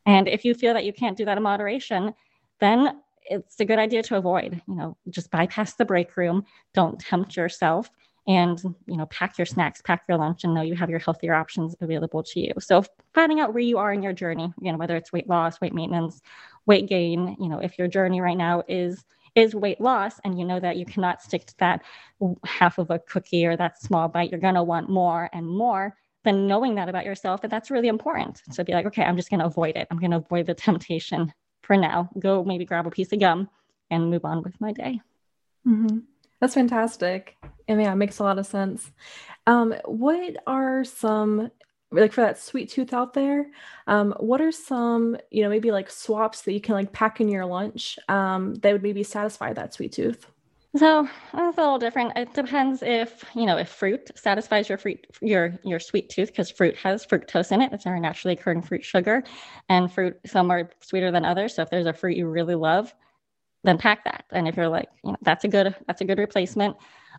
And 0.05 0.27
if 0.27 0.45
you 0.45 0.53
feel 0.53 0.73
that 0.73 0.85
you 0.85 0.93
can't 0.93 1.17
do 1.17 1.25
that 1.25 1.37
in 1.37 1.43
moderation, 1.43 2.13
then 2.59 2.99
it's 3.23 3.59
a 3.59 3.65
good 3.65 3.79
idea 3.79 4.01
to 4.03 4.17
avoid, 4.17 4.61
you 4.67 4.75
know, 4.75 4.97
just 5.09 5.29
bypass 5.29 5.75
the 5.75 5.85
break 5.85 6.17
room. 6.17 6.45
Don't 6.73 6.99
tempt 6.99 7.37
yourself 7.37 7.89
and 8.29 8.61
you 8.85 8.95
know 8.95 9.07
pack 9.07 9.37
your 9.37 9.45
snacks 9.45 9.81
pack 9.81 10.03
your 10.07 10.17
lunch 10.17 10.43
and 10.43 10.53
know 10.53 10.61
you 10.61 10.75
have 10.75 10.89
your 10.89 10.99
healthier 10.99 11.33
options 11.33 11.75
available 11.81 12.23
to 12.23 12.39
you. 12.39 12.53
So 12.59 12.85
finding 13.13 13.41
out 13.41 13.53
where 13.53 13.63
you 13.63 13.79
are 13.79 13.91
in 13.91 14.01
your 14.01 14.13
journey 14.13 14.53
you 14.61 14.71
know 14.71 14.77
whether 14.77 14.95
it's 14.95 15.11
weight 15.11 15.27
loss 15.27 15.59
weight 15.59 15.73
maintenance 15.73 16.21
weight 16.65 16.87
gain 16.87 17.35
you 17.39 17.49
know 17.49 17.59
if 17.59 17.77
your 17.77 17.87
journey 17.87 18.21
right 18.21 18.37
now 18.37 18.63
is 18.69 19.03
is 19.35 19.55
weight 19.55 19.81
loss 19.81 20.19
and 20.23 20.39
you 20.39 20.45
know 20.45 20.59
that 20.59 20.77
you 20.77 20.85
cannot 20.85 21.21
stick 21.21 21.45
to 21.45 21.57
that 21.57 21.81
half 22.45 22.77
of 22.77 22.89
a 22.91 22.99
cookie 22.99 23.45
or 23.45 23.57
that 23.57 23.81
small 23.81 24.07
bite 24.07 24.29
you're 24.31 24.39
going 24.39 24.55
to 24.55 24.63
want 24.63 24.89
more 24.89 25.29
and 25.33 25.45
more 25.45 25.95
then 26.23 26.47
knowing 26.47 26.75
that 26.75 26.89
about 26.89 27.05
yourself 27.05 27.41
that 27.41 27.49
that's 27.49 27.71
really 27.71 27.87
important. 27.87 28.41
So 28.51 28.63
be 28.63 28.73
like 28.73 28.85
okay 28.85 29.03
i'm 29.03 29.17
just 29.17 29.29
going 29.29 29.39
to 29.39 29.45
avoid 29.45 29.75
it. 29.75 29.87
I'm 29.89 29.99
going 29.99 30.11
to 30.11 30.17
avoid 30.17 30.45
the 30.45 30.53
temptation 30.53 31.33
for 31.61 31.77
now. 31.77 32.09
Go 32.19 32.43
maybe 32.43 32.65
grab 32.65 32.85
a 32.85 32.91
piece 32.91 33.11
of 33.11 33.19
gum 33.19 33.49
and 33.89 34.09
move 34.09 34.25
on 34.25 34.43
with 34.43 34.59
my 34.61 34.71
day. 34.71 35.01
Mm-hmm. 35.67 35.99
That's 36.39 36.53
fantastic 36.53 37.37
and 37.67 37.81
yeah 37.81 37.91
it 37.91 37.97
makes 37.97 38.19
a 38.19 38.23
lot 38.23 38.39
of 38.39 38.45
sense 38.45 38.91
um, 39.47 39.73
what 39.85 40.37
are 40.45 40.83
some 40.83 41.49
like 41.91 42.13
for 42.13 42.21
that 42.21 42.39
sweet 42.39 42.69
tooth 42.69 42.93
out 42.93 43.13
there 43.13 43.47
um, 43.87 44.13
what 44.19 44.41
are 44.41 44.51
some 44.51 45.17
you 45.31 45.41
know 45.41 45.49
maybe 45.49 45.71
like 45.71 45.89
swaps 45.89 46.41
that 46.43 46.53
you 46.53 46.61
can 46.61 46.75
like 46.75 46.91
pack 46.91 47.19
in 47.19 47.29
your 47.29 47.45
lunch 47.45 47.97
um, 48.09 48.53
that 48.55 48.71
would 48.73 48.83
maybe 48.83 49.03
satisfy 49.03 49.53
that 49.53 49.73
sweet 49.73 49.91
tooth 49.91 50.27
so 50.75 51.09
that's 51.33 51.57
a 51.57 51.61
little 51.61 51.79
different. 51.79 52.15
It 52.15 52.31
depends 52.33 52.83
if 52.83 53.25
you 53.33 53.47
know 53.47 53.57
if 53.57 53.69
fruit 53.69 54.11
satisfies 54.15 54.69
your 54.69 54.77
fruit 54.77 55.07
your 55.19 55.57
your 55.63 55.79
sweet 55.79 56.09
tooth 56.09 56.29
because 56.29 56.51
fruit 56.51 56.75
has 56.77 57.05
fructose 57.05 57.51
in 57.51 57.61
it. 57.61 57.73
It's 57.73 57.87
our 57.87 57.99
naturally 57.99 58.35
occurring 58.35 58.61
fruit 58.61 58.85
sugar, 58.85 59.23
and 59.67 59.91
fruit 59.91 60.19
some 60.27 60.51
are 60.51 60.69
sweeter 60.81 61.09
than 61.09 61.25
others. 61.25 61.55
So 61.55 61.63
if 61.63 61.71
there's 61.71 61.87
a 61.87 61.93
fruit 61.93 62.17
you 62.17 62.27
really 62.27 62.53
love, 62.53 62.93
then 63.63 63.77
pack 63.77 64.03
that. 64.05 64.25
And 64.31 64.47
if 64.47 64.55
you're 64.55 64.69
like, 64.69 64.89
you 65.03 65.11
know, 65.11 65.17
that's 65.21 65.43
a 65.43 65.47
good 65.47 65.75
that's 65.87 66.01
a 66.01 66.05
good 66.05 66.19
replacement. 66.19 66.75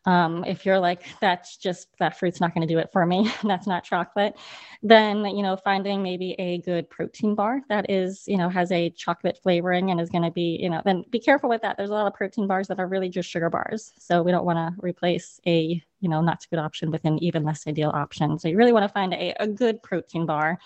Um, 0.07 0.45
if 0.47 0.65
you're 0.65 0.79
like, 0.79 1.05
that's 1.21 1.59
just 1.59 1.89
that 1.99 2.19
fruit's 2.19 2.41
not 2.41 2.55
going 2.55 2.67
to 2.67 2.73
do 2.73 2.79
it 2.79 2.91
for 2.91 3.05
me, 3.05 3.31
that's 3.45 3.67
not 3.67 3.85
chocolate, 3.85 4.35
then, 4.83 5.25
you 5.27 5.43
know, 5.43 5.57
finding 5.57 6.03
maybe 6.03 6.35
a 6.39 6.59
good 6.63 6.89
protein 6.89 7.35
bar 7.35 7.61
that 7.69 7.91
is, 7.91 8.25
you 8.27 8.39
know, 8.39 8.49
has 8.49 8.73
a 8.73 8.91
chocolate 8.91 9.39
flavoring 9.43 9.91
and 9.91 10.01
is 10.01 10.09
going 10.09 10.25
to 10.25 10.31
be, 10.31 10.59
you 10.61 10.71
know, 10.71 10.81
then 10.85 11.05
be 11.11 11.19
careful 11.19 11.51
with 11.51 11.61
that. 11.63 11.77
There's 11.77 11.91
a 11.91 11.95
lot 11.95 12.07
of 12.07 12.15
protein 12.15 12.47
bars 12.47 12.69
that 12.69 12.81
are 12.81 12.87
really 12.87 13.11
just 13.11 13.29
sugar 13.29 13.51
bars. 13.51 13.93
So 13.99 14.23
we 14.23 14.31
don't 14.31 14.47
want 14.47 14.57
to 14.57 14.83
replace 14.83 15.39
a, 15.47 15.83
you 16.01 16.09
know, 16.09 16.23
not 16.23 16.43
so 16.43 16.47
good 16.51 16.61
option 16.61 16.91
with 16.91 17.05
an 17.05 17.23
even 17.23 17.45
less 17.45 17.67
ideal 17.67 17.91
option. 17.93 18.39
So 18.39 18.49
you 18.49 18.57
really 18.57 18.73
want 18.73 18.85
to 18.85 18.93
find 18.93 19.13
a, 19.13 19.35
a 19.39 19.47
good 19.47 19.83
protein 19.83 20.25
bar. 20.25 20.59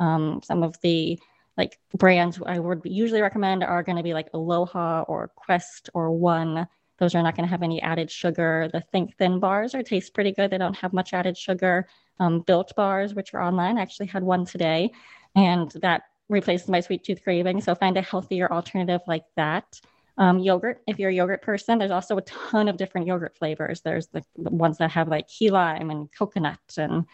Um, 0.00 0.40
some 0.42 0.64
of 0.64 0.80
the 0.80 1.18
like 1.60 1.78
brands 1.94 2.40
I 2.44 2.58
would 2.58 2.80
usually 2.84 3.22
recommend 3.22 3.62
are 3.62 3.82
going 3.82 3.96
to 3.96 4.02
be 4.02 4.14
like 4.14 4.28
Aloha 4.34 5.02
or 5.02 5.28
Quest 5.28 5.90
or 5.94 6.10
One 6.10 6.66
those 7.00 7.14
are 7.14 7.22
not 7.22 7.34
going 7.34 7.46
to 7.46 7.50
have 7.50 7.62
any 7.62 7.80
added 7.82 8.10
sugar. 8.10 8.68
The 8.72 8.82
Think 8.82 9.16
Thin 9.16 9.40
bars 9.40 9.74
are 9.74 9.82
taste 9.82 10.14
pretty 10.14 10.32
good. 10.32 10.50
They 10.50 10.58
don't 10.58 10.76
have 10.76 10.92
much 10.92 11.14
added 11.14 11.36
sugar. 11.36 11.88
Um, 12.20 12.40
Built 12.42 12.76
bars, 12.76 13.14
which 13.14 13.32
are 13.32 13.42
online, 13.42 13.78
I 13.78 13.82
actually 13.82 14.08
had 14.08 14.22
one 14.22 14.44
today, 14.44 14.92
and 15.34 15.70
that 15.80 16.02
replaces 16.28 16.68
my 16.68 16.80
sweet 16.80 17.02
tooth 17.02 17.24
craving. 17.24 17.62
So 17.62 17.74
find 17.74 17.96
a 17.96 18.02
healthier 18.02 18.52
alternative 18.52 19.00
like 19.06 19.24
that. 19.36 19.80
Um, 20.18 20.38
yogurt, 20.38 20.82
if 20.86 20.98
you're 20.98 21.08
a 21.08 21.14
yogurt 21.14 21.40
person, 21.40 21.78
there's 21.78 21.90
also 21.90 22.18
a 22.18 22.22
ton 22.22 22.68
of 22.68 22.76
different 22.76 23.06
yogurt 23.06 23.34
flavors. 23.34 23.80
There's 23.80 24.08
the, 24.08 24.22
the 24.36 24.50
ones 24.50 24.76
that 24.78 24.90
have 24.90 25.08
like 25.08 25.26
key 25.26 25.50
lime 25.50 25.88
and 25.88 26.12
coconut 26.12 26.58
and 26.76 27.06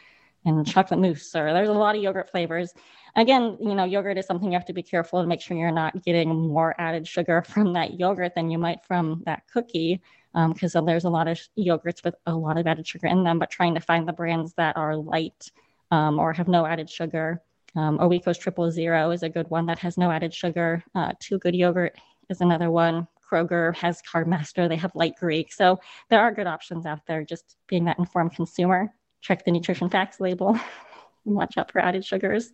and 0.46 0.66
chocolate 0.66 1.00
mousse, 1.00 1.34
or 1.34 1.52
there's 1.52 1.68
a 1.68 1.72
lot 1.72 1.96
of 1.96 2.02
yogurt 2.02 2.30
flavors. 2.30 2.72
Again, 3.16 3.56
you 3.60 3.74
know, 3.74 3.84
yogurt 3.84 4.18
is 4.18 4.26
something 4.26 4.50
you 4.50 4.58
have 4.58 4.66
to 4.66 4.72
be 4.72 4.82
careful 4.82 5.20
to 5.20 5.26
make 5.26 5.40
sure 5.40 5.56
you're 5.56 5.70
not 5.70 6.02
getting 6.02 6.28
more 6.48 6.74
added 6.78 7.06
sugar 7.06 7.42
from 7.48 7.72
that 7.74 7.98
yogurt 7.98 8.34
than 8.34 8.50
you 8.50 8.58
might 8.58 8.84
from 8.84 9.22
that 9.26 9.42
cookie, 9.52 10.00
because 10.34 10.76
um, 10.76 10.86
there's 10.86 11.04
a 11.04 11.10
lot 11.10 11.28
of 11.28 11.38
yogurts 11.58 12.04
with 12.04 12.14
a 12.26 12.34
lot 12.34 12.58
of 12.58 12.66
added 12.66 12.86
sugar 12.86 13.08
in 13.08 13.24
them. 13.24 13.38
But 13.38 13.50
trying 13.50 13.74
to 13.74 13.80
find 13.80 14.06
the 14.06 14.12
brands 14.12 14.54
that 14.54 14.76
are 14.76 14.96
light 14.96 15.50
um, 15.90 16.18
or 16.18 16.32
have 16.32 16.48
no 16.48 16.64
added 16.64 16.88
sugar. 16.88 17.42
Um, 17.74 17.98
Oikos 17.98 18.38
Triple 18.38 18.70
Zero 18.70 19.10
is 19.10 19.22
a 19.22 19.28
good 19.28 19.50
one 19.50 19.66
that 19.66 19.78
has 19.80 19.98
no 19.98 20.10
added 20.10 20.32
sugar. 20.32 20.82
Uh, 20.94 21.12
Two 21.20 21.38
Good 21.38 21.54
Yogurt 21.54 21.96
is 22.30 22.40
another 22.40 22.70
one. 22.70 23.06
Kroger 23.30 23.74
has 23.76 24.00
Carb 24.02 24.26
Master. 24.26 24.68
They 24.68 24.76
have 24.76 24.94
Light 24.94 25.14
Greek. 25.18 25.52
So 25.52 25.80
there 26.08 26.20
are 26.20 26.32
good 26.32 26.46
options 26.46 26.86
out 26.86 27.00
there. 27.06 27.24
Just 27.24 27.56
being 27.66 27.84
that 27.86 27.98
informed 27.98 28.34
consumer 28.34 28.92
check 29.26 29.44
the 29.44 29.50
nutrition 29.50 29.90
facts 29.90 30.20
label 30.20 30.50
and 31.26 31.34
watch 31.34 31.58
out 31.58 31.72
for 31.72 31.80
added 31.80 32.04
sugars. 32.04 32.52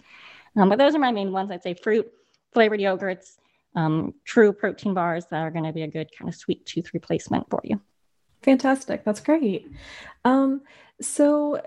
Um, 0.56 0.68
but 0.68 0.78
those 0.78 0.94
are 0.94 0.98
my 0.98 1.12
main 1.12 1.32
ones. 1.32 1.50
I'd 1.50 1.62
say 1.62 1.74
fruit, 1.74 2.10
flavored 2.52 2.80
yogurts, 2.80 3.36
um, 3.74 4.14
true 4.24 4.52
protein 4.52 4.94
bars 4.94 5.26
that 5.30 5.40
are 5.40 5.50
going 5.50 5.64
to 5.64 5.72
be 5.72 5.82
a 5.82 5.88
good 5.88 6.08
kind 6.18 6.28
of 6.28 6.34
sweet 6.34 6.64
tooth 6.66 6.92
replacement 6.94 7.48
for 7.50 7.60
you. 7.64 7.80
Fantastic. 8.42 9.04
That's 9.04 9.20
great. 9.20 9.70
Um, 10.24 10.62
so 11.00 11.62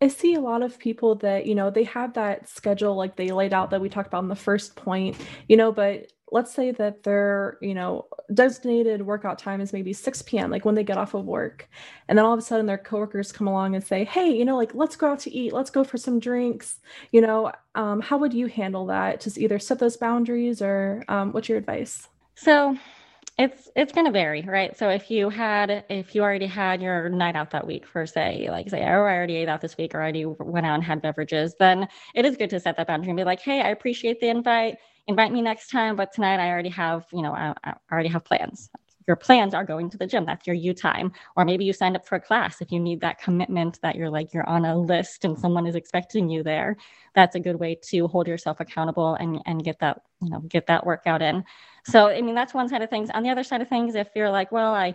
I 0.00 0.08
see 0.08 0.34
a 0.34 0.40
lot 0.40 0.62
of 0.62 0.78
people 0.78 1.16
that, 1.16 1.46
you 1.46 1.54
know, 1.54 1.70
they 1.70 1.84
have 1.84 2.14
that 2.14 2.48
schedule 2.48 2.94
like 2.94 3.16
they 3.16 3.30
laid 3.30 3.52
out 3.52 3.70
that 3.70 3.80
we 3.80 3.88
talked 3.88 4.08
about 4.08 4.22
in 4.22 4.28
the 4.28 4.36
first 4.36 4.76
point, 4.76 5.16
you 5.48 5.56
know, 5.56 5.72
but 5.72 6.12
let's 6.32 6.52
say 6.52 6.70
that 6.72 7.02
their 7.02 7.58
you 7.60 7.74
know 7.74 8.06
designated 8.34 9.02
workout 9.02 9.38
time 9.38 9.60
is 9.60 9.72
maybe 9.72 9.92
6 9.92 10.22
p.m 10.22 10.50
like 10.50 10.64
when 10.64 10.74
they 10.74 10.84
get 10.84 10.98
off 10.98 11.14
of 11.14 11.24
work 11.24 11.68
and 12.08 12.18
then 12.18 12.24
all 12.24 12.32
of 12.32 12.38
a 12.38 12.42
sudden 12.42 12.66
their 12.66 12.78
coworkers 12.78 13.30
come 13.30 13.46
along 13.46 13.74
and 13.74 13.84
say 13.84 14.04
hey 14.04 14.30
you 14.30 14.44
know 14.44 14.56
like 14.56 14.74
let's 14.74 14.96
go 14.96 15.12
out 15.12 15.18
to 15.20 15.32
eat 15.32 15.52
let's 15.52 15.70
go 15.70 15.84
for 15.84 15.98
some 15.98 16.18
drinks 16.18 16.80
you 17.10 17.20
know 17.20 17.52
um, 17.74 18.00
how 18.00 18.18
would 18.18 18.34
you 18.34 18.46
handle 18.46 18.86
that? 18.86 19.20
Just 19.20 19.38
either 19.38 19.58
set 19.58 19.78
those 19.78 19.96
boundaries 19.96 20.60
or 20.60 21.04
um, 21.08 21.32
what's 21.32 21.48
your 21.48 21.58
advice? 21.58 22.08
So 22.34 22.76
it's 23.38 23.70
it's 23.74 23.92
going 23.92 24.04
to 24.04 24.12
vary 24.12 24.42
right? 24.42 24.76
So 24.76 24.90
if 24.90 25.10
you 25.10 25.30
had 25.30 25.84
if 25.88 26.14
you 26.14 26.22
already 26.22 26.46
had 26.46 26.82
your 26.82 27.08
night 27.08 27.34
out 27.34 27.50
that 27.52 27.66
week 27.66 27.86
for 27.86 28.04
say 28.06 28.48
like 28.50 28.68
say 28.68 28.82
oh 28.82 28.84
i 28.84 29.14
already 29.14 29.36
ate 29.36 29.48
out 29.48 29.62
this 29.62 29.78
week 29.78 29.94
or 29.94 30.00
I 30.00 30.02
already 30.02 30.26
went 30.26 30.66
out 30.66 30.74
and 30.74 30.84
had 30.84 31.00
beverages 31.00 31.54
then 31.58 31.88
it 32.14 32.26
is 32.26 32.36
good 32.36 32.50
to 32.50 32.60
set 32.60 32.76
that 32.76 32.86
boundary 32.86 33.08
and 33.08 33.16
be 33.16 33.24
like 33.24 33.40
hey 33.40 33.62
i 33.62 33.70
appreciate 33.70 34.20
the 34.20 34.28
invite 34.28 34.76
invite 35.06 35.32
me 35.32 35.42
next 35.42 35.70
time, 35.70 35.96
but 35.96 36.12
tonight 36.12 36.40
I 36.40 36.50
already 36.50 36.68
have, 36.70 37.06
you 37.12 37.22
know, 37.22 37.32
I, 37.32 37.54
I 37.64 37.74
already 37.90 38.08
have 38.10 38.24
plans. 38.24 38.70
Your 39.08 39.16
plans 39.16 39.52
are 39.52 39.64
going 39.64 39.90
to 39.90 39.98
the 39.98 40.06
gym. 40.06 40.24
That's 40.24 40.46
your 40.46 40.54
you 40.54 40.72
time. 40.72 41.12
Or 41.36 41.44
maybe 41.44 41.64
you 41.64 41.72
signed 41.72 41.96
up 41.96 42.06
for 42.06 42.14
a 42.16 42.20
class 42.20 42.60
if 42.60 42.70
you 42.70 42.78
need 42.78 43.00
that 43.00 43.20
commitment 43.20 43.80
that 43.82 43.96
you're 43.96 44.10
like, 44.10 44.32
you're 44.32 44.48
on 44.48 44.64
a 44.64 44.78
list 44.78 45.24
and 45.24 45.36
someone 45.36 45.66
is 45.66 45.74
expecting 45.74 46.28
you 46.28 46.44
there. 46.44 46.76
That's 47.14 47.34
a 47.34 47.40
good 47.40 47.56
way 47.56 47.78
to 47.90 48.06
hold 48.06 48.28
yourself 48.28 48.60
accountable 48.60 49.14
and, 49.16 49.40
and 49.44 49.64
get 49.64 49.80
that, 49.80 50.02
you 50.20 50.30
know, 50.30 50.38
get 50.40 50.68
that 50.68 50.86
workout 50.86 51.20
in. 51.20 51.44
So, 51.84 52.08
I 52.08 52.22
mean, 52.22 52.36
that's 52.36 52.54
one 52.54 52.68
side 52.68 52.82
of 52.82 52.90
things. 52.90 53.10
On 53.12 53.24
the 53.24 53.30
other 53.30 53.42
side 53.42 53.60
of 53.60 53.68
things, 53.68 53.96
if 53.96 54.08
you're 54.14 54.30
like, 54.30 54.52
well, 54.52 54.72
I, 54.72 54.94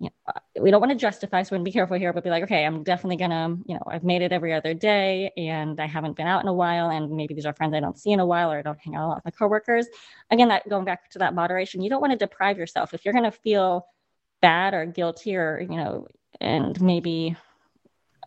you 0.00 0.08
know, 0.26 0.62
we 0.62 0.70
don't 0.70 0.80
want 0.80 0.92
to 0.92 0.98
justify, 0.98 1.42
so 1.42 1.50
we 1.52 1.58
want 1.58 1.66
to 1.66 1.70
be 1.70 1.72
careful 1.72 1.96
here, 1.96 2.12
but 2.12 2.24
be 2.24 2.30
like, 2.30 2.44
okay, 2.44 2.64
I'm 2.64 2.82
definitely 2.82 3.16
gonna, 3.16 3.56
you 3.66 3.74
know, 3.74 3.82
I've 3.86 4.04
made 4.04 4.22
it 4.22 4.32
every 4.32 4.52
other 4.52 4.74
day 4.74 5.30
and 5.36 5.80
I 5.80 5.86
haven't 5.86 6.16
been 6.16 6.26
out 6.26 6.42
in 6.42 6.48
a 6.48 6.52
while, 6.52 6.90
and 6.90 7.10
maybe 7.10 7.34
these 7.34 7.46
are 7.46 7.52
friends 7.52 7.74
I 7.74 7.80
don't 7.80 7.98
see 7.98 8.10
in 8.10 8.20
a 8.20 8.26
while 8.26 8.52
or 8.52 8.58
I 8.58 8.62
don't 8.62 8.78
hang 8.78 8.96
out 8.96 9.16
with 9.16 9.24
my 9.24 9.30
coworkers. 9.30 9.86
Again, 10.30 10.48
that 10.48 10.68
going 10.68 10.84
back 10.84 11.10
to 11.10 11.20
that 11.20 11.34
moderation, 11.34 11.80
you 11.80 11.90
don't 11.90 12.00
want 12.00 12.12
to 12.12 12.18
deprive 12.18 12.58
yourself. 12.58 12.92
If 12.92 13.04
you're 13.04 13.14
gonna 13.14 13.30
feel 13.30 13.86
bad 14.42 14.74
or 14.74 14.84
guilty 14.86 15.36
or, 15.36 15.60
you 15.60 15.76
know, 15.76 16.08
and 16.40 16.80
maybe 16.80 17.36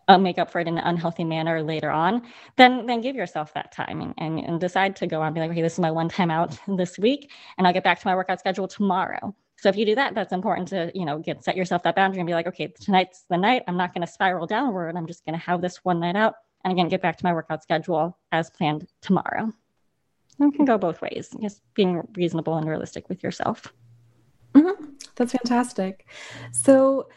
uh, 0.08 0.16
make 0.16 0.38
up 0.38 0.50
for 0.50 0.60
it 0.60 0.68
in 0.68 0.78
an 0.78 0.84
unhealthy 0.84 1.24
manner 1.24 1.62
later 1.62 1.90
on, 1.90 2.22
then 2.56 2.86
then 2.86 3.02
give 3.02 3.14
yourself 3.14 3.52
that 3.54 3.72
time 3.72 4.00
and, 4.00 4.14
and, 4.16 4.38
and 4.38 4.60
decide 4.60 4.96
to 4.96 5.06
go 5.06 5.20
on, 5.20 5.34
be 5.34 5.40
like, 5.40 5.50
okay, 5.50 5.62
this 5.62 5.74
is 5.74 5.78
my 5.78 5.90
one 5.90 6.08
time 6.08 6.30
out 6.30 6.58
this 6.68 6.98
week, 6.98 7.30
and 7.58 7.66
I'll 7.66 7.74
get 7.74 7.84
back 7.84 8.00
to 8.00 8.06
my 8.06 8.14
workout 8.14 8.40
schedule 8.40 8.66
tomorrow 8.68 9.34
so 9.60 9.68
if 9.68 9.76
you 9.76 9.84
do 9.84 9.96
that, 9.96 10.14
that's 10.14 10.32
important 10.32 10.68
to, 10.68 10.92
you 10.94 11.04
know, 11.04 11.18
get 11.18 11.42
set 11.42 11.56
yourself 11.56 11.82
that 11.82 11.96
boundary 11.96 12.20
and 12.20 12.26
be 12.26 12.32
like, 12.32 12.46
okay, 12.46 12.68
tonight's 12.80 13.24
the 13.28 13.36
night. 13.36 13.62
I'm 13.66 13.76
not 13.76 13.92
going 13.92 14.06
to 14.06 14.12
spiral 14.12 14.46
downward. 14.46 14.96
I'm 14.96 15.06
just 15.06 15.24
going 15.24 15.38
to 15.38 15.44
have 15.44 15.60
this 15.60 15.78
one 15.84 15.98
night 15.98 16.14
out 16.16 16.34
and 16.64 16.72
again 16.72 16.88
get 16.88 17.02
back 17.02 17.16
to 17.18 17.24
my 17.24 17.32
workout 17.32 17.62
schedule 17.62 18.16
as 18.30 18.50
planned 18.50 18.86
tomorrow. 19.00 19.52
It 20.40 20.54
can 20.54 20.64
go 20.64 20.78
both 20.78 21.02
ways, 21.02 21.34
just 21.42 21.62
being 21.74 22.02
reasonable 22.14 22.56
and 22.56 22.68
realistic 22.68 23.08
with 23.08 23.24
yourself. 23.24 23.72
Mm-hmm. 24.54 24.84
That's 25.16 25.32
fantastic. 25.32 26.06
So 26.52 27.08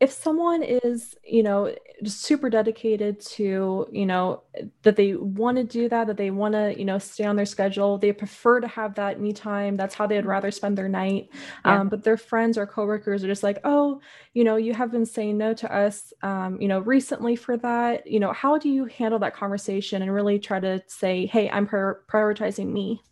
if 0.00 0.10
someone 0.10 0.62
is 0.62 1.14
you 1.22 1.42
know 1.42 1.72
just 2.02 2.22
super 2.22 2.48
dedicated 2.48 3.20
to 3.20 3.86
you 3.92 4.06
know 4.06 4.42
that 4.82 4.96
they 4.96 5.14
want 5.14 5.58
to 5.58 5.62
do 5.62 5.90
that 5.90 6.06
that 6.06 6.16
they 6.16 6.30
want 6.30 6.54
to 6.54 6.74
you 6.78 6.86
know 6.86 6.98
stay 6.98 7.24
on 7.24 7.36
their 7.36 7.44
schedule 7.44 7.98
they 7.98 8.10
prefer 8.10 8.60
to 8.60 8.66
have 8.66 8.94
that 8.94 9.20
me 9.20 9.30
time 9.32 9.76
that's 9.76 9.94
how 9.94 10.06
they'd 10.06 10.24
rather 10.24 10.50
spend 10.50 10.76
their 10.76 10.88
night. 10.88 11.28
Yeah. 11.64 11.80
um, 11.80 11.88
but 11.90 12.02
their 12.02 12.16
friends 12.16 12.56
or 12.56 12.66
coworkers 12.66 13.22
are 13.22 13.28
just 13.28 13.42
like 13.42 13.58
oh 13.64 14.00
you 14.32 14.42
know 14.42 14.56
you 14.56 14.72
have 14.72 14.90
been 14.90 15.06
saying 15.06 15.36
no 15.36 15.52
to 15.52 15.72
us 15.72 16.12
um, 16.22 16.58
you 16.60 16.68
know 16.68 16.80
recently 16.80 17.36
for 17.36 17.58
that. 17.58 18.06
You 18.06 18.20
know 18.20 18.32
how 18.32 18.56
do 18.56 18.70
you 18.70 18.86
handle 18.86 19.18
that 19.18 19.36
conversation 19.36 20.00
and 20.00 20.12
really 20.12 20.38
try 20.38 20.60
to 20.60 20.82
say 20.86 21.26
hey 21.26 21.50
i'm 21.50 21.66
prioritizing 21.66 22.72
me 22.72 23.02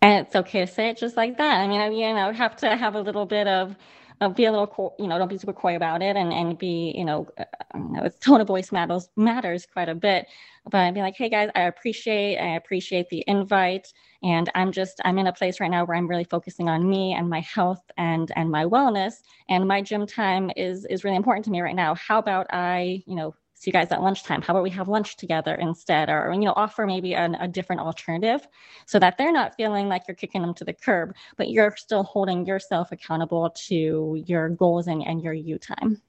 and 0.00 0.26
it's 0.26 0.34
okay 0.34 0.64
to 0.64 0.66
say 0.66 0.88
it 0.88 0.96
just 0.96 1.16
like 1.16 1.38
that. 1.38 1.60
I 1.60 1.68
mean 1.68 1.92
you 1.92 2.14
know 2.14 2.32
have 2.32 2.56
to 2.56 2.74
have 2.74 2.94
a 2.94 3.00
little 3.00 3.26
bit 3.26 3.46
of 3.46 3.76
uh, 4.22 4.28
be 4.28 4.44
a 4.46 4.50
little, 4.52 4.66
co- 4.66 4.94
you 4.98 5.08
know, 5.08 5.18
don't 5.18 5.28
be 5.28 5.38
super 5.38 5.52
coy 5.52 5.76
about 5.76 6.02
it, 6.02 6.16
and 6.16 6.32
and 6.32 6.58
be, 6.58 6.94
you 6.96 7.04
know, 7.04 7.28
uh, 7.38 7.44
know, 7.78 8.08
tone 8.20 8.40
of 8.40 8.46
voice 8.46 8.72
matters 8.72 9.08
matters 9.16 9.66
quite 9.66 9.88
a 9.88 9.94
bit. 9.94 10.26
But 10.70 10.78
I'd 10.82 10.94
be 10.94 11.00
like, 11.00 11.16
hey 11.16 11.28
guys, 11.28 11.50
I 11.54 11.62
appreciate 11.62 12.38
I 12.38 12.56
appreciate 12.56 13.08
the 13.10 13.24
invite, 13.26 13.92
and 14.22 14.50
I'm 14.54 14.72
just 14.72 15.00
I'm 15.04 15.18
in 15.18 15.26
a 15.26 15.32
place 15.32 15.60
right 15.60 15.70
now 15.70 15.84
where 15.84 15.96
I'm 15.96 16.08
really 16.08 16.24
focusing 16.24 16.68
on 16.68 16.88
me 16.88 17.12
and 17.14 17.28
my 17.28 17.40
health 17.40 17.82
and 17.96 18.30
and 18.36 18.50
my 18.50 18.64
wellness, 18.64 19.14
and 19.48 19.66
my 19.68 19.82
gym 19.82 20.06
time 20.06 20.50
is 20.56 20.84
is 20.86 21.04
really 21.04 21.16
important 21.16 21.44
to 21.46 21.50
me 21.50 21.60
right 21.60 21.76
now. 21.76 21.94
How 21.94 22.18
about 22.18 22.46
I, 22.52 23.02
you 23.06 23.16
know, 23.16 23.34
you 23.68 23.72
guys 23.72 23.90
at 23.90 24.02
lunchtime. 24.02 24.42
How 24.42 24.52
about 24.52 24.62
we 24.62 24.70
have 24.70 24.88
lunch 24.88 25.16
together 25.16 25.54
instead? 25.54 26.08
Or, 26.08 26.32
you 26.32 26.40
know, 26.40 26.54
offer 26.56 26.86
maybe 26.86 27.14
an, 27.14 27.34
a 27.36 27.48
different 27.48 27.82
alternative 27.82 28.46
so 28.86 28.98
that 28.98 29.18
they're 29.18 29.32
not 29.32 29.54
feeling 29.56 29.88
like 29.88 30.02
you're 30.08 30.14
kicking 30.14 30.42
them 30.42 30.54
to 30.54 30.64
the 30.64 30.72
curb, 30.72 31.14
but 31.36 31.50
you're 31.50 31.74
still 31.76 32.02
holding 32.02 32.46
yourself 32.46 32.92
accountable 32.92 33.50
to 33.68 34.22
your 34.26 34.48
goals 34.48 34.88
and, 34.88 35.02
and 35.06 35.22
your 35.22 35.32
you 35.32 35.58
time. 35.58 36.00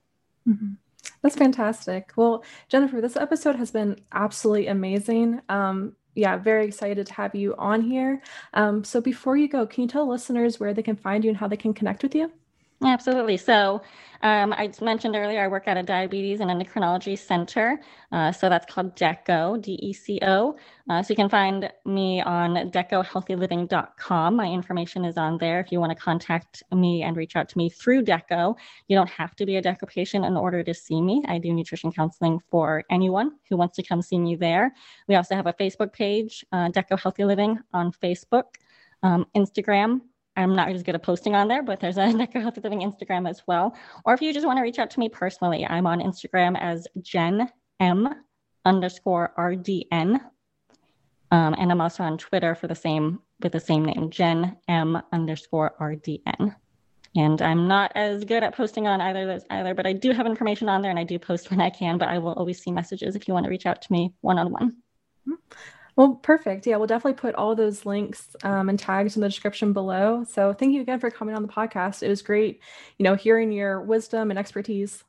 Mm-hmm. 0.47 0.73
That's 1.21 1.35
fantastic. 1.35 2.11
Well, 2.15 2.43
Jennifer, 2.69 3.01
this 3.01 3.15
episode 3.15 3.55
has 3.55 3.71
been 3.71 3.99
absolutely 4.13 4.67
amazing. 4.67 5.41
Um, 5.49 5.95
yeah, 6.15 6.37
very 6.37 6.65
excited 6.65 7.07
to 7.07 7.13
have 7.13 7.33
you 7.33 7.55
on 7.57 7.81
here. 7.81 8.21
Um, 8.53 8.83
so 8.83 9.01
before 9.01 9.35
you 9.35 9.47
go, 9.47 9.65
can 9.65 9.83
you 9.83 9.87
tell 9.87 10.07
listeners 10.07 10.59
where 10.59 10.73
they 10.73 10.83
can 10.83 10.95
find 10.95 11.23
you 11.23 11.29
and 11.29 11.37
how 11.37 11.47
they 11.47 11.57
can 11.57 11.73
connect 11.73 12.03
with 12.03 12.13
you? 12.15 12.31
Absolutely. 12.85 13.37
So, 13.37 13.81
um, 14.23 14.53
I 14.53 14.71
mentioned 14.81 15.17
earlier 15.17 15.43
I 15.43 15.49
work 15.49 15.67
at 15.67 15.75
a 15.75 15.83
diabetes 15.83 16.39
and 16.39 16.49
endocrinology 16.49 17.19
center. 17.19 17.81
Uh, 18.13 18.31
so 18.31 18.47
that's 18.47 18.65
called 18.73 18.95
DECO, 18.95 19.61
D 19.61 19.73
E 19.81 19.91
C 19.91 20.17
O. 20.21 20.55
Uh, 20.89 21.03
so 21.03 21.11
you 21.11 21.17
can 21.17 21.27
find 21.27 21.69
me 21.85 22.21
on 22.21 22.71
decohealthyliving.com. 22.71 24.35
My 24.35 24.47
information 24.47 25.03
is 25.03 25.17
on 25.17 25.37
there. 25.39 25.59
If 25.59 25.73
you 25.73 25.79
want 25.81 25.91
to 25.91 26.01
contact 26.01 26.63
me 26.71 27.03
and 27.03 27.17
reach 27.17 27.35
out 27.35 27.49
to 27.49 27.57
me 27.57 27.69
through 27.69 28.03
DECO, 28.03 28.55
you 28.87 28.95
don't 28.95 29.09
have 29.09 29.35
to 29.35 29.45
be 29.45 29.57
a 29.57 29.61
DECO 29.61 29.87
patient 29.89 30.23
in 30.23 30.37
order 30.37 30.63
to 30.63 30.73
see 30.73 31.01
me. 31.01 31.21
I 31.27 31.37
do 31.37 31.51
nutrition 31.53 31.91
counseling 31.91 32.39
for 32.49 32.85
anyone 32.89 33.33
who 33.49 33.57
wants 33.57 33.75
to 33.75 33.83
come 33.83 34.01
see 34.01 34.19
me 34.19 34.37
there. 34.37 34.73
We 35.09 35.15
also 35.15 35.35
have 35.35 35.47
a 35.47 35.53
Facebook 35.53 35.91
page, 35.91 36.45
uh, 36.53 36.69
DECO 36.69 36.97
Healthy 36.97 37.25
Living 37.25 37.59
on 37.73 37.91
Facebook, 37.91 38.55
um, 39.03 39.25
Instagram, 39.35 39.99
I'm 40.35 40.55
not 40.55 40.69
as 40.69 40.83
good 40.83 40.95
at 40.95 41.03
posting 41.03 41.35
on 41.35 41.47
there, 41.47 41.63
but 41.63 41.79
there's 41.79 41.97
a 41.97 42.01
Deco 42.07 42.41
Healthy 42.41 42.61
Living 42.61 42.81
Instagram 42.81 43.29
as 43.29 43.43
well. 43.47 43.75
Or 44.05 44.13
if 44.13 44.21
you 44.21 44.33
just 44.33 44.45
want 44.45 44.57
to 44.57 44.63
reach 44.63 44.79
out 44.79 44.89
to 44.91 44.99
me 44.99 45.09
personally, 45.09 45.65
I'm 45.65 45.87
on 45.87 45.99
Instagram 45.99 46.57
as 46.59 46.87
Jen 47.01 47.49
M 47.79 48.09
underscore 48.65 49.33
RDN. 49.37 50.19
Um, 51.31 51.55
and 51.57 51.71
I'm 51.71 51.81
also 51.81 52.03
on 52.03 52.17
Twitter 52.17 52.55
for 52.55 52.67
the 52.67 52.75
same 52.75 53.19
with 53.41 53.51
the 53.51 53.59
same 53.59 53.85
name, 53.85 54.09
Jen 54.09 54.57
M 54.67 55.01
underscore 55.11 55.73
RDN. 55.79 56.55
And 57.15 57.41
I'm 57.41 57.67
not 57.67 57.91
as 57.95 58.23
good 58.23 58.41
at 58.41 58.55
posting 58.55 58.87
on 58.87 58.99
either 58.99 59.21
of 59.21 59.27
those 59.27 59.45
either, 59.51 59.75
but 59.75 59.85
I 59.85 59.93
do 59.93 60.11
have 60.11 60.25
information 60.25 60.67
on 60.67 60.81
there 60.81 60.89
and 60.89 60.99
I 60.99 61.03
do 61.03 61.19
post 61.19 61.51
when 61.51 61.61
I 61.61 61.69
can, 61.69 61.97
but 61.99 62.09
I 62.09 62.17
will 62.17 62.33
always 62.33 62.61
see 62.61 62.71
messages 62.71 63.15
if 63.15 63.27
you 63.27 63.33
want 63.33 63.43
to 63.43 63.51
reach 63.51 63.67
out 63.67 63.81
to 63.83 63.91
me 63.91 64.13
one 64.21 64.39
on 64.39 64.51
one. 64.51 64.77
Well, 65.95 66.15
perfect. 66.15 66.65
Yeah, 66.65 66.77
we'll 66.77 66.87
definitely 66.87 67.19
put 67.19 67.35
all 67.35 67.55
those 67.55 67.85
links 67.85 68.35
um, 68.43 68.69
and 68.69 68.79
tags 68.79 69.15
in 69.15 69.21
the 69.21 69.29
description 69.29 69.73
below. 69.73 70.25
So 70.27 70.53
thank 70.53 70.73
you 70.73 70.81
again 70.81 70.99
for 70.99 71.11
coming 71.11 71.35
on 71.35 71.43
the 71.43 71.47
podcast. 71.47 72.01
It 72.01 72.09
was 72.09 72.21
great, 72.21 72.61
you 72.97 73.03
know, 73.03 73.15
hearing 73.15 73.51
your 73.51 73.81
wisdom 73.81 74.31
and 74.31 74.39
expertise. 74.39 75.03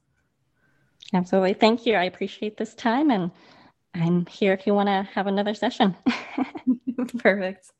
Absolutely. 1.13 1.55
Thank 1.55 1.87
you. 1.87 1.95
I 1.95 2.05
appreciate 2.05 2.57
this 2.57 2.75
time 2.75 3.11
and 3.11 3.31
I'm 3.95 4.27
here 4.27 4.53
if 4.53 4.67
you 4.67 4.75
want 4.75 4.89
to 4.89 5.09
have 5.15 5.27
another 5.27 5.55
session. 5.55 5.97
perfect. 7.19 7.71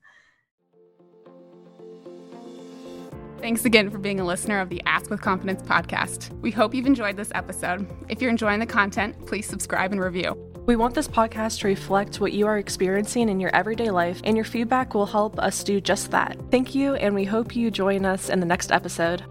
Thanks 3.41 3.65
again 3.67 3.91
for 3.91 3.99
being 3.99 4.21
a 4.21 4.25
listener 4.25 4.61
of 4.61 4.71
the 4.71 4.83
Ask 4.87 5.11
with 5.11 5.21
Confidence 5.21 5.63
podcast. 5.63 6.31
We 6.41 6.51
hope 6.51 6.75
you've 6.75 6.87
enjoyed 6.87 7.17
this 7.17 7.31
episode. 7.35 7.87
If 8.09 8.23
you're 8.23 8.31
enjoying 8.31 8.61
the 8.61 8.67
content, 8.67 9.27
please 9.27 9.47
subscribe 9.47 9.93
and 9.93 10.01
review. 10.01 10.54
We 10.67 10.77
want 10.77 10.95
this 10.95 11.09
podcast 11.09 11.61
to 11.61 11.67
reflect 11.67 12.21
what 12.21 12.33
you 12.33 12.47
are 12.47 12.57
experiencing 12.57 13.29
in 13.29 13.39
your 13.39 13.55
everyday 13.55 13.91
life, 13.91 14.23
and 14.25 14.35
your 14.35 14.47
feedback 14.47 14.95
will 14.95 15.05
help 15.05 15.39
us 15.39 15.63
do 15.63 15.79
just 15.79 16.11
that. 16.13 16.39
Thank 16.51 16.75
you, 16.75 16.95
and 16.95 17.15
we 17.15 17.25
hope 17.25 17.55
you 17.55 17.71
join 17.71 18.07
us 18.07 18.31
in 18.31 18.41
the 18.41 18.47
next 18.47 18.73
episode. 18.73 19.23